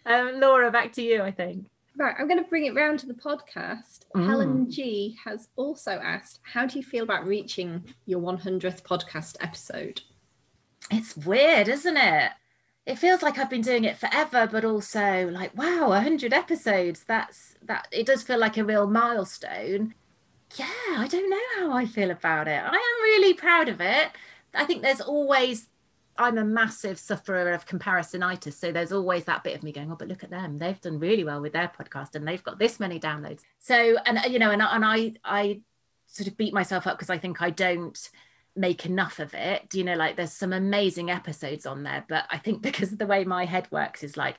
um, 0.07 0.41
laura 0.41 0.71
back 0.71 0.93
to 0.93 1.03
you 1.03 1.23
i 1.23 1.31
think 1.31 1.67
Right, 1.99 2.15
I'm 2.19 2.29
going 2.29 2.43
to 2.43 2.51
bring 2.51 2.67
it 2.67 2.75
round 2.75 2.99
to 3.01 3.07
the 3.07 3.15
podcast. 3.15 4.01
Mm. 4.15 4.27
Helen 4.27 4.71
G 4.71 5.17
has 5.25 5.49
also 5.57 5.93
asked, 5.93 6.41
How 6.43 6.67
do 6.67 6.79
you 6.79 6.85
feel 6.85 7.05
about 7.05 7.27
reaching 7.27 7.83
your 8.05 8.21
100th 8.21 8.83
podcast 8.83 9.37
episode? 9.41 10.03
It's 10.91 11.17
weird, 11.17 11.69
isn't 11.69 11.97
it? 11.97 12.33
It 12.87 12.99
feels 12.99 13.21
like 13.21 13.37
I've 13.37 13.51
been 13.51 13.63
doing 13.63 13.85
it 13.85 13.99
forever, 13.99 14.49
but 14.51 14.65
also 14.65 15.29
like, 15.29 15.57
wow, 15.57 15.89
100 15.89 16.33
episodes. 16.33 17.05
That's 17.05 17.57
that, 17.63 17.89
it 17.91 18.07
does 18.07 18.23
feel 18.23 18.39
like 18.39 18.57
a 18.57 18.65
real 18.65 18.87
milestone. 18.87 19.95
Yeah, 20.55 20.67
I 20.97 21.09
don't 21.09 21.29
know 21.29 21.41
how 21.59 21.77
I 21.77 21.85
feel 21.87 22.13
about 22.13 22.47
it. 22.47 22.63
I 22.63 22.69
am 22.69 23.03
really 23.03 23.35
proud 23.35 23.69
of 23.69 23.81
it. 23.81 24.11
I 24.55 24.65
think 24.65 24.83
there's 24.83 25.01
always 25.01 25.69
I'm 26.19 26.39
a 26.39 26.45
massive 26.45 26.99
sufferer 26.99 27.53
of 27.53 27.67
comparisonitis. 27.67 28.55
So 28.55 28.73
there's 28.73 28.93
always 28.93 29.25
that 29.25 29.45
bit 29.45 29.57
of 29.57 29.63
me 29.63 29.73
going, 29.73 29.91
oh, 29.91 29.97
but 29.97 30.09
look 30.09 30.25
at 30.25 30.31
them. 30.31 30.59
They've 30.59 30.81
done 30.81 30.99
really 30.99 31.25
well 31.25 31.41
with 31.41 31.53
their 31.53 31.71
podcast 31.79 32.15
and 32.15 32.27
they've 32.27 32.43
got 32.43 32.59
this 32.59 32.81
many 32.81 32.99
downloads. 32.99 33.41
So, 33.59 33.97
and, 34.07 34.19
you 34.33 34.39
know, 34.39 34.51
and, 34.51 34.63
and 34.63 34.85
I, 34.85 35.15
I 35.25 35.61
sort 36.07 36.29
of 36.29 36.37
beat 36.37 36.55
myself 36.55 36.87
up 36.87 36.97
because 36.97 37.11
I 37.11 37.19
think 37.19 37.43
I 37.43 37.51
don't 37.51 37.99
make 38.57 38.87
enough 38.87 39.19
of 39.19 39.35
it. 39.35 39.75
You 39.75 39.85
know, 39.85 39.95
like 39.95 40.17
there's 40.17 40.33
some 40.33 40.53
amazing 40.53 41.11
episodes 41.11 41.67
on 41.67 41.83
there, 41.83 42.05
but 42.09 42.25
I 42.31 42.39
think 42.39 42.63
because 42.69 42.93
of 42.93 42.99
the 42.99 43.07
way 43.07 43.25
my 43.25 43.45
head 43.45 43.69
works 43.71 44.03
is 44.03 44.17
like, 44.17 44.37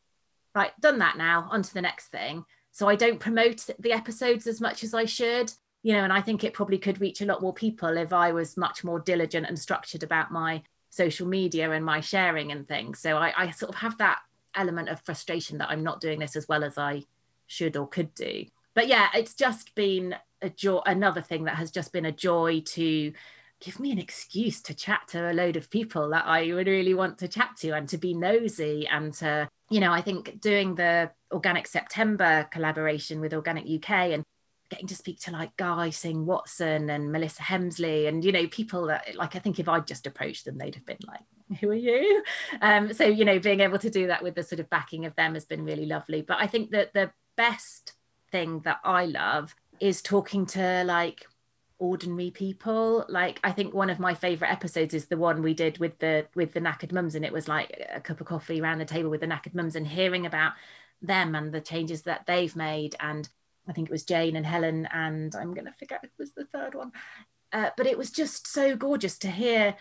right, 0.56 0.72
done 0.82 1.00
that 1.00 1.18
now, 1.18 1.48
on 1.52 1.62
to 1.64 1.74
the 1.74 1.82
next 1.82 2.08
thing. 2.08 2.46
So 2.72 2.88
I 2.88 2.96
don't 2.96 3.20
promote 3.20 3.66
the 3.80 3.92
episodes 3.94 4.48
as 4.48 4.62
much 4.62 4.84
as 4.84 4.94
I 4.94 5.06
should. 5.06 5.52
you 5.84 5.94
know 5.94 6.04
and 6.04 6.12
i 6.12 6.22
think 6.22 6.44
it 6.44 6.54
probably 6.54 6.78
could 6.78 7.00
reach 7.00 7.22
a 7.22 7.26
lot 7.26 7.42
more 7.42 7.54
people 7.54 7.98
if 7.98 8.12
i 8.12 8.32
was 8.32 8.58
much 8.58 8.84
more 8.84 9.00
diligent 9.00 9.46
and 9.48 9.58
structured 9.58 10.04
about 10.04 10.32
my 10.32 10.62
social 10.90 11.28
media 11.28 11.72
and 11.72 11.86
my 11.86 12.00
sharing 12.02 12.52
and 12.52 12.68
things 12.68 13.00
so 13.00 13.16
i, 13.18 13.34
I 13.38 13.52
sort 13.52 13.70
of 13.70 13.76
have 13.76 13.98
that 14.00 14.20
element 14.56 14.90
of 14.90 15.00
frustration 15.02 15.60
that 15.60 15.70
i'm 15.70 15.84
not 15.84 16.02
doing 16.02 16.20
this 16.20 16.36
as 16.36 16.48
well 16.48 16.64
as 16.64 16.78
i 16.78 17.04
should 17.46 17.78
or 17.78 17.88
could 17.88 18.14
do 18.16 18.46
but 18.74 18.88
yeah 18.88 19.08
it's 19.14 19.34
just 19.34 19.76
been 19.76 20.16
a 20.42 20.50
joy 20.50 20.82
another 20.86 21.22
thing 21.22 21.46
that 21.46 21.56
has 21.56 21.72
just 21.72 21.94
been 21.94 22.06
a 22.06 22.12
joy 22.12 22.62
to 22.66 23.14
give 23.60 23.80
me 23.80 23.92
an 23.92 24.00
excuse 24.00 24.62
to 24.62 24.74
chat 24.74 25.02
to 25.10 25.32
a 25.32 25.34
load 25.34 25.56
of 25.56 25.70
people 25.70 26.10
that 26.10 26.26
I 26.26 26.54
would 26.54 26.68
really 26.68 26.94
want 26.94 27.18
to 27.20 27.28
chat 27.28 27.56
to 27.60 27.72
and 27.72 27.90
to 27.90 27.98
be 27.98 28.14
nosy 28.14 28.88
and 28.88 29.14
to, 29.16 29.50
you 29.70 29.80
know, 29.80 29.92
I 29.92 30.02
think 30.02 30.40
doing 30.40 30.76
the 30.76 31.12
Organic 31.32 31.68
September 31.68 32.48
collaboration 32.52 33.20
with 33.20 33.34
Organic 33.34 33.66
UK 33.66 34.12
and 34.12 34.24
getting 34.70 34.88
to 34.88 34.96
speak 34.96 35.20
to 35.22 35.32
like 35.32 35.56
Guy 35.58 35.90
Singh 35.90 36.26
Watson 36.26 36.90
and 36.90 37.12
Melissa 37.12 37.42
Hemsley 37.42 38.08
and, 38.08 38.24
you 38.24 38.32
know, 38.32 38.48
people 38.48 38.88
that 38.88 39.16
like 39.16 39.36
I 39.36 39.40
think 39.40 39.60
if 39.60 39.68
I'd 39.68 39.88
just 39.88 40.06
approached 40.06 40.46
them, 40.46 40.58
they'd 40.58 40.76
have 40.76 40.86
been 40.86 40.98
like, 41.08 41.22
who 41.60 41.70
are 41.70 41.74
you? 41.74 42.24
Um, 42.62 42.94
so, 42.94 43.06
you 43.06 43.26
know, 43.26 43.40
being 43.40 43.62
able 43.62 43.80
to 43.80 43.90
do 43.90 44.08
that 44.08 44.24
with 44.24 44.36
the 44.36 44.44
sort 44.44 44.60
of 44.60 44.70
backing 44.70 45.06
of 45.06 45.16
them 45.16 45.34
has 45.34 45.46
been 45.46 45.64
really 45.64 45.86
lovely. 45.86 46.22
But 46.22 46.38
I 46.40 46.48
think 46.48 46.72
that 46.72 46.94
the 46.94 47.12
best 47.36 47.94
thing 48.32 48.60
that 48.62 48.80
I 48.84 49.06
love 49.06 49.56
is 49.80 50.02
talking 50.02 50.46
to 50.48 50.84
like 50.86 51.26
ordinary 51.80 52.32
people. 52.32 53.06
Like 53.10 53.40
i 53.44 53.52
think 53.52 53.74
one 53.74 53.90
of 53.90 54.00
my 54.00 54.14
favorite 54.14 54.52
episodes 54.52 54.94
is 54.94 55.06
the 55.06 55.18
one 55.18 55.42
we 55.42 55.54
did 55.54 55.78
with 55.78 55.98
the 56.00 56.28
with 56.36 56.54
the 56.54 56.62
knackered 56.62 56.92
mums 56.92 57.16
and 57.16 57.26
it 57.26 57.34
was 57.34 57.48
like 57.48 57.82
a 57.94 58.02
cup 58.02 58.22
of 58.22 58.28
coffee 58.28 58.62
around 58.62 58.80
the 58.80 58.86
table 58.86 59.10
with 59.10 59.22
the 59.22 59.28
knackered 59.28 59.56
mums 59.56 59.76
and 59.76 59.88
hearing 59.88 60.26
about 60.26 60.54
them 61.02 61.36
and 61.36 61.54
the 61.54 61.62
changes 61.62 62.04
that 62.04 62.26
they've 62.26 62.56
made. 62.56 62.96
And 63.00 63.28
i 63.68 63.74
think 63.74 63.90
it 63.90 63.92
was 63.92 64.04
jane 64.04 64.36
and 64.36 64.46
helen 64.46 64.88
and 64.94 65.36
i'm 65.36 65.54
going 65.54 65.66
to 65.66 65.74
forget 65.74 66.04
it 66.04 66.12
was 66.18 66.32
the 66.34 66.46
third 66.46 66.76
one. 66.76 66.92
Uh, 67.54 67.70
but 67.78 67.88
it 67.88 67.98
was 67.98 68.12
just 68.12 68.46
so 68.48 68.76
gorgeous 68.76 69.18
to 69.20 69.30
hear. 69.30 69.76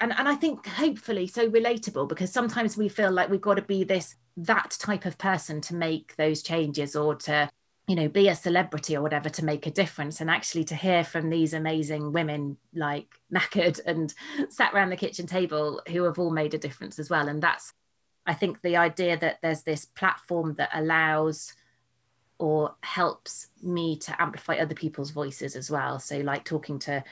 And, 0.00 0.12
and 0.16 0.28
i 0.28 0.34
think 0.34 0.66
hopefully 0.66 1.26
so 1.26 1.50
relatable 1.50 2.08
because 2.08 2.32
sometimes 2.32 2.76
we 2.76 2.88
feel 2.88 3.10
like 3.10 3.30
we've 3.30 3.40
got 3.40 3.54
to 3.54 3.62
be 3.62 3.84
this 3.84 4.14
that 4.36 4.76
type 4.78 5.04
of 5.04 5.18
person 5.18 5.60
to 5.60 5.74
make 5.74 6.14
those 6.16 6.42
changes 6.42 6.94
or 6.94 7.16
to 7.16 7.50
you 7.88 7.96
know 7.96 8.08
be 8.08 8.28
a 8.28 8.34
celebrity 8.34 8.96
or 8.96 9.02
whatever 9.02 9.28
to 9.30 9.44
make 9.44 9.66
a 9.66 9.70
difference. 9.70 10.20
And 10.20 10.30
actually 10.30 10.64
to 10.64 10.76
hear 10.76 11.02
from 11.02 11.30
these 11.30 11.54
amazing 11.54 12.12
women 12.12 12.58
like 12.74 13.08
knackered 13.34 13.80
and 13.84 14.14
sat 14.48 14.72
around 14.72 14.90
the 14.90 14.96
kitchen 14.96 15.26
table 15.26 15.82
who 15.88 16.04
have 16.04 16.18
all 16.18 16.30
made 16.30 16.54
a 16.54 16.58
difference 16.58 16.98
as 16.98 17.10
well. 17.10 17.28
And 17.28 17.42
that's 17.42 17.72
i 18.26 18.34
think 18.34 18.60
the 18.60 18.76
idea 18.76 19.16
that 19.16 19.38
there's 19.40 19.62
this 19.62 19.86
platform 19.86 20.54
that 20.58 20.68
allows 20.74 21.54
or 22.38 22.74
helps 22.82 23.48
me 23.62 23.96
to 23.96 24.22
amplify 24.22 24.56
other 24.56 24.74
people's 24.74 25.10
voices 25.10 25.56
as 25.56 25.70
well. 25.70 25.98
So 25.98 26.18
like 26.18 26.44
talking 26.44 26.78
to 26.80 27.02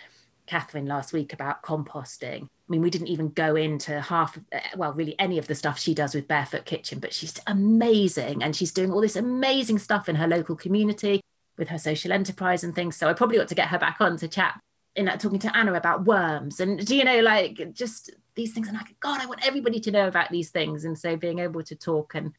catherine 0.46 0.86
last 0.86 1.12
week 1.12 1.32
about 1.32 1.62
composting 1.62 2.48
I 2.68 2.72
mean, 2.72 2.80
we 2.80 2.90
didn't 2.90 3.06
even 3.06 3.28
go 3.28 3.54
into 3.54 4.00
half, 4.00 4.36
uh, 4.52 4.58
well, 4.76 4.92
really 4.92 5.14
any 5.20 5.38
of 5.38 5.46
the 5.46 5.54
stuff 5.54 5.78
she 5.78 5.94
does 5.94 6.16
with 6.16 6.26
Barefoot 6.26 6.64
Kitchen, 6.64 6.98
but 6.98 7.14
she's 7.14 7.38
amazing. 7.46 8.42
And 8.42 8.56
she's 8.56 8.72
doing 8.72 8.90
all 8.90 9.00
this 9.00 9.14
amazing 9.14 9.78
stuff 9.78 10.08
in 10.08 10.16
her 10.16 10.26
local 10.26 10.56
community 10.56 11.20
with 11.56 11.68
her 11.68 11.78
social 11.78 12.12
enterprise 12.12 12.64
and 12.64 12.74
things. 12.74 12.96
So 12.96 13.08
I 13.08 13.12
probably 13.12 13.38
ought 13.38 13.48
to 13.48 13.54
get 13.54 13.68
her 13.68 13.78
back 13.78 13.98
on 14.00 14.16
to 14.16 14.26
chat 14.26 14.60
in 14.96 15.04
that 15.04 15.20
talking 15.20 15.38
to 15.40 15.56
Anna 15.56 15.74
about 15.74 16.06
worms 16.06 16.58
and 16.58 16.84
do 16.84 16.96
you 16.96 17.04
know, 17.04 17.20
like 17.20 17.72
just 17.72 18.10
these 18.34 18.52
things. 18.52 18.66
And 18.66 18.76
like, 18.76 18.98
God, 18.98 19.20
I 19.20 19.26
want 19.26 19.46
everybody 19.46 19.78
to 19.80 19.92
know 19.92 20.08
about 20.08 20.32
these 20.32 20.50
things. 20.50 20.84
And 20.84 20.98
so 20.98 21.16
being 21.16 21.38
able 21.38 21.62
to 21.62 21.76
talk 21.76 22.16
and 22.16 22.32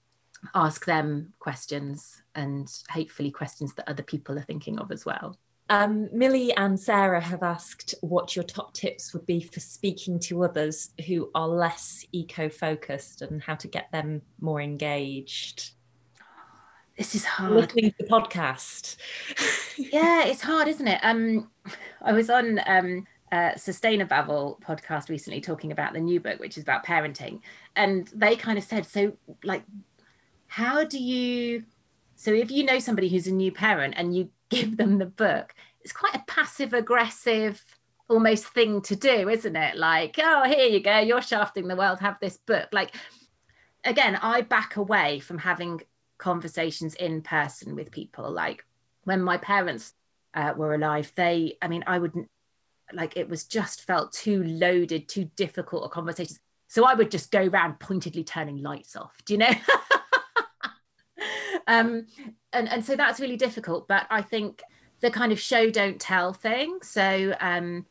ask 0.54 0.84
them 0.84 1.34
questions 1.40 2.22
and 2.36 2.70
hopefully 2.90 3.32
questions 3.32 3.76
that 3.76 3.90
other 3.90 4.04
people 4.04 4.38
are 4.38 4.44
thinking 4.44 4.78
of 4.78 4.92
as 4.92 5.06
well. 5.06 5.38
Um, 5.70 6.08
Millie 6.14 6.56
and 6.56 6.80
Sarah 6.80 7.20
have 7.20 7.44
asked 7.44 7.94
what 8.02 8.36
your 8.36 8.44
top 8.44 8.74
tips 8.74 9.14
would 9.14 9.26
be 9.26 9.42
for 9.42 9.60
speaking 9.60 10.20
to 10.22 10.44
others 10.44 10.92
who 11.06 11.30
are 11.36 11.48
less 11.48 12.06
eco 12.14 12.48
focused 12.48 13.22
and 13.22 13.42
how 13.42 13.56
to 13.56 13.68
get 13.68 13.92
them 13.92 14.22
more 14.40 14.62
engaged. 14.62 15.72
This 16.98 17.16
is 17.16 17.26
hard. 17.26 17.52
Listening 17.52 17.92
to 17.92 17.98
the 18.00 18.06
podcast. 18.06 18.96
yeah, 19.78 20.24
it's 20.24 20.42
hard, 20.42 20.68
isn't 20.68 20.88
it? 20.88 21.00
Um, 21.04 21.52
I 22.02 22.14
was 22.14 22.30
on 22.30 22.60
um, 22.66 23.06
a 23.32 23.54
Sustainable 23.58 24.60
podcast 24.66 25.10
recently 25.10 25.42
talking 25.42 25.72
about 25.72 25.94
the 25.94 26.00
new 26.00 26.20
book, 26.20 26.40
which 26.40 26.58
is 26.58 26.64
about 26.64 26.86
parenting, 26.86 27.42
and 27.76 28.10
they 28.16 28.36
kind 28.36 28.58
of 28.58 28.64
said, 28.64 28.86
so 28.86 29.16
like, 29.44 29.64
how 30.48 30.86
do 30.86 30.98
you? 30.98 31.66
So 32.16 32.32
if 32.32 32.50
you 32.50 32.64
know 32.64 32.80
somebody 32.80 33.10
who's 33.10 33.28
a 33.28 33.34
new 33.34 33.52
parent 33.52 33.94
and 33.96 34.16
you 34.16 34.30
give 34.50 34.78
them 34.78 34.98
the 34.98 35.06
book. 35.06 35.54
It's 35.82 35.94
quite 35.94 36.16
a 36.16 36.24
passive 36.28 36.74
aggressive 36.74 37.64
almost 38.10 38.46
thing 38.46 38.82
to 38.82 38.96
do 38.96 39.30
isn't 39.30 39.56
it? 39.56 39.78
Like 39.78 40.18
oh 40.22 40.44
here 40.46 40.68
you 40.68 40.82
go 40.82 41.00
you're 41.00 41.22
shafting 41.22 41.68
the 41.68 41.76
world 41.76 42.00
have 42.00 42.18
this 42.20 42.38
book. 42.38 42.70
Like 42.72 42.96
again 43.84 44.18
i 44.22 44.42
back 44.42 44.76
away 44.76 45.20
from 45.20 45.38
having 45.38 45.82
conversations 46.18 46.96
in 46.96 47.22
person 47.22 47.76
with 47.76 47.92
people. 47.92 48.32
Like 48.32 48.66
when 49.04 49.22
my 49.22 49.38
parents 49.38 49.94
uh, 50.34 50.54
were 50.56 50.76
alive 50.76 51.12
they 51.16 51.58
i 51.62 51.68
mean 51.68 51.84
i 51.88 51.98
wouldn't 51.98 52.30
like 52.94 53.18
it 53.18 53.28
was 53.28 53.46
just 53.46 53.82
felt 53.82 54.12
too 54.14 54.44
loaded 54.44 55.08
too 55.08 55.30
difficult 55.36 55.86
a 55.86 55.90
conversations. 55.90 56.40
So 56.68 56.86
i 56.86 56.94
would 56.94 57.12
just 57.12 57.32
go 57.32 57.46
around 57.46 57.80
pointedly 57.80 58.24
turning 58.24 58.62
lights 58.62 58.96
off 58.96 59.16
do 59.26 59.34
you 59.34 59.40
know? 59.40 59.52
Um 61.70 62.08
and 62.58 62.68
and 62.70 62.84
so 62.84 62.96
that's 62.96 63.20
really 63.20 63.38
difficult 63.38 63.88
but 63.88 64.06
i 64.10 64.22
think 64.22 64.62
the 65.00 65.12
kind 65.12 65.32
of 65.32 65.40
show 65.40 65.70
don't 65.70 66.00
tell 66.00 66.34
thing. 66.34 66.80
So 66.82 67.36
um 67.40 67.86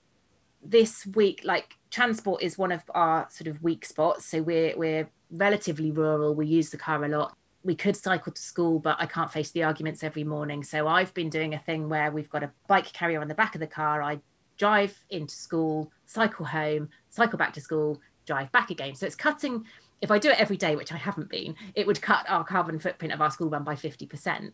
this 0.63 1.07
week 1.15 1.43
like 1.45 1.77
transport 1.91 2.43
is 2.43 2.59
one 2.59 2.73
of 2.73 2.83
our 2.91 3.29
sort 3.31 3.47
of 3.49 3.63
weak 3.63 3.85
spots. 3.85 4.27
So 4.27 4.43
we're 4.43 4.77
we're 4.77 5.09
relatively 5.31 5.91
rural. 5.93 6.35
We 6.35 6.47
use 6.47 6.71
the 6.71 6.79
car 6.79 7.05
a 7.05 7.09
lot. 7.09 7.37
We 7.63 7.75
could 7.75 7.97
cycle 7.97 8.33
to 8.33 8.41
school 8.41 8.79
but 8.79 8.97
i 9.01 9.07
can't 9.07 9.33
face 9.33 9.51
the 9.51 9.65
arguments 9.65 10.03
every 10.03 10.25
morning. 10.25 10.63
So 10.65 10.89
i've 10.89 11.15
been 11.15 11.31
doing 11.31 11.55
a 11.55 11.59
thing 11.59 11.89
where 11.89 12.11
we've 12.11 12.31
got 12.31 12.43
a 12.43 12.51
bike 12.69 12.93
carrier 12.93 13.21
on 13.21 13.29
the 13.29 13.35
back 13.35 13.55
of 13.55 13.61
the 13.61 13.67
car. 13.67 14.03
I 14.03 14.21
drive 14.57 14.99
into 15.11 15.35
school 15.35 15.93
cycle 16.07 16.47
home 16.47 16.89
cycle 17.11 17.39
back 17.39 17.53
to 17.53 17.61
school 17.61 18.01
drive 18.27 18.51
back 18.51 18.71
again. 18.71 18.95
So 18.95 19.07
it's 19.07 19.15
cutting 19.15 19.65
if 20.01 20.11
I 20.11 20.19
do 20.19 20.31
it 20.31 20.41
every 20.41 20.57
day, 20.57 20.77
which 20.77 20.93
I 20.93 20.97
haven't 20.97 21.31
been, 21.31 21.55
it 21.75 21.87
would 21.87 22.03
cut 22.03 22.27
our 22.29 22.45
carbon 22.45 22.79
footprint 22.79 23.15
of 23.15 23.21
our 23.21 23.31
school 23.31 23.49
run 23.49 23.65
by 23.65 23.75
50%. 23.75 24.53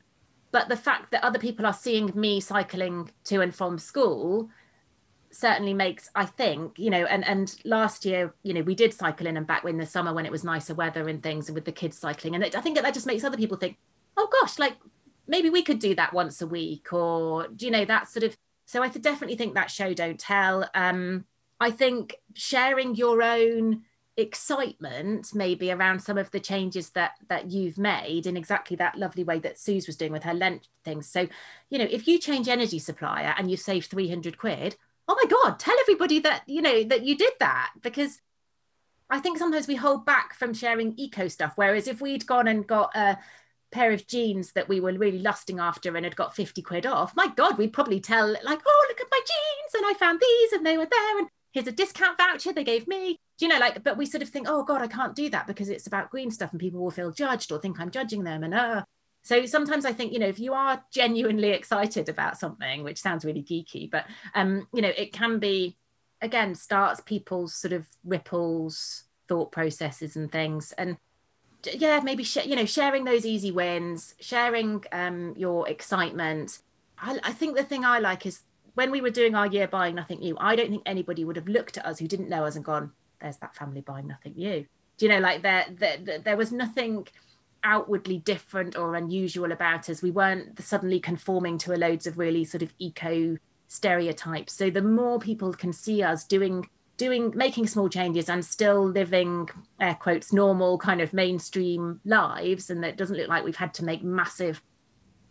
But 0.53 0.69
the 0.69 0.77
fact 0.77 1.11
that 1.11 1.25
other 1.25 1.39
people 1.39 1.67
are 1.67 1.73
seeing 1.73 2.13
me 2.15 2.41
cycling 2.41 3.11
to 3.25 3.41
and 3.41 3.55
from 3.55 3.79
school 3.79 4.51
certainly 5.31 5.73
makes, 5.73 6.11
I 6.15 6.27
think, 6.27 6.79
you 6.79 6.91
know, 6.91 7.07
and, 7.07 7.27
and 7.27 7.55
last 7.65 8.05
year, 8.05 8.35
you 8.43 8.53
know, 8.53 8.61
we 8.61 8.75
did 8.75 8.93
cycle 8.93 9.27
in 9.27 9.37
and 9.39 9.47
back 9.47 9.65
in 9.65 9.79
the 9.79 9.87
summer 9.87 10.13
when 10.13 10.27
it 10.27 10.33
was 10.33 10.45
nicer 10.45 10.75
weather 10.75 11.09
and 11.09 11.23
things 11.23 11.49
and 11.49 11.55
with 11.55 11.65
the 11.65 11.73
kids 11.73 11.99
cycling. 11.99 12.35
And 12.35 12.45
it, 12.45 12.55
I 12.55 12.61
think 12.61 12.79
that 12.79 12.95
just 12.95 13.07
makes 13.07 13.25
other 13.25 13.39
people 13.39 13.57
think, 13.57 13.79
oh 14.17 14.29
gosh, 14.31 14.59
like 14.59 14.77
maybe 15.27 15.49
we 15.49 15.63
could 15.63 15.79
do 15.79 15.95
that 15.95 16.13
once 16.13 16.43
a 16.43 16.47
week 16.47 16.93
or, 16.93 17.49
you 17.59 17.71
know, 17.71 17.87
that 17.87 18.09
sort 18.09 18.25
of. 18.25 18.37
So 18.67 18.83
I 18.83 18.89
definitely 18.89 19.37
think 19.37 19.55
that 19.55 19.71
show 19.71 19.95
don't 19.95 20.21
tell. 20.21 20.69
Um, 20.75 21.25
I 21.59 21.71
think 21.71 22.17
sharing 22.35 22.95
your 22.95 23.23
own 23.23 23.83
excitement 24.17 25.35
maybe 25.35 25.73
around 25.73 26.01
some 26.01 26.19
of 26.19 26.31
the 26.33 26.41
changes 26.41 26.91
that 26.91 27.13
that 27.29 27.51
you've 27.51 27.79
made 27.79 28.27
in 28.27 28.37
exactly 28.37 28.77
that 28.77 28.99
lovely 28.99 29.25
way 29.25 29.39
that 29.39 29.59
Suze 29.59 29.87
was 29.87 29.97
doing 29.97 30.13
with 30.13 30.25
her 30.25 30.35
Lent 30.35 30.69
things. 30.85 31.09
So, 31.09 31.29
you 31.71 31.79
know, 31.79 31.89
if 31.91 32.07
you 32.07 32.19
change 32.19 32.49
energy 32.49 32.79
supplier 32.79 33.35
and 33.39 33.51
you 33.51 33.57
save 33.57 33.87
300 33.87 34.37
quid, 34.37 34.77
oh 35.09 35.17
my 35.21 35.29
God, 35.29 35.59
tell 35.59 35.75
everybody 35.81 36.19
that, 36.21 36.43
you 36.47 36.61
know, 36.61 36.85
that 36.85 37.05
you 37.05 37.17
did 37.17 37.33
that 37.41 37.73
because 37.81 38.21
I 39.09 39.19
think 39.19 39.39
sometimes 39.39 39.67
we 39.67 39.77
hold 39.77 40.05
back 40.05 40.35
from 40.35 40.55
sharing 40.55 40.95
eco 40.99 41.29
stuff. 41.29 41.53
Whereas 41.57 41.89
if 41.89 42.01
we'd 42.01 42.27
gone 42.27 42.49
and 42.49 42.67
got 42.67 42.95
a 42.95 43.19
pair 43.71 43.93
of 43.93 44.07
jeans 44.07 44.53
that 44.53 44.69
we 44.69 44.81
were 44.81 44.93
really 44.93 45.19
lusting 45.19 45.59
after 45.59 45.95
and 45.97 46.05
had 46.05 46.17
got 46.17 46.37
50 46.37 46.61
quid 46.63 46.87
off, 46.87 47.17
my 47.17 47.29
God, 47.29 47.57
we'd 47.57 47.73
probably 47.73 48.01
tell 48.01 48.29
like, 48.29 48.61
oh, 48.67 48.87
look 48.89 49.01
at 49.01 49.11
my 49.11 49.21
jeans 49.21 49.75
and 49.75 49.87
I 49.87 49.95
found 49.99 50.21
these 50.21 50.53
and 50.53 50.67
they 50.67 50.77
were 50.77 50.89
there. 50.91 51.19
And 51.19 51.29
here's 51.53 51.67
a 51.67 51.73
discount 51.73 52.19
voucher 52.19 52.53
they 52.53 52.65
gave 52.65 52.87
me. 52.89 53.19
Do 53.39 53.47
you 53.47 53.49
know 53.49 53.59
like 53.59 53.83
but 53.83 53.97
we 53.97 54.07
sort 54.07 54.23
of 54.23 54.29
think 54.29 54.47
oh 54.49 54.63
god 54.63 54.83
i 54.83 54.87
can't 54.87 55.17
do 55.17 55.29
that 55.31 55.47
because 55.47 55.69
it's 55.69 55.87
about 55.87 56.11
green 56.11 56.31
stuff 56.31 56.53
and 56.53 56.61
people 56.61 56.81
will 56.81 56.91
feel 56.91 57.11
judged 57.11 57.51
or 57.51 57.59
think 57.59 57.81
i'm 57.81 57.91
judging 57.91 58.25
them 58.25 58.45
and 58.45 58.55
uh. 58.55 58.85
So 59.25 59.47
sometimes 59.47 59.85
i 59.85 59.93
think 59.93 60.13
you 60.13 60.19
know 60.19 60.29
if 60.29 60.41
you 60.41 60.53
are 60.53 60.83
genuinely 60.93 61.51
excited 61.51 62.09
about 62.09 62.39
something 62.39 62.83
which 62.83 63.01
sounds 63.01 63.25
really 63.25 63.43
geeky 63.43 63.91
but 63.91 64.07
um 64.35 64.67
you 64.75 64.83
know 64.83 64.93
it 64.97 65.13
can 65.13 65.39
be 65.39 65.77
again 66.21 66.55
starts 66.55 67.01
people's 67.01 67.55
sort 67.55 67.73
of 67.73 67.87
ripples 68.05 69.05
thought 69.29 69.53
processes 69.53 70.17
and 70.17 70.31
things. 70.31 70.73
And 70.79 70.97
yeah 71.75 72.01
maybe 72.03 72.25
sh- 72.25 72.45
you 72.45 72.57
know 72.57 72.65
sharing 72.65 73.05
those 73.05 73.25
easy 73.25 73.53
wins 73.53 74.15
sharing 74.21 74.85
um 74.93 75.35
your 75.37 75.69
excitement. 75.69 76.59
I, 76.99 77.19
I 77.23 77.33
think 77.33 77.57
the 77.57 77.65
thing 77.65 77.85
i 77.85 77.99
like 77.99 78.27
is 78.27 78.41
when 78.75 78.91
we 78.91 79.01
were 79.01 79.11
doing 79.11 79.35
our 79.35 79.47
year 79.47 79.69
buying 79.69 79.95
nothing 79.95 80.21
new, 80.21 80.37
I 80.39 80.57
don't 80.57 80.71
think 80.71 80.83
anybody 80.87 81.25
would 81.25 81.37
have 81.37 81.49
looked 81.49 81.79
at 81.79 81.87
us 81.87 81.99
who 81.99 82.09
didn't 82.09 82.29
know 82.29 82.45
us 82.45 82.57
and 82.57 82.65
gone, 82.65 82.93
"There's 83.21 83.39
that 83.39 83.55
family 83.55 83.81
buying 83.81 84.07
nothing 84.07 84.35
new." 84.37 84.67
Do 84.99 85.07
you 85.07 85.13
know, 85.13 85.21
like 85.21 85.43
there, 85.43 85.67
there, 85.71 86.19
there 86.19 86.37
was 86.37 86.53
nothing 86.53 87.07
outwardly 87.65 88.19
different 88.19 88.77
or 88.77 88.95
unusual 88.95 89.53
about 89.53 89.89
us. 89.89 90.03
We 90.03 90.11
weren't 90.11 90.61
suddenly 90.61 91.01
conforming 91.01 91.59
to 91.59 91.75
a 91.75 91.77
loads 91.77 92.07
of 92.07 92.19
really 92.19 92.45
sort 92.45 92.63
of 92.63 92.75
eco 92.79 93.39
stereotypes. 93.69 94.53
So 94.53 94.71
the 94.71 94.83
more 94.83 95.19
people 95.19 95.53
can 95.53 95.73
see 95.73 96.03
us 96.03 96.25
doing 96.25 96.69
doing 96.99 97.33
making 97.35 97.67
small 97.67 97.89
changes 97.89 98.29
and 98.29 98.45
still 98.45 98.87
living 98.87 99.49
air 99.81 99.95
quotes 99.95 100.33
normal 100.33 100.77
kind 100.77 101.01
of 101.01 101.13
mainstream 101.13 102.01
lives 102.05 102.69
and 102.69 102.85
it 102.85 102.99
doesn't 102.99 103.17
look 103.17 103.29
like 103.29 103.43
we've 103.43 103.57
had 103.57 103.73
to 103.75 103.85
make 103.85 104.05
massive 104.05 104.63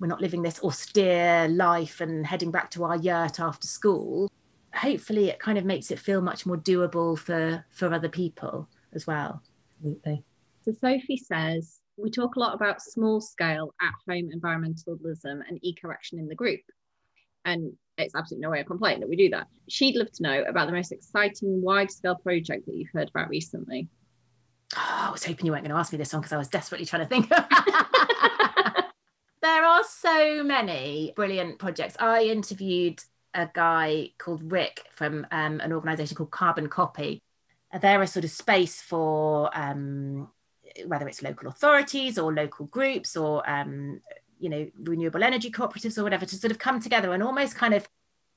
we're 0.02 0.08
not 0.08 0.20
living 0.20 0.42
this 0.42 0.62
austere 0.62 1.48
life 1.48 2.02
and 2.02 2.28
heading 2.28 2.52
back 2.52 2.70
to 2.70 2.84
our 2.84 2.98
yurt 2.98 3.40
after 3.40 3.68
school 3.68 4.30
hopefully 4.76 5.30
it 5.30 5.40
kind 5.40 5.58
of 5.58 5.64
makes 5.64 5.92
it 5.92 6.00
feel 6.00 6.22
much 6.22 6.46
more 6.46 6.58
doable 6.58 7.18
for 7.18 7.64
for 7.70 7.94
other 7.94 8.10
people 8.10 8.68
as 8.94 9.08
well 9.08 9.42
Absolutely. 9.82 10.24
So 10.64 10.74
Sophie 10.80 11.18
says, 11.18 11.80
we 11.98 12.12
talk 12.12 12.36
a 12.36 12.40
lot 12.40 12.54
about 12.54 12.82
small 12.82 13.20
scale 13.20 13.74
at 13.82 13.94
home 14.08 14.30
environmentalism 14.34 15.42
and 15.48 15.60
eco 15.62 15.90
action 15.92 16.20
in 16.20 16.28
the 16.28 16.36
group. 16.36 16.62
And 17.46 17.74
it's 17.98 18.14
absolutely 18.16 18.44
no 18.44 18.52
way 18.52 18.60
of 18.60 18.68
complaining 18.68 19.00
that 19.02 19.10
we 19.10 19.16
do 19.16 19.30
that. 19.30 19.48
She'd 19.70 19.96
love 19.96 20.12
to 20.12 20.24
know 20.24 20.44
about 20.44 20.68
the 20.68 20.74
most 20.74 20.92
exciting 20.92 21.62
wide 21.62 21.90
scale 21.92 22.16
project 22.16 22.68
that 22.68 22.76
you've 22.76 22.92
heard 22.94 23.10
about 23.10 23.30
recently. 23.30 23.88
Oh, 24.76 25.06
I 25.08 25.12
was 25.12 25.26
hoping 25.26 25.48
you 25.48 25.52
weren't 25.52 25.64
going 25.64 25.74
to 25.74 25.80
ask 25.80 25.92
me 25.92 25.98
this 25.98 26.14
one 26.14 26.22
because 26.22 26.34
I 26.34 26.38
was 26.38 26.48
desperately 26.48 26.86
trying 26.86 27.02
to 27.02 27.08
think. 27.08 27.32
there 29.42 29.66
are 29.66 29.84
so 29.84 30.44
many 30.44 31.14
brilliant 31.16 31.60
projects. 31.60 31.96
I 32.00 32.24
interviewed 32.24 33.02
a 33.34 33.50
guy 33.52 34.12
called 34.18 34.52
Rick 34.52 34.86
from 34.92 35.26
um, 35.32 35.60
an 35.62 35.74
organization 35.74 36.16
called 36.16 36.32
Carbon 36.32 36.68
Copy. 36.68 37.22
They're 37.82 38.02
a 38.02 38.08
sort 38.08 38.26
of 38.26 38.32
space 38.32 38.82
for 38.82 39.50
um, 39.58 40.30
whether 40.86 41.08
it's 41.08 41.24
local 41.24 41.48
authorities 41.48 42.20
or 42.20 42.34
local 42.34 42.66
groups 42.66 43.16
or 43.16 43.50
um, 43.50 44.02
you 44.40 44.50
know 44.50 44.68
renewable 44.84 45.24
energy 45.24 45.52
cooperatives 45.52 45.98
or 45.98 46.04
whatever 46.04 46.26
to 46.26 46.36
sort 46.36 46.52
of 46.52 46.60
come 46.60 46.80
together 46.80 47.14
and 47.14 47.24
almost 47.24 47.56
kind 47.56 47.74
of 47.74 47.88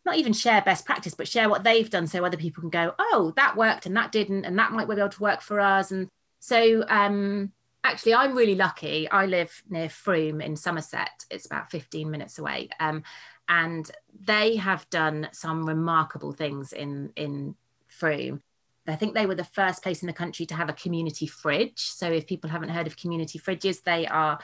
not 0.05 0.17
even 0.17 0.33
share 0.33 0.61
best 0.63 0.85
practice 0.85 1.15
but 1.15 1.27
share 1.27 1.49
what 1.49 1.65
they've 1.65 1.89
done 1.89 2.07
so 2.07 2.25
other 2.25 2.37
people 2.37 2.61
can 2.61 2.71
go 2.71 2.95
oh 2.99 3.33
that 3.37 3.57
worked 3.57 3.87
and 3.87 3.97
that 3.97 4.13
didn't 4.13 4.45
and 4.45 4.59
that 4.59 4.71
might 4.71 4.87
be 4.87 4.95
able 4.95 5.09
to 5.09 5.23
work 5.23 5.41
for 5.41 5.61
us 5.61 5.91
and 5.91 6.09
so 6.41 6.85
um, 6.89 7.51
actually 7.85 8.15
i'm 8.15 8.35
really 8.35 8.55
lucky. 8.55 9.09
I 9.09 9.27
live 9.27 9.63
near 9.69 9.89
frome 9.89 10.41
in 10.41 10.57
somerset. 10.57 11.25
It's 11.31 11.47
about 11.47 11.71
15 11.71 12.11
minutes 12.11 12.39
away. 12.39 12.71
Um, 12.81 13.03
and 13.49 13.89
they 14.19 14.57
have 14.57 14.89
done 14.91 15.29
some 15.33 15.67
remarkable 15.67 16.33
things 16.33 16.73
in 16.73 17.13
in 17.15 17.55
frome 17.89 18.43
I 18.87 18.97
think 18.97 19.15
they 19.15 19.27
were 19.27 19.35
the 19.35 19.45
first 19.45 19.83
place 19.83 20.03
in 20.03 20.07
the 20.07 20.13
country 20.13 20.45
to 20.47 20.55
have 20.55 20.69
a 20.69 20.75
community 20.75 21.27
fridge. 21.27 21.79
So 21.79 22.11
if 22.11 22.27
people 22.27 22.51
haven't 22.51 22.69
heard 22.69 22.87
of 22.87 22.97
community 22.97 23.39
fridges, 23.39 23.83
they 23.83 24.07
are 24.07 24.39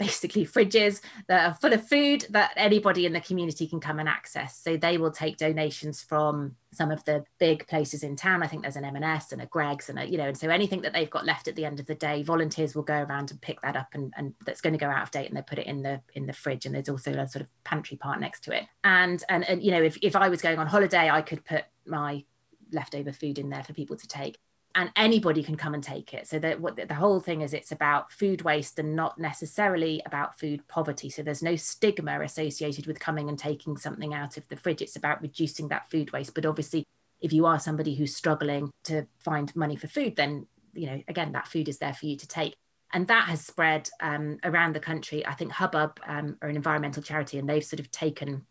basically 0.00 0.46
fridges 0.46 1.02
that 1.28 1.46
are 1.46 1.54
full 1.54 1.74
of 1.74 1.86
food 1.86 2.24
that 2.30 2.52
anybody 2.56 3.04
in 3.04 3.12
the 3.12 3.20
community 3.20 3.68
can 3.68 3.78
come 3.78 3.98
and 3.98 4.08
access. 4.08 4.58
So 4.58 4.78
they 4.78 4.96
will 4.96 5.10
take 5.10 5.36
donations 5.36 6.00
from 6.02 6.56
some 6.72 6.90
of 6.90 7.04
the 7.04 7.22
big 7.38 7.66
places 7.66 8.02
in 8.02 8.16
town. 8.16 8.42
I 8.42 8.46
think 8.46 8.62
there's 8.62 8.76
an 8.76 8.84
M&S 8.86 9.32
and 9.32 9.42
a 9.42 9.46
Greggs 9.46 9.90
and 9.90 9.98
a, 9.98 10.06
you 10.06 10.16
know, 10.16 10.28
and 10.28 10.38
so 10.38 10.48
anything 10.48 10.80
that 10.82 10.94
they've 10.94 11.10
got 11.10 11.26
left 11.26 11.48
at 11.48 11.54
the 11.54 11.66
end 11.66 11.80
of 11.80 11.86
the 11.86 11.94
day, 11.94 12.22
volunteers 12.22 12.74
will 12.74 12.82
go 12.82 13.02
around 13.02 13.30
and 13.30 13.42
pick 13.42 13.60
that 13.60 13.76
up 13.76 13.88
and, 13.92 14.14
and 14.16 14.32
that's 14.46 14.62
going 14.62 14.72
to 14.72 14.78
go 14.78 14.88
out 14.88 15.02
of 15.02 15.10
date 15.10 15.28
and 15.28 15.36
they 15.36 15.42
put 15.42 15.58
it 15.58 15.66
in 15.66 15.82
the 15.82 16.00
in 16.14 16.26
the 16.26 16.32
fridge. 16.32 16.64
And 16.64 16.74
there's 16.74 16.88
also 16.88 17.12
a 17.12 17.28
sort 17.28 17.42
of 17.42 17.48
pantry 17.64 17.98
part 17.98 18.20
next 18.20 18.42
to 18.44 18.56
it. 18.56 18.64
And 18.82 19.22
and, 19.28 19.46
and 19.46 19.62
you 19.62 19.70
know, 19.70 19.82
if, 19.82 19.98
if 20.00 20.16
I 20.16 20.30
was 20.30 20.40
going 20.40 20.58
on 20.58 20.66
holiday, 20.66 21.10
I 21.10 21.20
could 21.20 21.44
put 21.44 21.64
my 21.84 22.24
leftover 22.72 23.12
food 23.12 23.38
in 23.38 23.50
there 23.50 23.64
for 23.64 23.74
people 23.74 23.96
to 23.96 24.08
take 24.08 24.38
and 24.74 24.90
anybody 24.94 25.42
can 25.42 25.56
come 25.56 25.74
and 25.74 25.82
take 25.82 26.14
it. 26.14 26.28
So 26.28 26.38
that 26.38 26.60
what 26.60 26.76
the 26.76 26.94
whole 26.94 27.20
thing 27.20 27.40
is 27.40 27.52
it's 27.52 27.72
about 27.72 28.12
food 28.12 28.42
waste 28.42 28.78
and 28.78 28.94
not 28.94 29.18
necessarily 29.18 30.00
about 30.06 30.38
food 30.38 30.66
poverty. 30.68 31.10
So 31.10 31.22
there's 31.22 31.42
no 31.42 31.56
stigma 31.56 32.20
associated 32.20 32.86
with 32.86 33.00
coming 33.00 33.28
and 33.28 33.38
taking 33.38 33.76
something 33.76 34.14
out 34.14 34.36
of 34.36 34.46
the 34.48 34.56
fridge. 34.56 34.82
It's 34.82 34.96
about 34.96 35.22
reducing 35.22 35.68
that 35.68 35.90
food 35.90 36.12
waste. 36.12 36.34
But 36.34 36.46
obviously 36.46 36.84
if 37.20 37.32
you 37.32 37.46
are 37.46 37.58
somebody 37.58 37.94
who's 37.94 38.14
struggling 38.14 38.70
to 38.84 39.06
find 39.18 39.54
money 39.54 39.76
for 39.76 39.88
food 39.88 40.16
then 40.16 40.46
you 40.72 40.86
know 40.86 41.02
again 41.06 41.32
that 41.32 41.46
food 41.46 41.68
is 41.68 41.78
there 41.78 41.94
for 41.94 42.06
you 42.06 42.16
to 42.16 42.28
take. 42.28 42.54
And 42.92 43.06
that 43.08 43.28
has 43.28 43.44
spread 43.44 43.88
um, 44.00 44.38
around 44.42 44.74
the 44.74 44.80
country. 44.80 45.24
I 45.24 45.34
think 45.34 45.52
hubbub 45.52 46.00
um, 46.06 46.36
are 46.42 46.48
an 46.48 46.56
environmental 46.56 47.02
charity 47.02 47.38
and 47.38 47.48
they've 47.48 47.64
sort 47.64 47.78
of 47.78 47.90
taken 47.90 48.46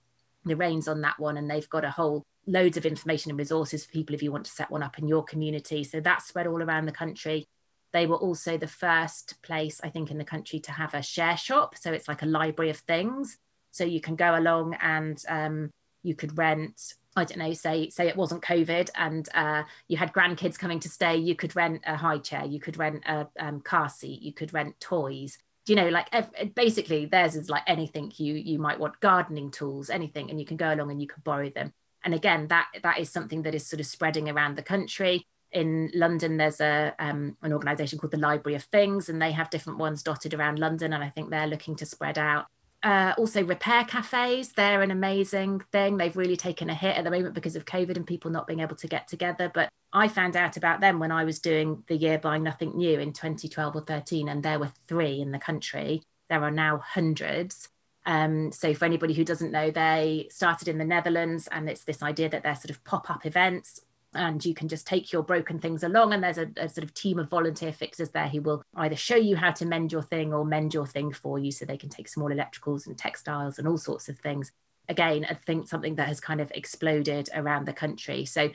the 0.45 0.55
reins 0.55 0.87
on 0.87 1.01
that 1.01 1.19
one 1.19 1.37
and 1.37 1.49
they've 1.49 1.69
got 1.69 1.83
a 1.83 1.91
whole 1.91 2.25
loads 2.49 2.77
of 2.77 2.85
information 2.85 3.31
and 3.31 3.39
resources 3.39 3.85
for 3.85 3.91
people 3.91 4.15
if 4.15 4.23
you 4.23 4.31
want 4.31 4.45
to 4.45 4.51
set 4.51 4.71
one 4.71 4.83
up 4.83 4.97
in 4.97 5.07
your 5.07 5.23
community. 5.23 5.83
So 5.83 5.99
that's 5.99 6.27
spread 6.27 6.47
all 6.47 6.63
around 6.63 6.85
the 6.85 6.91
country. 6.91 7.47
They 7.93 8.05
were 8.05 8.17
also 8.17 8.57
the 8.57 8.67
first 8.67 9.41
place, 9.41 9.79
I 9.83 9.89
think, 9.89 10.11
in 10.11 10.17
the 10.17 10.25
country 10.25 10.59
to 10.61 10.71
have 10.71 10.93
a 10.93 11.01
share 11.01 11.37
shop. 11.37 11.75
So 11.77 11.91
it's 11.91 12.07
like 12.07 12.21
a 12.21 12.27
library 12.27 12.69
of 12.69 12.77
things. 12.77 13.37
So 13.71 13.83
you 13.83 14.01
can 14.01 14.15
go 14.15 14.37
along 14.37 14.75
and 14.81 15.21
um, 15.27 15.71
you 16.03 16.15
could 16.15 16.37
rent 16.37 16.95
I 17.15 17.25
don't 17.25 17.39
know, 17.39 17.53
say 17.53 17.89
say 17.89 18.07
it 18.07 18.15
wasn't 18.15 18.43
COVID 18.43 18.89
and 18.95 19.27
uh, 19.33 19.63
you 19.87 19.97
had 19.97 20.13
grandkids 20.13 20.59
coming 20.59 20.79
to 20.81 20.89
stay, 20.89 21.17
you 21.17 21.35
could 21.35 21.55
rent 21.55 21.81
a 21.85 21.97
high 21.97 22.19
chair, 22.19 22.45
you 22.45 22.59
could 22.59 22.77
rent 22.77 23.03
a 23.07 23.27
um, 23.39 23.61
car 23.61 23.89
seat, 23.89 24.21
you 24.21 24.31
could 24.31 24.53
rent 24.53 24.79
toys. 24.79 25.37
Do 25.65 25.73
you 25.73 25.75
know, 25.75 25.89
like 25.89 26.07
basically 26.55 27.05
theirs 27.07 27.35
is 27.35 27.49
like 27.49 27.63
anything 27.67 28.11
you 28.17 28.35
you 28.35 28.59
might 28.59 28.79
want, 28.79 28.99
gardening 28.99 29.49
tools, 29.49 29.89
anything, 29.89 30.29
and 30.29 30.39
you 30.39 30.45
can 30.45 30.55
go 30.55 30.71
along 30.71 30.91
and 30.91 31.01
you 31.01 31.07
can 31.07 31.21
borrow 31.23 31.49
them 31.49 31.73
and 32.03 32.13
again 32.13 32.47
that 32.47 32.67
that 32.83 32.99
is 32.99 33.09
something 33.09 33.43
that 33.43 33.55
is 33.55 33.65
sort 33.65 33.79
of 33.79 33.85
spreading 33.85 34.29
around 34.29 34.55
the 34.55 34.63
country. 34.63 35.25
In 35.51 35.89
london 35.95 36.37
there's 36.37 36.61
a 36.61 36.93
um, 36.99 37.35
an 37.41 37.53
organization 37.53 37.97
called 37.97 38.11
the 38.11 38.17
library 38.17 38.55
of 38.55 38.63
things 38.65 39.09
and 39.09 39.21
they 39.21 39.31
have 39.31 39.49
different 39.49 39.79
ones 39.79 40.03
dotted 40.03 40.35
around 40.35 40.59
london 40.59 40.93
and 40.93 41.03
i 41.03 41.09
think 41.09 41.29
they're 41.29 41.47
looking 41.47 41.75
to 41.77 41.85
spread 41.85 42.17
out. 42.17 42.45
Uh, 42.81 43.13
also 43.17 43.43
repair 43.43 43.83
cafes 43.83 44.53
they're 44.53 44.81
an 44.81 44.91
amazing 44.91 45.59
thing. 45.71 45.97
They've 45.97 46.15
really 46.15 46.37
taken 46.37 46.69
a 46.69 46.73
hit 46.73 46.95
at 46.95 47.03
the 47.03 47.11
moment 47.11 47.33
because 47.33 47.55
of 47.55 47.65
covid 47.65 47.97
and 47.97 48.05
people 48.05 48.31
not 48.31 48.47
being 48.47 48.59
able 48.59 48.75
to 48.77 48.87
get 48.87 49.07
together 49.07 49.51
but 49.53 49.69
i 49.91 50.07
found 50.07 50.35
out 50.35 50.55
about 50.55 50.79
them 50.79 50.99
when 50.99 51.11
i 51.11 51.23
was 51.23 51.39
doing 51.39 51.83
the 51.87 51.97
year 51.97 52.19
buying 52.19 52.43
nothing 52.43 52.77
new 52.77 52.99
in 52.99 53.11
2012 53.11 53.75
or 53.75 53.81
13 53.81 54.29
and 54.29 54.43
there 54.43 54.59
were 54.59 54.71
three 54.87 55.19
in 55.19 55.31
the 55.31 55.39
country. 55.39 56.03
There 56.29 56.43
are 56.43 56.51
now 56.51 56.77
hundreds 56.77 57.69
um, 58.09 58.51
so 58.51 58.73
for 58.73 58.85
anybody 58.85 59.13
who 59.13 59.23
doesn't 59.23 59.51
know, 59.51 59.69
they 59.69 60.27
started 60.31 60.67
in 60.67 60.79
the 60.79 60.83
Netherlands, 60.83 61.47
and 61.51 61.69
it's 61.69 61.83
this 61.83 62.01
idea 62.01 62.27
that 62.29 62.41
they're 62.41 62.55
sort 62.55 62.71
of 62.71 62.83
pop-up 62.83 63.23
events 63.23 63.81
and 64.15 64.43
you 64.43 64.55
can 64.55 64.67
just 64.67 64.87
take 64.87 65.13
your 65.13 65.21
broken 65.21 65.59
things 65.59 65.83
along 65.83 66.13
and 66.13 66.23
there's 66.23 66.39
a, 66.39 66.49
a, 66.57 66.67
sort 66.67 66.83
of 66.83 66.91
team 66.95 67.19
of 67.19 67.29
volunteer 67.29 67.71
fixers 67.71 68.09
there 68.09 68.27
who 68.27 68.41
will 68.41 68.63
either 68.77 68.95
show 68.95 69.15
you 69.15 69.35
how 69.35 69.51
to 69.51 69.67
mend 69.67 69.91
your 69.91 70.01
thing 70.01 70.33
or 70.33 70.43
mend 70.43 70.73
your 70.73 70.87
thing 70.87 71.13
for 71.13 71.37
you 71.37 71.51
so 71.51 71.63
they 71.63 71.77
can 71.77 71.89
take 71.89 72.07
small 72.07 72.31
electricals 72.31 72.87
and 72.87 72.97
textiles 72.97 73.59
and 73.59 73.67
all 73.67 73.77
sorts 73.77 74.09
of 74.09 74.17
things. 74.17 74.51
Again 74.87 75.27
i 75.29 75.35
think 75.35 75.67
something 75.67 75.93
that 75.97 76.07
has 76.07 76.19
kind 76.19 76.41
of 76.41 76.51
exploded 76.55 77.29
around 77.35 77.67
the 77.67 77.73
country. 77.73 78.25
So 78.25 78.49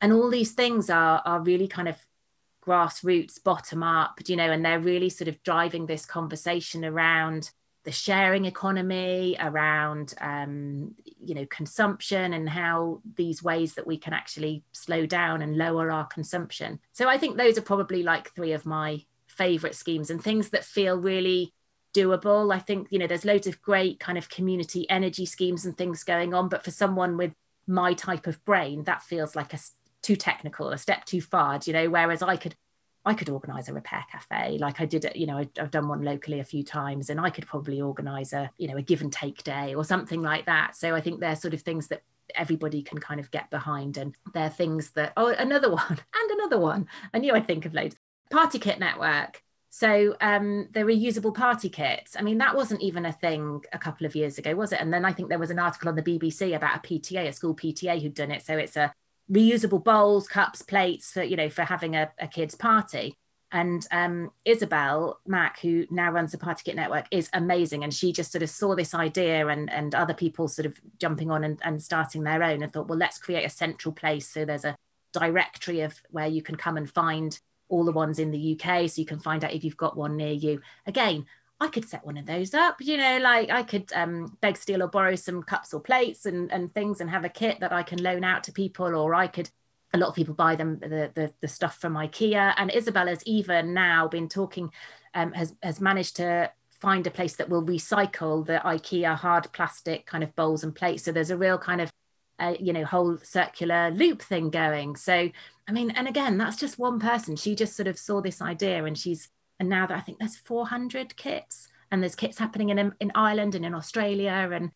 and 0.00 0.12
all 0.12 0.28
these 0.28 0.50
things 0.54 0.90
are 0.90 1.22
are 1.24 1.40
really 1.40 1.68
kind 1.68 1.86
of 1.86 1.96
grassroots 2.66 3.40
bottom 3.40 3.84
up 3.84 4.18
you 4.26 4.34
know 4.34 4.50
and 4.50 4.64
they're 4.64 4.80
really 4.80 5.08
sort 5.08 5.28
of 5.28 5.40
driving 5.44 5.86
this 5.86 6.04
conversation 6.04 6.84
around 6.84 7.52
the 7.84 7.92
sharing 7.92 8.44
economy, 8.44 9.36
around 9.40 10.14
um, 10.20 10.94
you 11.20 11.34
know 11.34 11.46
consumption, 11.46 12.32
and 12.32 12.48
how 12.48 13.00
these 13.16 13.42
ways 13.42 13.74
that 13.74 13.86
we 13.86 13.96
can 13.96 14.12
actually 14.12 14.62
slow 14.72 15.06
down 15.06 15.42
and 15.42 15.56
lower 15.56 15.90
our 15.90 16.06
consumption. 16.06 16.80
So 16.92 17.08
I 17.08 17.18
think 17.18 17.36
those 17.36 17.58
are 17.58 17.62
probably 17.62 18.02
like 18.02 18.34
three 18.34 18.52
of 18.52 18.66
my 18.66 19.04
favorite 19.26 19.74
schemes 19.74 20.10
and 20.10 20.22
things 20.22 20.50
that 20.50 20.64
feel 20.64 20.96
really 20.96 21.52
doable. 21.94 22.54
I 22.54 22.58
think 22.58 22.88
you 22.90 22.98
know 22.98 23.06
there's 23.06 23.24
loads 23.24 23.46
of 23.46 23.62
great 23.62 24.00
kind 24.00 24.18
of 24.18 24.28
community 24.28 24.88
energy 24.90 25.26
schemes 25.26 25.64
and 25.64 25.76
things 25.76 26.04
going 26.04 26.34
on, 26.34 26.48
but 26.48 26.64
for 26.64 26.70
someone 26.70 27.16
with 27.16 27.32
my 27.66 27.94
type 27.94 28.26
of 28.26 28.44
brain, 28.44 28.84
that 28.84 29.02
feels 29.02 29.36
like 29.36 29.54
a 29.54 29.58
too 30.02 30.16
technical, 30.16 30.70
a 30.70 30.78
step 30.78 31.04
too 31.04 31.20
far. 31.20 31.60
You 31.64 31.72
know, 31.72 31.90
whereas 31.90 32.22
I 32.22 32.36
could 32.36 32.54
I 33.08 33.14
could 33.14 33.30
organise 33.30 33.68
a 33.68 33.72
repair 33.72 34.04
cafe, 34.12 34.58
like 34.58 34.82
I 34.82 34.84
did. 34.84 35.10
You 35.14 35.26
know, 35.26 35.38
I've 35.38 35.70
done 35.70 35.88
one 35.88 36.02
locally 36.02 36.40
a 36.40 36.44
few 36.44 36.62
times, 36.62 37.08
and 37.08 37.18
I 37.18 37.30
could 37.30 37.46
probably 37.46 37.80
organise 37.80 38.34
a, 38.34 38.50
you 38.58 38.68
know, 38.68 38.76
a 38.76 38.82
give 38.82 39.00
and 39.00 39.10
take 39.10 39.42
day 39.44 39.74
or 39.74 39.82
something 39.82 40.20
like 40.20 40.44
that. 40.44 40.76
So 40.76 40.94
I 40.94 41.00
think 41.00 41.18
they're 41.18 41.34
sort 41.34 41.54
of 41.54 41.62
things 41.62 41.88
that 41.88 42.02
everybody 42.34 42.82
can 42.82 42.98
kind 42.98 43.18
of 43.18 43.30
get 43.30 43.48
behind, 43.50 43.96
and 43.96 44.14
they're 44.34 44.50
things 44.50 44.90
that. 44.90 45.14
Oh, 45.16 45.28
another 45.28 45.70
one 45.74 45.98
and 46.14 46.30
another 46.32 46.58
one. 46.58 46.86
I 47.14 47.18
knew 47.18 47.34
I'd 47.34 47.46
think 47.46 47.64
of 47.64 47.72
loads. 47.72 47.96
Party 48.30 48.58
Kit 48.58 48.78
Network. 48.78 49.42
So 49.70 50.16
um, 50.20 50.68
the 50.72 50.80
reusable 50.80 51.34
party 51.34 51.68
kits. 51.68 52.16
I 52.18 52.22
mean, 52.22 52.38
that 52.38 52.56
wasn't 52.56 52.82
even 52.82 53.06
a 53.06 53.12
thing 53.12 53.62
a 53.72 53.78
couple 53.78 54.06
of 54.06 54.16
years 54.16 54.38
ago, 54.38 54.54
was 54.54 54.72
it? 54.72 54.80
And 54.80 54.92
then 54.92 55.04
I 55.04 55.12
think 55.12 55.28
there 55.28 55.38
was 55.38 55.50
an 55.50 55.58
article 55.58 55.88
on 55.88 55.94
the 55.94 56.02
BBC 56.02 56.56
about 56.56 56.76
a 56.76 56.80
PTA, 56.80 57.28
a 57.28 57.32
school 57.32 57.54
PTA, 57.54 58.00
who'd 58.00 58.14
done 58.14 58.30
it. 58.30 58.44
So 58.44 58.56
it's 58.56 58.76
a 58.76 58.92
reusable 59.30 59.82
bowls, 59.82 60.28
cups, 60.28 60.62
plates 60.62 61.12
for 61.12 61.22
you 61.22 61.36
know 61.36 61.50
for 61.50 61.62
having 61.62 61.96
a, 61.96 62.10
a 62.18 62.28
kids 62.28 62.54
party. 62.54 63.16
And 63.50 63.86
um, 63.90 64.30
Isabel 64.44 65.20
Mack, 65.26 65.60
who 65.60 65.86
now 65.90 66.10
runs 66.10 66.32
the 66.32 66.38
Party 66.38 66.62
Kit 66.66 66.76
Network, 66.76 67.06
is 67.10 67.30
amazing. 67.32 67.82
And 67.82 67.94
she 67.94 68.12
just 68.12 68.30
sort 68.30 68.42
of 68.42 68.50
saw 68.50 68.74
this 68.74 68.92
idea 68.94 69.46
and, 69.48 69.70
and 69.72 69.94
other 69.94 70.12
people 70.12 70.48
sort 70.48 70.66
of 70.66 70.78
jumping 70.98 71.30
on 71.30 71.44
and, 71.44 71.58
and 71.64 71.82
starting 71.82 72.24
their 72.24 72.42
own 72.42 72.62
and 72.62 72.70
thought, 72.70 72.88
well, 72.88 72.98
let's 72.98 73.18
create 73.18 73.44
a 73.44 73.50
central 73.50 73.94
place. 73.94 74.28
So 74.28 74.44
there's 74.44 74.66
a 74.66 74.76
directory 75.12 75.80
of 75.80 75.98
where 76.10 76.26
you 76.26 76.42
can 76.42 76.56
come 76.56 76.76
and 76.76 76.90
find 76.90 77.38
all 77.68 77.84
the 77.84 77.92
ones 77.92 78.18
in 78.18 78.30
the 78.30 78.58
UK, 78.58 78.88
so 78.88 79.00
you 79.00 79.06
can 79.06 79.20
find 79.20 79.44
out 79.44 79.52
if 79.52 79.62
you've 79.62 79.76
got 79.76 79.96
one 79.96 80.16
near 80.16 80.32
you. 80.32 80.60
Again, 80.86 81.26
I 81.60 81.68
could 81.68 81.88
set 81.88 82.06
one 82.06 82.16
of 82.16 82.26
those 82.26 82.54
up, 82.54 82.76
you 82.80 82.96
know, 82.96 83.18
like 83.18 83.50
I 83.50 83.64
could 83.64 83.92
um, 83.92 84.36
beg, 84.40 84.56
steal, 84.56 84.82
or 84.82 84.88
borrow 84.88 85.16
some 85.16 85.42
cups 85.42 85.74
or 85.74 85.80
plates 85.80 86.24
and, 86.24 86.52
and 86.52 86.72
things 86.72 87.00
and 87.00 87.10
have 87.10 87.24
a 87.24 87.28
kit 87.28 87.58
that 87.60 87.72
I 87.72 87.82
can 87.82 88.00
loan 88.02 88.22
out 88.22 88.44
to 88.44 88.52
people, 88.52 88.94
or 88.94 89.14
I 89.14 89.26
could. 89.26 89.50
A 89.94 89.98
lot 89.98 90.10
of 90.10 90.14
people 90.14 90.34
buy 90.34 90.54
them 90.54 90.78
the, 90.80 91.10
the, 91.14 91.32
the 91.40 91.48
stuff 91.48 91.78
from 91.78 91.94
IKEA, 91.94 92.54
and 92.58 92.70
Isabella's 92.74 93.22
even 93.24 93.72
now 93.72 94.06
been 94.06 94.28
talking, 94.28 94.70
um, 95.14 95.32
has 95.32 95.54
has 95.62 95.80
managed 95.80 96.16
to 96.16 96.52
find 96.78 97.06
a 97.06 97.10
place 97.10 97.36
that 97.36 97.48
will 97.48 97.64
recycle 97.64 98.46
the 98.46 98.60
IKEA 98.64 99.16
hard 99.16 99.50
plastic 99.52 100.06
kind 100.06 100.22
of 100.22 100.36
bowls 100.36 100.62
and 100.62 100.74
plates. 100.74 101.02
So 101.04 101.10
there's 101.10 101.30
a 101.30 101.38
real 101.38 101.58
kind 101.58 101.80
of 101.80 101.90
uh, 102.38 102.54
you 102.60 102.72
know 102.72 102.84
whole 102.84 103.16
circular 103.18 103.90
loop 103.90 104.22
thing 104.22 104.48
going 104.48 104.94
so 104.94 105.28
i 105.66 105.72
mean 105.72 105.90
and 105.90 106.06
again 106.06 106.38
that's 106.38 106.56
just 106.56 106.78
one 106.78 107.00
person 107.00 107.34
she 107.34 107.56
just 107.56 107.74
sort 107.74 107.88
of 107.88 107.98
saw 107.98 108.20
this 108.20 108.40
idea 108.40 108.84
and 108.84 108.96
she's 108.96 109.28
and 109.58 109.68
now 109.68 109.86
that 109.86 109.96
i 109.96 110.00
think 110.00 110.18
there's 110.18 110.36
400 110.36 111.16
kits 111.16 111.68
and 111.90 112.02
there's 112.02 112.14
kits 112.14 112.38
happening 112.38 112.70
in 112.70 112.92
in 113.00 113.12
ireland 113.14 113.54
and 113.54 113.64
in 113.64 113.74
australia 113.74 114.50
and 114.52 114.70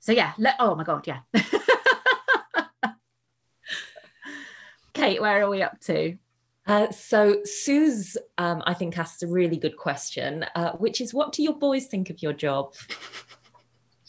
so 0.00 0.12
yeah 0.12 0.32
le- 0.38 0.56
oh 0.58 0.74
my 0.74 0.84
god 0.84 1.06
yeah 1.06 1.20
kate 4.92 5.20
where 5.20 5.44
are 5.44 5.50
we 5.50 5.62
up 5.62 5.80
to 5.80 6.16
uh, 6.66 6.90
so 6.90 7.38
Sue's, 7.44 8.18
um, 8.36 8.62
I 8.66 8.74
think, 8.74 8.98
asked 8.98 9.22
a 9.22 9.26
really 9.26 9.56
good 9.56 9.78
question, 9.78 10.44
uh, 10.54 10.72
which 10.72 11.00
is, 11.00 11.14
what 11.14 11.32
do 11.32 11.42
your 11.42 11.54
boys 11.54 11.86
think 11.86 12.10
of 12.10 12.22
your 12.22 12.34
job? 12.34 12.74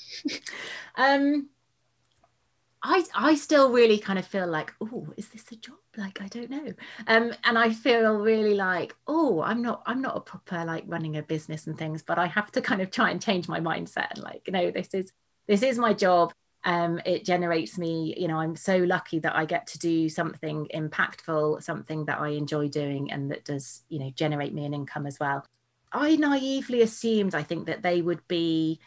um, 0.96 1.48
I 2.82 3.04
I 3.14 3.36
still 3.36 3.72
really 3.72 3.98
kind 4.00 4.18
of 4.18 4.26
feel 4.26 4.48
like, 4.48 4.74
oh, 4.82 5.08
is 5.18 5.28
this 5.30 5.52
a 5.52 5.56
job? 5.58 5.76
Like 5.98 6.22
I 6.22 6.28
don't 6.28 6.50
know. 6.50 6.74
Um, 7.08 7.34
and 7.44 7.58
I 7.58 7.72
feel 7.72 8.14
really 8.20 8.54
like, 8.56 8.96
oh, 9.08 9.42
I'm 9.42 9.62
not 9.62 9.84
I'm 9.86 10.02
not 10.02 10.16
a 10.18 10.22
proper 10.22 10.64
like 10.66 10.86
running 10.88 11.18
a 11.18 11.24
business 11.24 11.68
and 11.68 11.78
things, 11.78 12.02
but 12.04 12.18
I 12.18 12.28
have 12.28 12.52
to 12.54 12.62
kind 12.62 12.82
of 12.82 12.92
try 12.92 13.10
and 13.12 13.22
change 13.22 13.48
my 13.48 13.60
mindset 13.60 14.18
like, 14.18 14.44
no, 14.50 14.72
this 14.72 14.90
is 14.94 15.12
this 15.48 15.62
is 15.64 15.78
my 15.78 15.94
job. 15.94 16.32
Um, 16.64 17.00
it 17.06 17.26
generates 17.26 17.78
me, 17.78 18.16
you 18.18 18.28
know, 18.28 18.38
I'm 18.38 18.56
so 18.56 18.78
lucky 18.78 19.20
that 19.20 19.36
I 19.36 19.46
get 19.46 19.68
to 19.68 19.80
do 19.80 20.10
something 20.10 20.68
impactful, 20.74 21.64
something 21.64 22.06
that 22.06 22.20
I 22.20 22.30
enjoy 22.30 22.68
doing 22.68 23.12
and 23.12 23.32
that 23.32 23.46
does, 23.46 23.84
you 23.90 24.00
know, 24.00 24.10
generate 24.12 24.54
me 24.54 24.66
an 24.66 24.74
income 24.74 25.08
as 25.08 25.18
well. 25.20 25.46
I 25.92 26.16
naively 26.18 26.82
assumed, 26.82 27.34
I 27.34 27.44
think, 27.44 27.66
that 27.68 27.82
they 27.82 28.02
would 28.02 28.28
be 28.28 28.80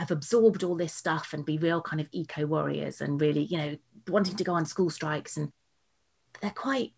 have 0.00 0.10
absorbed 0.10 0.64
all 0.64 0.74
this 0.74 0.94
stuff 0.94 1.34
and 1.34 1.44
be 1.44 1.58
real 1.58 1.82
kind 1.82 2.00
of 2.00 2.08
eco 2.10 2.46
warriors 2.46 3.02
and 3.02 3.20
really, 3.20 3.42
you 3.42 3.58
know, 3.58 3.76
wanting 4.08 4.34
to 4.34 4.44
go 4.44 4.54
on 4.54 4.64
school 4.64 4.88
strikes. 4.88 5.36
And 5.36 5.52
they're 6.40 6.50
quite 6.50 6.94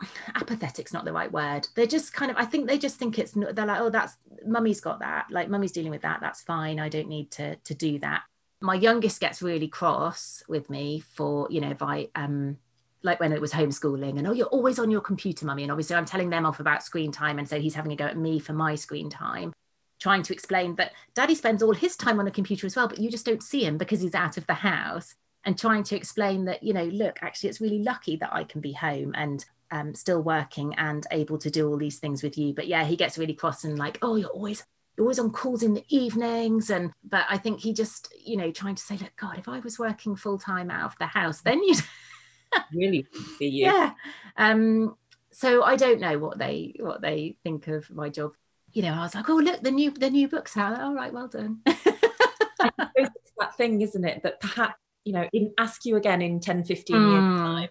apathetic's 0.34 0.92
not 0.92 1.06
the 1.06 1.12
right 1.12 1.32
word. 1.32 1.66
They're 1.74 1.86
just 1.86 2.12
kind 2.12 2.30
of, 2.30 2.36
I 2.36 2.44
think 2.44 2.68
they 2.68 2.76
just 2.76 2.98
think 2.98 3.18
it's, 3.18 3.32
they're 3.32 3.64
like, 3.64 3.80
oh, 3.80 3.88
that's, 3.88 4.18
mummy's 4.44 4.82
got 4.82 5.00
that. 5.00 5.28
Like, 5.30 5.48
mummy's 5.48 5.72
dealing 5.72 5.90
with 5.90 6.02
that. 6.02 6.20
That's 6.20 6.42
fine. 6.42 6.78
I 6.78 6.90
don't 6.90 7.08
need 7.08 7.30
to, 7.32 7.56
to 7.56 7.74
do 7.74 7.98
that. 8.00 8.24
My 8.60 8.74
youngest 8.74 9.20
gets 9.20 9.40
really 9.40 9.68
cross 9.68 10.42
with 10.48 10.68
me 10.68 11.00
for, 11.00 11.48
you 11.50 11.62
know, 11.62 11.70
if 11.70 11.82
I, 11.82 12.08
um, 12.14 12.58
like 13.02 13.20
when 13.20 13.32
it 13.32 13.40
was 13.40 13.52
homeschooling 13.52 14.18
and 14.18 14.26
oh 14.26 14.32
you're 14.32 14.48
always 14.48 14.80
on 14.80 14.90
your 14.90 15.00
computer 15.00 15.46
mummy 15.46 15.62
and 15.62 15.70
obviously 15.70 15.94
i'm 15.94 16.04
telling 16.04 16.30
them 16.30 16.44
off 16.44 16.58
about 16.58 16.82
screen 16.82 17.12
time 17.12 17.38
and 17.38 17.48
so 17.48 17.60
he's 17.60 17.76
having 17.76 17.92
a 17.92 17.96
go 17.96 18.04
at 18.04 18.18
me 18.18 18.40
for 18.40 18.54
my 18.54 18.74
screen 18.74 19.08
time 19.08 19.52
trying 19.98 20.22
to 20.22 20.32
explain 20.32 20.74
that 20.76 20.92
daddy 21.14 21.34
spends 21.34 21.62
all 21.62 21.74
his 21.74 21.96
time 21.96 22.18
on 22.18 22.24
the 22.24 22.30
computer 22.30 22.66
as 22.66 22.76
well, 22.76 22.88
but 22.88 22.98
you 22.98 23.10
just 23.10 23.26
don't 23.26 23.42
see 23.42 23.64
him 23.64 23.78
because 23.78 24.00
he's 24.00 24.14
out 24.14 24.36
of 24.36 24.46
the 24.46 24.54
house. 24.54 25.14
And 25.44 25.56
trying 25.56 25.84
to 25.84 25.96
explain 25.96 26.44
that, 26.44 26.62
you 26.62 26.74
know, 26.74 26.84
look, 26.84 27.20
actually, 27.22 27.48
it's 27.48 27.60
really 27.60 27.82
lucky 27.82 28.16
that 28.16 28.34
I 28.34 28.44
can 28.44 28.60
be 28.60 28.72
home 28.72 29.14
and 29.16 29.44
um, 29.70 29.94
still 29.94 30.20
working 30.20 30.74
and 30.74 31.06
able 31.10 31.38
to 31.38 31.50
do 31.50 31.68
all 31.68 31.78
these 31.78 31.98
things 31.98 32.22
with 32.22 32.36
you. 32.36 32.52
But 32.52 32.66
yeah, 32.66 32.84
he 32.84 32.96
gets 32.96 33.16
really 33.16 33.34
cross 33.34 33.64
and 33.64 33.78
like, 33.78 33.98
oh, 34.02 34.16
you're 34.16 34.28
always 34.28 34.64
you're 34.96 35.04
always 35.04 35.20
on 35.20 35.30
calls 35.30 35.62
in 35.62 35.74
the 35.74 35.84
evenings. 35.88 36.70
And 36.70 36.92
but 37.04 37.24
I 37.30 37.38
think 37.38 37.60
he 37.60 37.72
just, 37.72 38.12
you 38.22 38.36
know, 38.36 38.50
trying 38.50 38.74
to 38.74 38.82
say, 38.82 38.96
look, 38.96 39.14
God, 39.16 39.38
if 39.38 39.48
I 39.48 39.60
was 39.60 39.78
working 39.78 40.16
full 40.16 40.38
time 40.38 40.70
out 40.70 40.92
of 40.92 40.98
the 40.98 41.06
house, 41.06 41.40
then 41.40 41.62
you'd 41.62 41.82
really 42.74 43.06
see 43.38 43.48
you. 43.48 43.66
Yeah. 43.66 43.92
Um, 44.36 44.96
so 45.30 45.62
I 45.62 45.76
don't 45.76 46.00
know 46.00 46.18
what 46.18 46.38
they 46.38 46.74
what 46.80 47.00
they 47.00 47.36
think 47.44 47.68
of 47.68 47.88
my 47.90 48.08
job 48.08 48.32
you 48.78 48.84
know, 48.84 48.92
I 48.92 49.00
was 49.00 49.16
like, 49.16 49.28
oh 49.28 49.34
look, 49.34 49.60
the 49.60 49.72
new 49.72 49.90
the 49.90 50.08
new 50.08 50.28
book's 50.28 50.56
out. 50.56 50.80
All 50.80 50.94
right, 50.94 51.12
well 51.12 51.26
done. 51.26 51.62
it's 51.66 53.32
that 53.36 53.56
thing, 53.56 53.80
isn't 53.80 54.04
it? 54.04 54.22
That 54.22 54.38
perhaps, 54.38 54.76
you 55.04 55.12
know, 55.12 55.28
in 55.32 55.52
ask 55.58 55.84
you 55.84 55.96
again 55.96 56.22
in 56.22 56.38
10, 56.38 56.62
15 56.62 56.96
mm. 56.96 57.10
years 57.10 57.24
hmm. 57.24 57.36
time. 57.38 57.68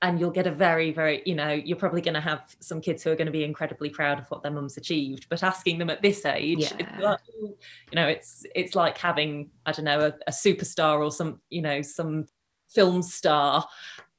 And 0.00 0.18
you'll 0.18 0.30
get 0.30 0.46
a 0.46 0.50
very, 0.50 0.90
very, 0.90 1.22
you 1.26 1.34
know, 1.34 1.50
you're 1.50 1.76
probably 1.76 2.00
going 2.00 2.14
to 2.14 2.20
have 2.20 2.56
some 2.60 2.80
kids 2.80 3.04
who 3.04 3.10
are 3.10 3.14
going 3.14 3.26
to 3.26 3.32
be 3.32 3.44
incredibly 3.44 3.90
proud 3.90 4.18
of 4.18 4.26
what 4.30 4.42
their 4.42 4.50
mum's 4.50 4.78
achieved. 4.78 5.26
But 5.28 5.42
asking 5.42 5.78
them 5.78 5.90
at 5.90 6.00
this 6.00 6.24
age, 6.24 6.72
yeah. 6.80 6.98
like, 6.98 7.20
you 7.38 7.54
know, 7.92 8.08
it's 8.08 8.46
it's 8.54 8.74
like 8.74 8.96
having, 8.96 9.50
I 9.66 9.72
don't 9.72 9.84
know, 9.84 10.00
a, 10.00 10.14
a 10.26 10.32
superstar 10.32 11.04
or 11.04 11.12
some, 11.12 11.42
you 11.50 11.60
know, 11.60 11.82
some 11.82 12.26
film 12.70 13.02
star 13.02 13.66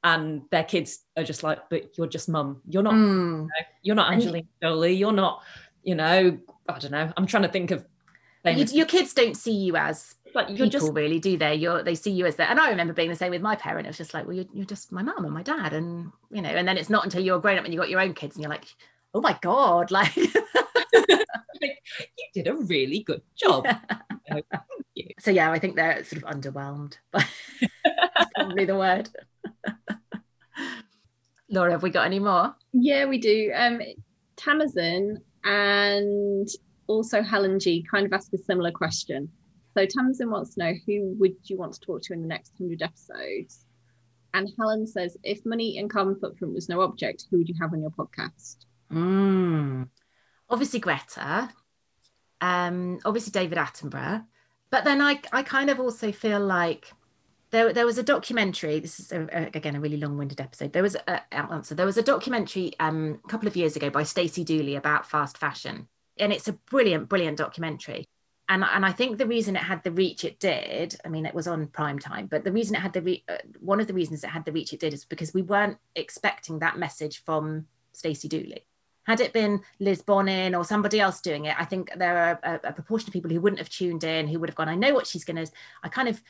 and 0.04 0.42
their 0.50 0.64
kids 0.64 1.00
are 1.16 1.24
just 1.24 1.42
like, 1.42 1.58
but 1.70 1.96
you're 1.96 2.06
just 2.06 2.28
mum. 2.28 2.60
You're 2.68 2.82
not, 2.82 2.92
mm. 2.92 2.98
you 2.98 3.42
know, 3.42 3.48
you're 3.82 3.96
not 3.96 4.12
Angelina 4.12 4.46
Jolie. 4.62 4.92
You're 4.92 5.12
not, 5.12 5.42
you 5.84 5.94
know, 5.94 6.38
I 6.68 6.78
don't 6.78 6.90
know. 6.90 7.12
I'm 7.16 7.26
trying 7.26 7.44
to 7.44 7.48
think 7.48 7.70
of. 7.70 7.84
You, 8.44 8.64
your 8.72 8.86
kids 8.86 9.14
don't 9.14 9.36
see 9.36 9.54
you 9.54 9.76
as 9.76 10.16
like 10.34 10.48
you're 10.48 10.66
people, 10.66 10.70
just 10.70 10.92
really, 10.92 11.18
do 11.18 11.38
they? 11.38 11.54
You're 11.54 11.82
they 11.82 11.94
see 11.94 12.10
you 12.10 12.26
as 12.26 12.36
that. 12.36 12.50
And 12.50 12.60
I 12.60 12.68
remember 12.70 12.92
being 12.92 13.08
the 13.08 13.16
same 13.16 13.30
with 13.30 13.40
my 13.40 13.56
parent. 13.56 13.86
It 13.86 13.90
was 13.90 13.96
just 13.96 14.12
like, 14.12 14.26
well, 14.26 14.34
you're, 14.34 14.44
you're 14.52 14.66
just 14.66 14.92
my 14.92 15.02
mum 15.02 15.24
and 15.24 15.32
my 15.32 15.42
dad, 15.42 15.72
and 15.72 16.10
you 16.30 16.42
know. 16.42 16.50
And 16.50 16.66
then 16.66 16.76
it's 16.76 16.90
not 16.90 17.04
until 17.04 17.22
you're 17.22 17.38
grown 17.38 17.58
up 17.58 17.64
and 17.64 17.72
you 17.72 17.80
got 17.80 17.88
your 17.88 18.00
own 18.00 18.12
kids, 18.12 18.36
and 18.36 18.42
you're 18.42 18.50
like, 18.50 18.66
oh 19.14 19.20
my 19.20 19.38
god, 19.40 19.90
like. 19.90 20.14
you 20.16 20.32
did 22.34 22.48
a 22.48 22.54
really 22.54 23.00
good 23.00 23.22
job. 23.36 23.66
Yeah. 24.28 24.40
so 25.18 25.30
yeah, 25.30 25.50
I 25.50 25.58
think 25.58 25.76
they're 25.76 26.04
sort 26.04 26.22
of 26.22 26.28
underwhelmed. 26.28 26.96
But 27.12 27.26
probably 28.34 28.64
the 28.64 28.76
word. 28.76 29.08
Laura, 31.48 31.70
have 31.70 31.82
we 31.82 31.90
got 31.90 32.06
any 32.06 32.18
more? 32.18 32.54
Yeah, 32.72 33.06
we 33.06 33.18
do. 33.18 33.52
Um, 33.54 33.80
Tamsin 34.36 35.22
and 35.44 36.48
also 36.86 37.22
Helen 37.22 37.58
G 37.58 37.86
kind 37.88 38.06
of 38.06 38.12
asked 38.12 38.34
a 38.34 38.38
similar 38.38 38.72
question. 38.72 39.28
So 39.76 39.86
Tamsin 39.86 40.30
wants 40.30 40.54
to 40.54 40.60
know 40.60 40.72
who 40.86 41.14
would 41.18 41.36
you 41.44 41.56
want 41.56 41.74
to 41.74 41.80
talk 41.80 42.02
to 42.02 42.12
in 42.12 42.22
the 42.22 42.28
next 42.28 42.52
100 42.58 42.82
episodes? 42.82 43.66
And 44.32 44.50
Helen 44.58 44.86
says, 44.86 45.16
if 45.22 45.44
money 45.44 45.78
and 45.78 45.90
carbon 45.90 46.16
footprint 46.16 46.54
was 46.54 46.68
no 46.68 46.80
object, 46.80 47.26
who 47.30 47.38
would 47.38 47.48
you 47.48 47.54
have 47.60 47.72
on 47.72 47.80
your 47.80 47.90
podcast? 47.90 48.56
Mm. 48.92 49.88
Obviously 50.48 50.80
Greta, 50.80 51.50
um, 52.40 52.98
obviously 53.04 53.30
David 53.30 53.58
Attenborough. 53.58 54.24
But 54.70 54.84
then 54.84 55.00
I, 55.00 55.20
I 55.32 55.42
kind 55.42 55.70
of 55.70 55.78
also 55.78 56.10
feel 56.10 56.40
like 56.40 56.92
there, 57.54 57.72
there 57.72 57.86
was 57.86 57.98
a 57.98 58.02
documentary. 58.02 58.80
This 58.80 58.98
is 58.98 59.12
a, 59.12 59.28
a, 59.32 59.46
again 59.54 59.76
a 59.76 59.80
really 59.80 59.96
long-winded 59.96 60.40
episode. 60.40 60.72
There 60.72 60.82
was 60.82 60.96
a, 60.96 61.34
answer. 61.34 61.74
There 61.74 61.86
was 61.86 61.96
a 61.96 62.02
documentary 62.02 62.72
um, 62.80 63.20
a 63.24 63.28
couple 63.28 63.48
of 63.48 63.56
years 63.56 63.76
ago 63.76 63.90
by 63.90 64.02
Stacey 64.02 64.44
Dooley 64.44 64.74
about 64.74 65.08
fast 65.08 65.38
fashion, 65.38 65.88
and 66.18 66.32
it's 66.32 66.48
a 66.48 66.52
brilliant, 66.52 67.08
brilliant 67.08 67.38
documentary. 67.38 68.04
And 68.48 68.64
and 68.64 68.84
I 68.84 68.92
think 68.92 69.18
the 69.18 69.26
reason 69.26 69.56
it 69.56 69.62
had 69.62 69.84
the 69.84 69.92
reach 69.92 70.24
it 70.24 70.40
did, 70.40 70.96
I 71.04 71.08
mean, 71.08 71.26
it 71.26 71.34
was 71.34 71.46
on 71.46 71.68
prime 71.68 71.98
time, 71.98 72.26
but 72.26 72.42
the 72.44 72.52
reason 72.52 72.74
it 72.74 72.82
had 72.82 72.92
the 72.92 73.02
re- 73.02 73.24
uh, 73.28 73.36
one 73.60 73.80
of 73.80 73.86
the 73.86 73.94
reasons 73.94 74.24
it 74.24 74.30
had 74.30 74.44
the 74.44 74.52
reach 74.52 74.72
it 74.72 74.80
did 74.80 74.92
is 74.92 75.04
because 75.04 75.32
we 75.32 75.42
weren't 75.42 75.78
expecting 75.94 76.58
that 76.58 76.76
message 76.76 77.22
from 77.24 77.66
Stacey 77.92 78.28
Dooley. 78.28 78.66
Had 79.06 79.20
it 79.20 79.32
been 79.32 79.60
Liz 79.80 80.02
Bonnin 80.02 80.54
or 80.54 80.64
somebody 80.64 80.98
else 80.98 81.20
doing 81.20 81.44
it, 81.44 81.54
I 81.58 81.66
think 81.66 81.90
there 81.96 82.16
are 82.16 82.40
a, 82.42 82.68
a 82.68 82.72
proportion 82.72 83.08
of 83.08 83.12
people 83.12 83.30
who 83.30 83.40
wouldn't 83.40 83.60
have 83.60 83.68
tuned 83.68 84.02
in, 84.02 84.26
who 84.26 84.40
would 84.40 84.48
have 84.48 84.56
gone, 84.56 84.68
I 84.68 84.74
know 84.74 84.94
what 84.94 85.06
she's 85.06 85.24
going 85.24 85.44
to. 85.44 85.52
I 85.82 85.88
kind 85.88 86.08
of 86.08 86.22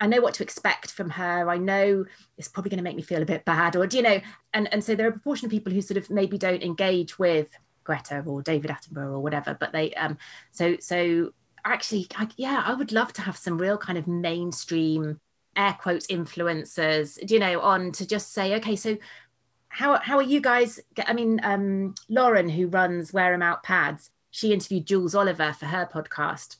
I 0.00 0.06
know 0.06 0.20
what 0.20 0.34
to 0.34 0.42
expect 0.42 0.92
from 0.92 1.10
her. 1.10 1.50
I 1.50 1.58
know 1.58 2.04
it's 2.36 2.48
probably 2.48 2.70
going 2.70 2.78
to 2.78 2.84
make 2.84 2.96
me 2.96 3.02
feel 3.02 3.22
a 3.22 3.26
bit 3.26 3.44
bad, 3.44 3.76
or 3.76 3.86
do 3.86 3.96
you 3.96 4.02
know? 4.02 4.20
And 4.54 4.72
and 4.72 4.82
so 4.82 4.94
there 4.94 5.06
are 5.06 5.10
a 5.10 5.12
proportion 5.12 5.46
of 5.46 5.50
people 5.50 5.72
who 5.72 5.82
sort 5.82 5.98
of 5.98 6.10
maybe 6.10 6.38
don't 6.38 6.62
engage 6.62 7.18
with 7.18 7.48
Greta 7.84 8.22
or 8.26 8.42
David 8.42 8.70
Attenborough 8.70 9.12
or 9.12 9.20
whatever, 9.20 9.56
but 9.58 9.72
they 9.72 9.92
um 9.94 10.18
so 10.52 10.76
so 10.80 11.32
actually 11.64 12.06
I, 12.16 12.28
yeah 12.36 12.62
I 12.64 12.74
would 12.74 12.92
love 12.92 13.12
to 13.14 13.22
have 13.22 13.36
some 13.36 13.58
real 13.58 13.76
kind 13.76 13.98
of 13.98 14.06
mainstream 14.06 15.20
air 15.56 15.76
quotes 15.80 16.06
influencers, 16.06 17.18
do 17.26 17.34
you 17.34 17.40
know, 17.40 17.60
on 17.60 17.90
to 17.92 18.06
just 18.06 18.32
say 18.32 18.54
okay, 18.56 18.76
so 18.76 18.96
how 19.68 19.98
how 19.98 20.16
are 20.16 20.22
you 20.22 20.40
guys? 20.40 20.80
I 21.06 21.12
mean, 21.12 21.40
um, 21.42 21.94
Lauren 22.08 22.48
who 22.48 22.68
runs 22.68 23.12
Wear 23.12 23.34
'em 23.34 23.42
Out 23.42 23.62
Pads, 23.64 24.10
she 24.30 24.52
interviewed 24.52 24.86
Jools 24.86 25.14
Oliver 25.14 25.52
for 25.52 25.66
her 25.66 25.88
podcast 25.92 26.56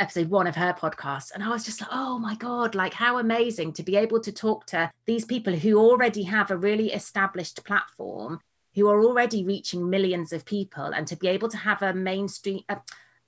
episode 0.00 0.28
one 0.28 0.46
of 0.46 0.56
her 0.56 0.72
podcast 0.72 1.32
and 1.32 1.42
i 1.42 1.48
was 1.48 1.64
just 1.64 1.80
like 1.80 1.90
oh 1.92 2.18
my 2.18 2.34
god 2.36 2.74
like 2.74 2.94
how 2.94 3.18
amazing 3.18 3.72
to 3.72 3.82
be 3.82 3.96
able 3.96 4.20
to 4.20 4.32
talk 4.32 4.66
to 4.66 4.90
these 5.06 5.24
people 5.24 5.54
who 5.54 5.76
already 5.78 6.22
have 6.22 6.50
a 6.50 6.56
really 6.56 6.92
established 6.92 7.64
platform 7.64 8.40
who 8.74 8.88
are 8.88 9.02
already 9.02 9.44
reaching 9.44 9.88
millions 9.88 10.32
of 10.32 10.44
people 10.44 10.84
and 10.84 11.06
to 11.06 11.16
be 11.16 11.28
able 11.28 11.48
to 11.48 11.56
have 11.56 11.82
a 11.82 11.92
mainstream 11.92 12.60
uh, 12.68 12.76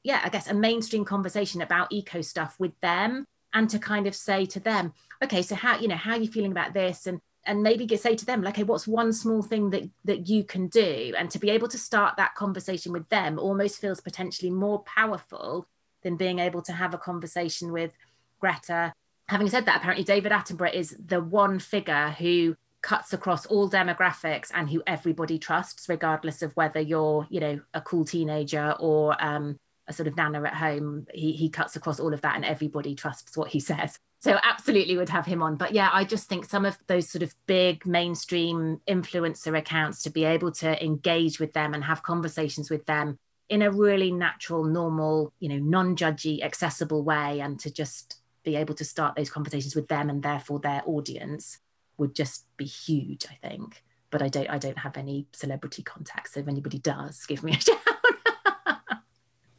yeah 0.02 0.20
i 0.24 0.28
guess 0.28 0.48
a 0.48 0.54
mainstream 0.54 1.04
conversation 1.04 1.62
about 1.62 1.92
eco 1.92 2.20
stuff 2.20 2.56
with 2.58 2.78
them 2.80 3.26
and 3.52 3.70
to 3.70 3.78
kind 3.78 4.06
of 4.06 4.14
say 4.14 4.44
to 4.44 4.60
them 4.60 4.92
okay 5.22 5.42
so 5.42 5.54
how 5.54 5.78
you 5.78 5.88
know 5.88 5.96
how 5.96 6.12
are 6.12 6.18
you 6.18 6.28
feeling 6.28 6.52
about 6.52 6.74
this 6.74 7.06
and 7.06 7.20
and 7.46 7.62
maybe 7.62 7.86
get, 7.86 8.00
say 8.00 8.16
to 8.16 8.24
them 8.24 8.42
like, 8.42 8.54
okay, 8.54 8.62
what's 8.62 8.86
one 8.86 9.12
small 9.12 9.42
thing 9.42 9.70
that 9.70 9.88
that 10.04 10.28
you 10.28 10.44
can 10.44 10.68
do? 10.68 11.12
And 11.16 11.30
to 11.30 11.38
be 11.38 11.50
able 11.50 11.68
to 11.68 11.78
start 11.78 12.16
that 12.16 12.34
conversation 12.34 12.92
with 12.92 13.08
them 13.08 13.38
almost 13.38 13.80
feels 13.80 14.00
potentially 14.00 14.50
more 14.50 14.82
powerful 14.84 15.68
than 16.04 16.16
being 16.16 16.38
able 16.38 16.62
to 16.62 16.72
have 16.72 16.94
a 16.94 16.98
conversation 16.98 17.72
with 17.72 17.92
Greta. 18.40 18.92
Having 19.28 19.48
said 19.48 19.66
that, 19.66 19.78
apparently 19.78 20.04
David 20.04 20.30
Attenborough 20.30 20.72
is 20.72 20.96
the 21.04 21.20
one 21.20 21.58
figure 21.58 22.10
who 22.18 22.54
cuts 22.82 23.14
across 23.14 23.46
all 23.46 23.68
demographics 23.68 24.50
and 24.52 24.68
who 24.68 24.82
everybody 24.86 25.38
trusts, 25.38 25.88
regardless 25.88 26.42
of 26.42 26.52
whether 26.52 26.80
you're, 26.80 27.26
you 27.30 27.40
know, 27.40 27.58
a 27.72 27.80
cool 27.80 28.04
teenager 28.04 28.76
or 28.78 29.16
um, 29.24 29.56
a 29.88 29.92
sort 29.92 30.06
of 30.06 30.16
nana 30.16 30.42
at 30.42 30.54
home. 30.54 31.06
He 31.12 31.32
he 31.32 31.48
cuts 31.48 31.76
across 31.76 31.98
all 31.98 32.12
of 32.12 32.20
that, 32.20 32.36
and 32.36 32.44
everybody 32.44 32.94
trusts 32.94 33.36
what 33.36 33.48
he 33.48 33.60
says. 33.60 33.98
So 34.20 34.38
absolutely 34.42 34.96
would 34.96 35.08
have 35.10 35.26
him 35.26 35.42
on. 35.42 35.56
But 35.56 35.72
yeah, 35.72 35.90
I 35.92 36.04
just 36.04 36.28
think 36.28 36.44
some 36.44 36.64
of 36.64 36.78
those 36.86 37.10
sort 37.10 37.22
of 37.22 37.34
big 37.46 37.86
mainstream 37.86 38.80
influencer 38.88 39.56
accounts 39.56 40.02
to 40.02 40.10
be 40.10 40.24
able 40.24 40.52
to 40.52 40.82
engage 40.82 41.38
with 41.38 41.52
them 41.52 41.74
and 41.74 41.84
have 41.84 42.02
conversations 42.02 42.70
with 42.70 42.86
them 42.86 43.18
in 43.48 43.62
a 43.62 43.70
really 43.70 44.10
natural, 44.10 44.64
normal, 44.64 45.32
you 45.38 45.48
know, 45.48 45.58
non-judgy, 45.58 46.42
accessible 46.42 47.02
way, 47.02 47.40
and 47.40 47.58
to 47.60 47.70
just 47.70 48.20
be 48.42 48.56
able 48.56 48.74
to 48.74 48.84
start 48.84 49.16
those 49.16 49.30
conversations 49.30 49.74
with 49.74 49.88
them 49.88 50.10
and 50.10 50.22
therefore 50.22 50.60
their 50.60 50.82
audience 50.86 51.58
would 51.96 52.14
just 52.14 52.46
be 52.56 52.64
huge, 52.64 53.26
I 53.30 53.46
think. 53.46 53.82
But 54.10 54.22
I 54.22 54.28
don't 54.28 54.48
I 54.48 54.58
don't 54.58 54.78
have 54.78 54.96
any 54.96 55.26
celebrity 55.32 55.82
contacts. 55.82 56.34
So 56.34 56.40
if 56.40 56.48
anybody 56.48 56.78
does, 56.78 57.24
give 57.26 57.42
me 57.42 57.52
a 57.52 57.60
shout. 57.60 57.78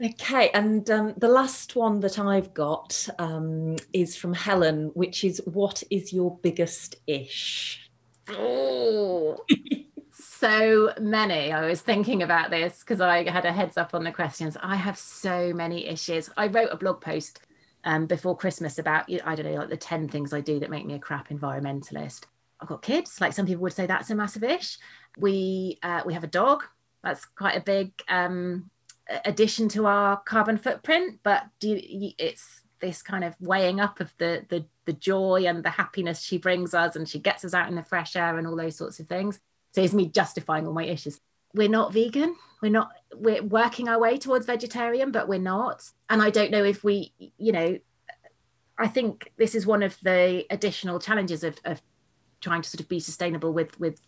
Okay, 0.03 0.49
and 0.53 0.89
um, 0.91 1.13
the 1.15 1.29
last 1.29 1.77
one 1.77 2.01
that 2.01 2.19
I've 2.19 2.53
got 2.53 3.07
um, 3.17 3.77
is 3.93 4.17
from 4.17 4.33
Helen, 4.33 4.91
which 4.93 5.23
is 5.23 5.41
what 5.45 5.83
is 5.89 6.11
your 6.11 6.37
biggest 6.39 6.97
ish? 7.07 7.89
Oh, 8.29 9.37
so 10.39 10.93
many. 10.99 11.51
I 11.51 11.65
was 11.65 11.81
thinking 11.81 12.23
about 12.23 12.49
this 12.49 12.79
because 12.79 13.01
I 13.01 13.29
had 13.29 13.45
a 13.45 13.51
heads 13.51 13.77
up 13.77 13.93
on 13.93 14.03
the 14.03 14.11
questions. 14.11 14.57
I 14.61 14.75
have 14.75 14.97
so 14.97 15.53
many 15.53 15.85
issues. 15.85 16.29
I 16.37 16.47
wrote 16.47 16.69
a 16.71 16.77
blog 16.77 17.01
post 17.01 17.39
um, 17.83 18.05
before 18.05 18.37
Christmas 18.37 18.79
about, 18.79 19.05
I 19.23 19.35
don't 19.35 19.45
know, 19.45 19.59
like 19.59 19.69
the 19.69 19.77
10 19.77 20.09
things 20.09 20.33
I 20.33 20.41
do 20.41 20.59
that 20.59 20.69
make 20.69 20.85
me 20.85 20.95
a 20.95 20.99
crap 20.99 21.29
environmentalist. 21.29 22.23
I've 22.59 22.67
got 22.67 22.81
kids, 22.81 23.19
like 23.21 23.33
some 23.33 23.45
people 23.45 23.63
would 23.63 23.73
say 23.73 23.85
that's 23.85 24.09
a 24.09 24.15
massive 24.15 24.43
ish. 24.43 24.77
We, 25.17 25.79
uh, 25.83 26.01
we 26.05 26.13
have 26.13 26.23
a 26.23 26.27
dog. 26.27 26.63
That's 27.03 27.25
quite 27.25 27.57
a 27.57 27.61
big 27.61 27.91
um, 28.07 28.69
addition 29.25 29.69
to 29.69 29.85
our 29.85 30.17
carbon 30.17 30.57
footprint, 30.57 31.19
but 31.23 31.43
do 31.59 31.69
you, 31.69 32.11
it's 32.17 32.61
this 32.79 33.01
kind 33.01 33.23
of 33.23 33.35
weighing 33.39 33.79
up 33.79 33.99
of 33.99 34.13
the, 34.17 34.45
the 34.49 34.65
the 34.83 34.93
joy 34.93 35.45
and 35.47 35.63
the 35.63 35.69
happiness 35.69 36.21
she 36.21 36.37
brings 36.37 36.75
us 36.75 36.95
and 36.95 37.09
she 37.09 37.17
gets 37.17 37.43
us 37.43 37.55
out 37.55 37.67
in 37.67 37.75
the 37.75 37.81
fresh 37.81 38.15
air 38.15 38.37
and 38.37 38.45
all 38.45 38.55
those 38.55 38.75
sorts 38.75 38.99
of 38.99 39.07
things 39.07 39.39
so 39.75 39.81
it's 39.81 39.93
me 39.93 40.07
justifying 40.07 40.65
all 40.65 40.73
my 40.73 40.85
issues 40.85 41.19
we're 41.53 41.69
not 41.69 41.93
vegan 41.93 42.35
we're 42.61 42.71
not 42.71 42.91
we're 43.13 43.43
working 43.43 43.89
our 43.89 43.99
way 43.99 44.17
towards 44.17 44.45
vegetarian 44.45 45.11
but 45.11 45.27
we're 45.27 45.37
not 45.37 45.91
and 46.09 46.21
i 46.21 46.29
don't 46.29 46.51
know 46.51 46.63
if 46.63 46.83
we 46.83 47.13
you 47.37 47.51
know 47.51 47.77
i 48.77 48.87
think 48.87 49.31
this 49.37 49.53
is 49.53 49.65
one 49.65 49.83
of 49.83 49.97
the 50.01 50.45
additional 50.49 50.99
challenges 50.99 51.43
of, 51.43 51.59
of 51.65 51.81
trying 52.39 52.61
to 52.61 52.69
sort 52.69 52.79
of 52.79 52.87
be 52.87 52.99
sustainable 52.99 53.51
with 53.51 53.77
with 53.79 53.99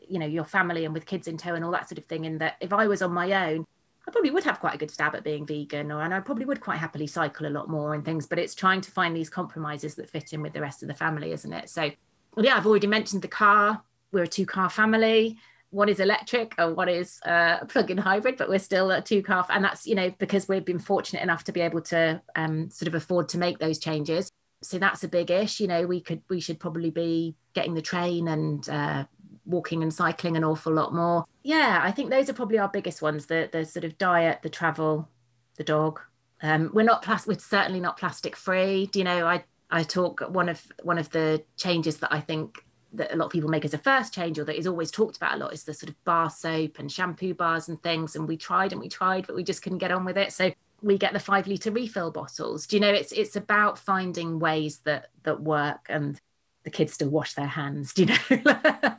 you 0.00 0.18
know 0.18 0.26
your 0.26 0.44
family 0.44 0.84
and 0.84 0.94
with 0.94 1.04
kids 1.04 1.28
in 1.28 1.36
tow 1.36 1.54
and 1.54 1.64
all 1.64 1.70
that 1.70 1.88
sort 1.88 1.98
of 1.98 2.04
thing 2.06 2.24
in 2.24 2.38
that 2.38 2.56
if 2.60 2.72
i 2.72 2.86
was 2.86 3.02
on 3.02 3.12
my 3.12 3.52
own 3.52 3.64
I 4.08 4.10
probably 4.10 4.30
would 4.30 4.44
have 4.44 4.58
quite 4.58 4.74
a 4.74 4.78
good 4.78 4.90
stab 4.90 5.14
at 5.14 5.22
being 5.22 5.44
vegan, 5.44 5.92
or 5.92 6.00
and 6.00 6.14
I 6.14 6.20
probably 6.20 6.46
would 6.46 6.62
quite 6.62 6.78
happily 6.78 7.06
cycle 7.06 7.46
a 7.46 7.50
lot 7.50 7.68
more 7.68 7.92
and 7.92 8.02
things. 8.02 8.26
But 8.26 8.38
it's 8.38 8.54
trying 8.54 8.80
to 8.80 8.90
find 8.90 9.14
these 9.14 9.28
compromises 9.28 9.96
that 9.96 10.08
fit 10.08 10.32
in 10.32 10.40
with 10.40 10.54
the 10.54 10.62
rest 10.62 10.82
of 10.82 10.88
the 10.88 10.94
family, 10.94 11.32
isn't 11.32 11.52
it? 11.52 11.68
So, 11.68 11.90
yeah, 12.38 12.56
I've 12.56 12.66
already 12.66 12.86
mentioned 12.86 13.20
the 13.20 13.28
car. 13.28 13.82
We're 14.12 14.24
a 14.24 14.28
two-car 14.28 14.70
family. 14.70 15.38
One 15.70 15.88
is 15.88 16.00
electric, 16.00 16.54
and 16.56 16.74
one 16.76 16.88
is 16.88 17.20
uh, 17.26 17.58
a 17.60 17.66
plug-in 17.66 17.98
hybrid, 17.98 18.36
but 18.38 18.48
we're 18.48 18.58
still 18.58 18.90
a 18.90 19.02
two-car, 19.02 19.46
and 19.50 19.62
that's 19.62 19.86
you 19.86 19.94
know 19.94 20.10
because 20.18 20.48
we've 20.48 20.64
been 20.64 20.78
fortunate 20.78 21.22
enough 21.22 21.44
to 21.44 21.52
be 21.52 21.60
able 21.60 21.82
to 21.82 22.22
um, 22.36 22.70
sort 22.70 22.88
of 22.88 22.94
afford 22.94 23.28
to 23.30 23.38
make 23.38 23.58
those 23.58 23.78
changes. 23.78 24.30
So 24.62 24.78
that's 24.78 25.04
a 25.04 25.08
big 25.08 25.30
ish. 25.30 25.60
You 25.60 25.68
know, 25.68 25.86
we 25.86 26.00
could 26.00 26.22
we 26.30 26.40
should 26.40 26.58
probably 26.58 26.90
be 26.90 27.36
getting 27.52 27.74
the 27.74 27.82
train 27.82 28.28
and 28.28 28.66
uh, 28.68 29.04
walking 29.44 29.82
and 29.82 29.92
cycling 29.92 30.36
an 30.36 30.44
awful 30.44 30.72
lot 30.72 30.94
more. 30.94 31.24
Yeah, 31.42 31.80
I 31.82 31.92
think 31.92 32.10
those 32.10 32.28
are 32.30 32.34
probably 32.34 32.58
our 32.58 32.68
biggest 32.68 33.02
ones: 33.02 33.26
the 33.26 33.50
the 33.52 33.64
sort 33.64 33.84
of 33.84 33.98
diet, 33.98 34.40
the 34.42 34.48
travel, 34.48 35.08
the 35.56 35.64
dog. 35.64 36.00
Um, 36.42 36.70
we're 36.72 36.82
not 36.82 37.02
plastic. 37.02 37.28
We're 37.28 37.40
certainly 37.40 37.80
not 37.80 37.98
plastic 37.98 38.36
free. 38.36 38.86
Do 38.86 39.00
you 39.00 39.04
know? 39.04 39.26
I 39.26 39.44
I 39.70 39.82
talk 39.82 40.20
one 40.28 40.48
of 40.48 40.62
one 40.82 40.98
of 40.98 41.10
the 41.10 41.44
changes 41.56 41.98
that 41.98 42.12
I 42.12 42.20
think 42.20 42.64
that 42.92 43.12
a 43.12 43.16
lot 43.16 43.26
of 43.26 43.32
people 43.32 43.50
make 43.50 43.64
as 43.64 43.74
a 43.74 43.78
first 43.78 44.14
change 44.14 44.38
or 44.38 44.44
that 44.44 44.58
is 44.58 44.66
always 44.66 44.90
talked 44.90 45.16
about 45.16 45.34
a 45.34 45.38
lot 45.38 45.52
is 45.52 45.64
the 45.64 45.74
sort 45.74 45.90
of 45.90 46.04
bar 46.04 46.30
soap 46.30 46.78
and 46.78 46.90
shampoo 46.90 47.34
bars 47.34 47.68
and 47.68 47.82
things. 47.82 48.16
And 48.16 48.26
we 48.26 48.36
tried 48.36 48.72
and 48.72 48.80
we 48.80 48.88
tried 48.88 49.26
but 49.26 49.36
we 49.36 49.44
just 49.44 49.62
couldn't 49.62 49.78
get 49.78 49.92
on 49.92 50.04
with 50.04 50.16
it. 50.16 50.32
So 50.32 50.52
we 50.80 50.96
get 50.96 51.12
the 51.12 51.20
five 51.20 51.46
litre 51.46 51.70
refill 51.70 52.10
bottles. 52.10 52.66
Do 52.66 52.76
you 52.76 52.80
know 52.80 52.92
it's 52.92 53.12
it's 53.12 53.36
about 53.36 53.78
finding 53.78 54.38
ways 54.38 54.78
that 54.84 55.10
that 55.24 55.40
work 55.40 55.86
and 55.88 56.20
the 56.64 56.70
kids 56.70 56.94
still 56.94 57.08
wash 57.08 57.34
their 57.34 57.46
hands 57.46 57.92
do 57.94 58.04
you 58.04 58.42
know? 58.42 58.96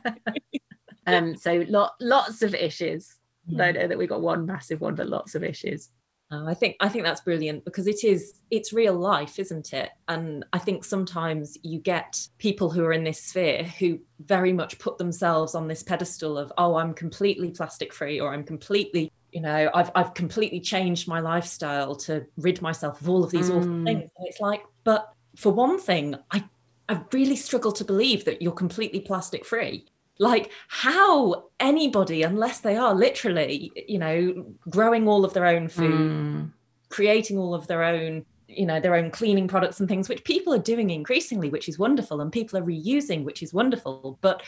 Um 1.06 1.34
so 1.36 1.64
lot 1.68 1.94
lots 2.00 2.42
of 2.42 2.54
issues. 2.54 3.16
Yeah. 3.46 3.64
i 3.64 3.72
know 3.72 3.88
that 3.88 3.98
we 3.98 4.06
got 4.06 4.20
one 4.20 4.44
massive 4.46 4.80
one 4.80 4.94
but 4.94 5.08
lots 5.08 5.34
of 5.34 5.42
issues 5.42 5.88
oh, 6.30 6.46
I 6.46 6.54
think 6.54 6.76
I 6.80 6.88
think 6.88 7.04
that's 7.04 7.20
brilliant 7.20 7.64
because 7.64 7.86
it 7.86 8.04
is 8.04 8.40
it's 8.50 8.72
real 8.72 8.94
life, 8.94 9.38
isn't 9.38 9.72
it? 9.72 9.90
And 10.08 10.44
I 10.52 10.58
think 10.58 10.84
sometimes 10.84 11.56
you 11.62 11.78
get 11.78 12.26
people 12.38 12.70
who 12.70 12.84
are 12.84 12.92
in 12.92 13.04
this 13.04 13.22
sphere 13.22 13.64
who 13.64 13.98
very 14.20 14.52
much 14.52 14.78
put 14.78 14.98
themselves 14.98 15.54
on 15.54 15.68
this 15.68 15.82
pedestal 15.82 16.38
of 16.38 16.52
oh 16.58 16.76
I'm 16.76 16.94
completely 16.94 17.50
plastic 17.50 17.92
free 17.92 18.20
or 18.20 18.32
I'm 18.32 18.44
completely 18.44 19.12
you 19.32 19.40
know 19.40 19.70
I've 19.74 19.90
I've 19.94 20.14
completely 20.14 20.60
changed 20.60 21.08
my 21.08 21.20
lifestyle 21.20 21.94
to 21.96 22.26
rid 22.36 22.62
myself 22.62 23.00
of 23.00 23.08
all 23.08 23.24
of 23.24 23.30
these 23.30 23.50
mm. 23.50 23.56
awful 23.56 23.84
things. 23.84 24.10
And 24.16 24.26
it's 24.26 24.40
like 24.40 24.62
but 24.84 25.12
for 25.36 25.52
one 25.52 25.78
thing 25.78 26.16
I 26.30 26.44
I 26.88 27.00
really 27.12 27.36
struggle 27.36 27.70
to 27.72 27.84
believe 27.84 28.24
that 28.24 28.42
you're 28.42 28.50
completely 28.52 29.00
plastic 29.00 29.44
free. 29.44 29.86
Like, 30.20 30.52
how 30.68 31.46
anybody, 31.60 32.22
unless 32.22 32.60
they 32.60 32.76
are 32.76 32.94
literally, 32.94 33.72
you 33.88 33.98
know, 33.98 34.46
growing 34.68 35.08
all 35.08 35.24
of 35.24 35.32
their 35.32 35.46
own 35.46 35.66
food, 35.66 35.98
mm. 35.98 36.50
creating 36.90 37.38
all 37.38 37.54
of 37.54 37.66
their 37.66 37.82
own, 37.82 38.26
you 38.46 38.66
know, 38.66 38.80
their 38.80 38.94
own 38.96 39.10
cleaning 39.10 39.48
products 39.48 39.80
and 39.80 39.88
things, 39.88 40.10
which 40.10 40.22
people 40.24 40.52
are 40.52 40.58
doing 40.58 40.90
increasingly, 40.90 41.48
which 41.48 41.70
is 41.70 41.78
wonderful, 41.78 42.20
and 42.20 42.30
people 42.30 42.58
are 42.58 42.62
reusing, 42.62 43.24
which 43.24 43.42
is 43.42 43.54
wonderful. 43.54 44.18
But 44.20 44.42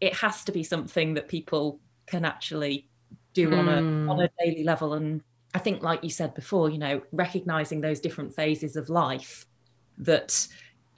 it 0.00 0.14
has 0.14 0.44
to 0.44 0.52
be 0.52 0.62
something 0.62 1.12
that 1.12 1.28
people 1.28 1.78
can 2.06 2.24
actually 2.24 2.88
do 3.34 3.50
mm. 3.50 3.58
on 3.58 3.68
a 3.68 4.10
on 4.10 4.20
a 4.20 4.30
daily 4.42 4.64
level. 4.64 4.94
And 4.94 5.20
I 5.52 5.58
think, 5.58 5.82
like 5.82 6.02
you 6.02 6.10
said 6.10 6.32
before, 6.32 6.70
you 6.70 6.78
know, 6.78 7.02
recognizing 7.12 7.82
those 7.82 8.00
different 8.00 8.34
phases 8.34 8.76
of 8.76 8.88
life 8.88 9.44
that 9.98 10.48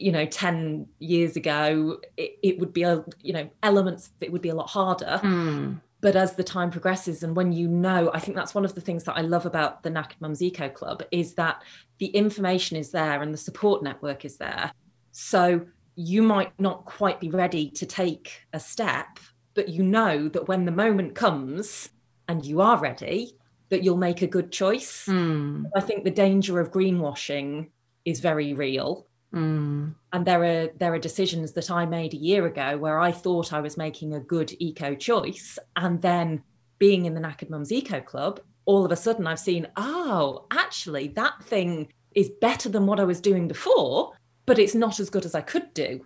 you 0.00 0.10
know 0.10 0.24
10 0.24 0.86
years 0.98 1.36
ago 1.36 1.98
it, 2.16 2.38
it, 2.42 2.58
would 2.58 2.72
be 2.72 2.82
a 2.82 3.04
you 3.22 3.32
know 3.32 3.48
elements 3.62 4.10
it 4.20 4.32
would 4.32 4.40
be 4.42 4.48
a 4.48 4.54
lot 4.54 4.68
harder 4.68 5.20
mm. 5.22 5.78
but 6.00 6.16
as 6.16 6.34
the 6.34 6.42
time 6.42 6.70
progresses 6.70 7.22
and 7.22 7.36
when 7.36 7.52
you 7.52 7.68
know 7.68 8.10
i 8.14 8.18
think 8.18 8.36
that's 8.36 8.54
one 8.54 8.64
of 8.64 8.74
the 8.74 8.80
things 8.80 9.04
that 9.04 9.16
i 9.16 9.20
love 9.20 9.46
about 9.46 9.82
the 9.82 9.90
knackered 9.90 10.20
mums 10.20 10.42
eco 10.42 10.68
club 10.68 11.02
is 11.10 11.34
that 11.34 11.62
the 11.98 12.06
information 12.06 12.76
is 12.76 12.90
there 12.90 13.22
and 13.22 13.32
the 13.32 13.38
support 13.38 13.82
network 13.82 14.24
is 14.24 14.36
there 14.38 14.72
so 15.12 15.60
you 15.96 16.22
might 16.22 16.52
not 16.58 16.84
quite 16.86 17.20
be 17.20 17.30
ready 17.30 17.68
to 17.70 17.84
take 17.84 18.46
a 18.54 18.60
step 18.60 19.18
but 19.54 19.68
you 19.68 19.82
know 19.82 20.28
that 20.28 20.48
when 20.48 20.64
the 20.64 20.72
moment 20.72 21.14
comes 21.14 21.90
and 22.28 22.46
you 22.46 22.60
are 22.60 22.78
ready 22.78 23.36
that 23.68 23.84
you'll 23.84 23.96
make 23.96 24.22
a 24.22 24.26
good 24.26 24.50
choice 24.50 25.04
mm. 25.06 25.64
i 25.76 25.80
think 25.80 26.04
the 26.04 26.10
danger 26.10 26.58
of 26.58 26.72
greenwashing 26.72 27.68
is 28.06 28.20
very 28.20 28.54
real 28.54 29.06
Mm. 29.34 29.94
And 30.12 30.26
there 30.26 30.42
are 30.42 30.68
there 30.76 30.92
are 30.92 30.98
decisions 30.98 31.52
that 31.52 31.70
I 31.70 31.86
made 31.86 32.14
a 32.14 32.18
year 32.18 32.46
ago 32.46 32.76
where 32.78 32.98
I 32.98 33.12
thought 33.12 33.52
I 33.52 33.60
was 33.60 33.76
making 33.76 34.14
a 34.14 34.20
good 34.20 34.52
eco 34.58 34.94
choice, 34.94 35.58
and 35.76 36.02
then 36.02 36.42
being 36.78 37.06
in 37.06 37.14
the 37.14 37.20
Knackered 37.20 37.50
Mums 37.50 37.70
Eco 37.70 38.00
Club, 38.00 38.40
all 38.64 38.84
of 38.84 38.92
a 38.92 38.96
sudden 38.96 39.26
I've 39.26 39.38
seen, 39.38 39.68
oh, 39.76 40.46
actually 40.50 41.08
that 41.08 41.42
thing 41.44 41.92
is 42.14 42.30
better 42.40 42.68
than 42.68 42.86
what 42.86 42.98
I 42.98 43.04
was 43.04 43.20
doing 43.20 43.46
before, 43.46 44.12
but 44.46 44.58
it's 44.58 44.74
not 44.74 44.98
as 44.98 45.10
good 45.10 45.24
as 45.24 45.34
I 45.34 45.42
could 45.42 45.72
do. 45.74 46.04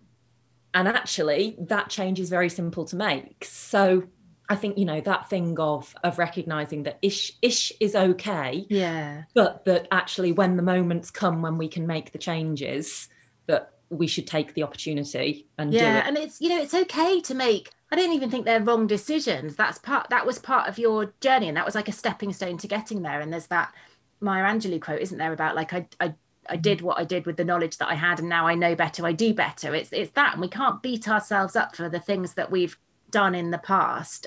And 0.74 0.88
actually, 0.88 1.56
that 1.60 1.88
change 1.88 2.18
is 2.18 2.28
very 2.28 2.50
simple 2.50 2.84
to 2.86 2.96
make. 2.96 3.44
So 3.44 4.02
I 4.48 4.56
think 4.56 4.76
you 4.76 4.84
know 4.84 5.00
that 5.00 5.30
thing 5.30 5.58
of 5.58 5.94
of 6.04 6.18
recognizing 6.18 6.82
that 6.82 6.98
ish 7.00 7.32
ish 7.40 7.72
is 7.80 7.94
okay, 7.94 8.66
yeah, 8.68 9.22
but 9.34 9.64
that 9.64 9.88
actually 9.90 10.32
when 10.32 10.56
the 10.56 10.62
moments 10.62 11.10
come 11.10 11.40
when 11.40 11.56
we 11.56 11.68
can 11.68 11.86
make 11.86 12.12
the 12.12 12.18
changes, 12.18 13.08
that 13.46 13.72
we 13.90 14.06
should 14.06 14.26
take 14.26 14.54
the 14.54 14.62
opportunity 14.62 15.46
and 15.58 15.72
yeah 15.72 15.98
it. 15.98 16.08
and 16.08 16.16
it's 16.16 16.40
you 16.40 16.48
know 16.48 16.60
it's 16.60 16.74
okay 16.74 17.20
to 17.20 17.34
make 17.34 17.70
i 17.92 17.96
don't 17.96 18.12
even 18.12 18.30
think 18.30 18.44
they're 18.44 18.62
wrong 18.62 18.86
decisions 18.86 19.54
that's 19.54 19.78
part 19.78 20.08
that 20.10 20.26
was 20.26 20.38
part 20.38 20.68
of 20.68 20.78
your 20.78 21.12
journey 21.20 21.48
and 21.48 21.56
that 21.56 21.66
was 21.66 21.74
like 21.74 21.88
a 21.88 21.92
stepping 21.92 22.32
stone 22.32 22.56
to 22.56 22.66
getting 22.66 23.02
there 23.02 23.20
and 23.20 23.32
there's 23.32 23.46
that 23.46 23.72
maya 24.20 24.42
angelou 24.42 24.80
quote 24.80 25.00
isn't 25.00 25.18
there 25.18 25.32
about 25.32 25.54
like 25.54 25.72
i 25.72 25.86
i 26.00 26.14
I 26.48 26.56
did 26.56 26.78
mm-hmm. 26.78 26.86
what 26.86 26.98
I 26.98 27.04
did 27.04 27.26
with 27.26 27.36
the 27.36 27.44
knowledge 27.44 27.78
that 27.78 27.88
I 27.88 27.94
had, 27.94 28.20
and 28.20 28.28
now 28.28 28.46
I 28.46 28.54
know 28.54 28.74
better. 28.74 29.06
I 29.06 29.12
do 29.12 29.34
better. 29.34 29.74
It's 29.74 29.92
it's 29.92 30.12
that, 30.12 30.34
and 30.34 30.42
we 30.42 30.48
can't 30.48 30.82
beat 30.82 31.08
ourselves 31.08 31.56
up 31.56 31.76
for 31.76 31.88
the 31.88 32.00
things 32.00 32.34
that 32.34 32.50
we've 32.50 32.78
done 33.10 33.34
in 33.34 33.50
the 33.50 33.58
past, 33.58 34.26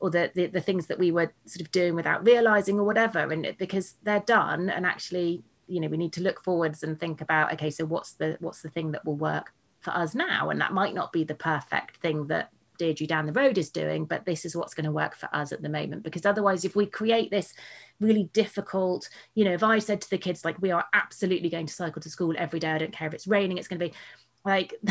or 0.00 0.10
the 0.10 0.30
the, 0.34 0.46
the 0.46 0.60
things 0.60 0.86
that 0.86 0.98
we 0.98 1.10
were 1.10 1.32
sort 1.46 1.60
of 1.60 1.70
doing 1.70 1.94
without 1.94 2.24
realizing, 2.24 2.78
or 2.78 2.84
whatever. 2.84 3.18
And 3.18 3.54
because 3.58 3.94
they're 4.02 4.20
done, 4.20 4.70
and 4.70 4.84
actually, 4.84 5.42
you 5.68 5.80
know, 5.80 5.88
we 5.88 5.96
need 5.96 6.12
to 6.14 6.22
look 6.22 6.42
forwards 6.42 6.82
and 6.82 6.98
think 6.98 7.20
about, 7.20 7.52
okay, 7.54 7.70
so 7.70 7.84
what's 7.84 8.14
the 8.14 8.36
what's 8.40 8.62
the 8.62 8.70
thing 8.70 8.92
that 8.92 9.04
will 9.04 9.16
work 9.16 9.52
for 9.80 9.90
us 9.90 10.14
now? 10.14 10.50
And 10.50 10.60
that 10.60 10.72
might 10.72 10.94
not 10.94 11.12
be 11.12 11.24
the 11.24 11.34
perfect 11.34 11.98
thing 11.98 12.26
that 12.28 12.50
Deirdre 12.78 13.06
down 13.06 13.26
the 13.26 13.32
road 13.32 13.58
is 13.58 13.70
doing, 13.70 14.06
but 14.06 14.24
this 14.24 14.44
is 14.44 14.56
what's 14.56 14.72
going 14.72 14.86
to 14.86 14.92
work 14.92 15.16
for 15.16 15.28
us 15.34 15.52
at 15.52 15.60
the 15.60 15.68
moment. 15.68 16.02
Because 16.04 16.24
otherwise, 16.24 16.64
if 16.64 16.74
we 16.74 16.86
create 16.86 17.30
this 17.30 17.52
really 18.00 18.30
difficult, 18.32 19.08
you 19.34 19.44
know, 19.44 19.52
if 19.52 19.62
I 19.62 19.80
said 19.80 20.00
to 20.00 20.10
the 20.10 20.18
kids, 20.18 20.44
like, 20.44 20.60
we 20.62 20.70
are 20.70 20.84
absolutely 20.94 21.50
going 21.50 21.66
to 21.66 21.74
cycle 21.74 22.00
to 22.00 22.10
school 22.10 22.34
every 22.38 22.60
day, 22.60 22.70
I 22.70 22.78
don't 22.78 22.92
care 22.92 23.08
if 23.08 23.14
it's 23.14 23.26
raining, 23.26 23.58
it's 23.58 23.68
going 23.68 23.80
to 23.80 23.88
be 23.88 23.94
like, 24.44 24.74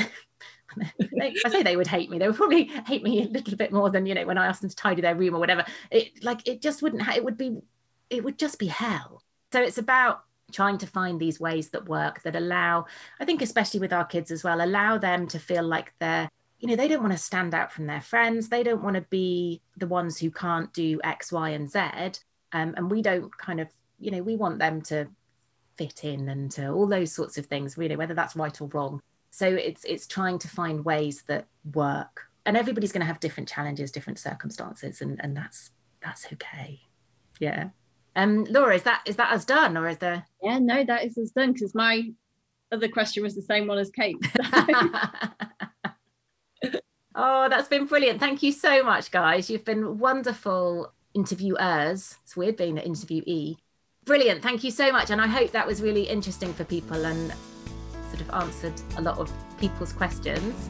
I 1.09 1.49
say 1.49 1.63
they 1.63 1.77
would 1.77 1.87
hate 1.87 2.09
me. 2.09 2.19
They 2.19 2.27
would 2.27 2.35
probably 2.35 2.65
hate 2.65 3.03
me 3.03 3.23
a 3.23 3.27
little 3.27 3.57
bit 3.57 3.71
more 3.71 3.89
than, 3.89 4.05
you 4.05 4.13
know, 4.13 4.25
when 4.25 4.37
I 4.37 4.47
asked 4.47 4.61
them 4.61 4.69
to 4.69 4.75
tidy 4.75 5.01
their 5.01 5.15
room 5.15 5.35
or 5.35 5.39
whatever. 5.39 5.65
It 5.89 6.23
like, 6.23 6.47
it 6.47 6.61
just 6.61 6.81
wouldn't, 6.81 7.01
ha- 7.01 7.15
it 7.15 7.23
would 7.23 7.37
be, 7.37 7.57
it 8.09 8.23
would 8.23 8.37
just 8.37 8.59
be 8.59 8.67
hell. 8.67 9.23
So 9.53 9.61
it's 9.61 9.77
about 9.77 10.23
trying 10.51 10.77
to 10.77 10.87
find 10.87 11.19
these 11.19 11.39
ways 11.39 11.69
that 11.69 11.89
work 11.89 12.21
that 12.23 12.35
allow 12.35 12.85
i 13.19 13.25
think 13.25 13.41
especially 13.41 13.79
with 13.79 13.91
our 13.91 14.05
kids 14.05 14.31
as 14.31 14.43
well 14.43 14.61
allow 14.61 14.97
them 14.97 15.27
to 15.27 15.37
feel 15.39 15.63
like 15.63 15.93
they're 15.99 16.29
you 16.59 16.67
know 16.67 16.75
they 16.75 16.87
don't 16.87 17.01
want 17.01 17.13
to 17.13 17.19
stand 17.19 17.53
out 17.53 17.71
from 17.71 17.85
their 17.85 18.01
friends. 18.01 18.49
They 18.49 18.63
don't 18.63 18.83
want 18.83 18.95
to 18.95 19.05
be 19.09 19.61
the 19.77 19.87
ones 19.87 20.17
who 20.17 20.31
can't 20.31 20.71
do 20.73 20.99
x 21.03 21.31
y 21.31 21.49
and 21.49 21.69
z. 21.69 21.79
Um, 22.53 22.73
and 22.77 22.89
we 22.89 23.01
don't 23.01 23.35
kind 23.37 23.59
of 23.59 23.67
you 23.99 24.11
know 24.11 24.23
we 24.23 24.35
want 24.35 24.59
them 24.59 24.81
to 24.83 25.07
fit 25.77 26.03
in 26.03 26.29
and 26.29 26.51
to 26.51 26.69
all 26.71 26.87
those 26.87 27.11
sorts 27.11 27.37
of 27.37 27.45
things 27.45 27.77
really 27.77 27.95
whether 27.95 28.13
that's 28.13 28.35
right 28.35 28.59
or 28.59 28.67
wrong. 28.69 29.01
So 29.29 29.47
it's 29.47 29.83
it's 29.85 30.07
trying 30.07 30.39
to 30.39 30.47
find 30.47 30.83
ways 30.83 31.23
that 31.23 31.45
work. 31.73 32.23
And 32.45 32.55
everybody's 32.55 32.93
going 32.93 33.01
to 33.01 33.07
have 33.07 33.19
different 33.19 33.49
challenges 33.49 33.91
different 33.91 34.19
circumstances 34.19 35.01
and 35.01 35.19
and 35.23 35.37
that's 35.37 35.71
that's 36.01 36.25
okay. 36.33 36.81
Yeah 37.39 37.69
um 38.17 38.43
laura 38.49 38.75
is 38.75 38.83
that 38.83 39.01
is 39.05 39.15
that 39.15 39.31
us 39.31 39.45
done 39.45 39.77
or 39.77 39.87
is 39.87 39.97
there 39.99 40.25
yeah 40.43 40.59
no 40.59 40.83
that 40.83 41.05
is 41.05 41.17
us 41.17 41.31
done 41.31 41.53
because 41.53 41.73
my 41.73 42.11
other 42.73 42.89
question 42.89 43.23
was 43.23 43.35
the 43.35 43.41
same 43.41 43.67
one 43.67 43.77
as 43.77 43.89
kate 43.91 44.17
Oh, 47.19 47.49
that's 47.49 47.67
been 47.67 47.87
brilliant. 47.87 48.19
Thank 48.19 48.43
you 48.43 48.51
so 48.51 48.83
much, 48.83 49.09
guys. 49.09 49.49
You've 49.49 49.65
been 49.65 49.97
wonderful 49.97 50.93
interviewers. 51.15 52.15
It's 52.23 52.37
weird 52.37 52.57
being 52.57 52.75
the 52.75 52.81
interviewee. 52.81 53.57
Brilliant. 54.05 54.43
Thank 54.43 54.63
you 54.63 54.69
so 54.69 54.91
much. 54.91 55.09
And 55.09 55.19
I 55.19 55.25
hope 55.25 55.51
that 55.51 55.65
was 55.65 55.81
really 55.81 56.03
interesting 56.03 56.53
for 56.53 56.63
people 56.63 57.07
and 57.07 57.33
sort 58.09 58.21
of 58.21 58.29
answered 58.29 58.79
a 58.97 59.01
lot 59.01 59.17
of 59.17 59.31
people's 59.57 59.93
questions. 59.93 60.69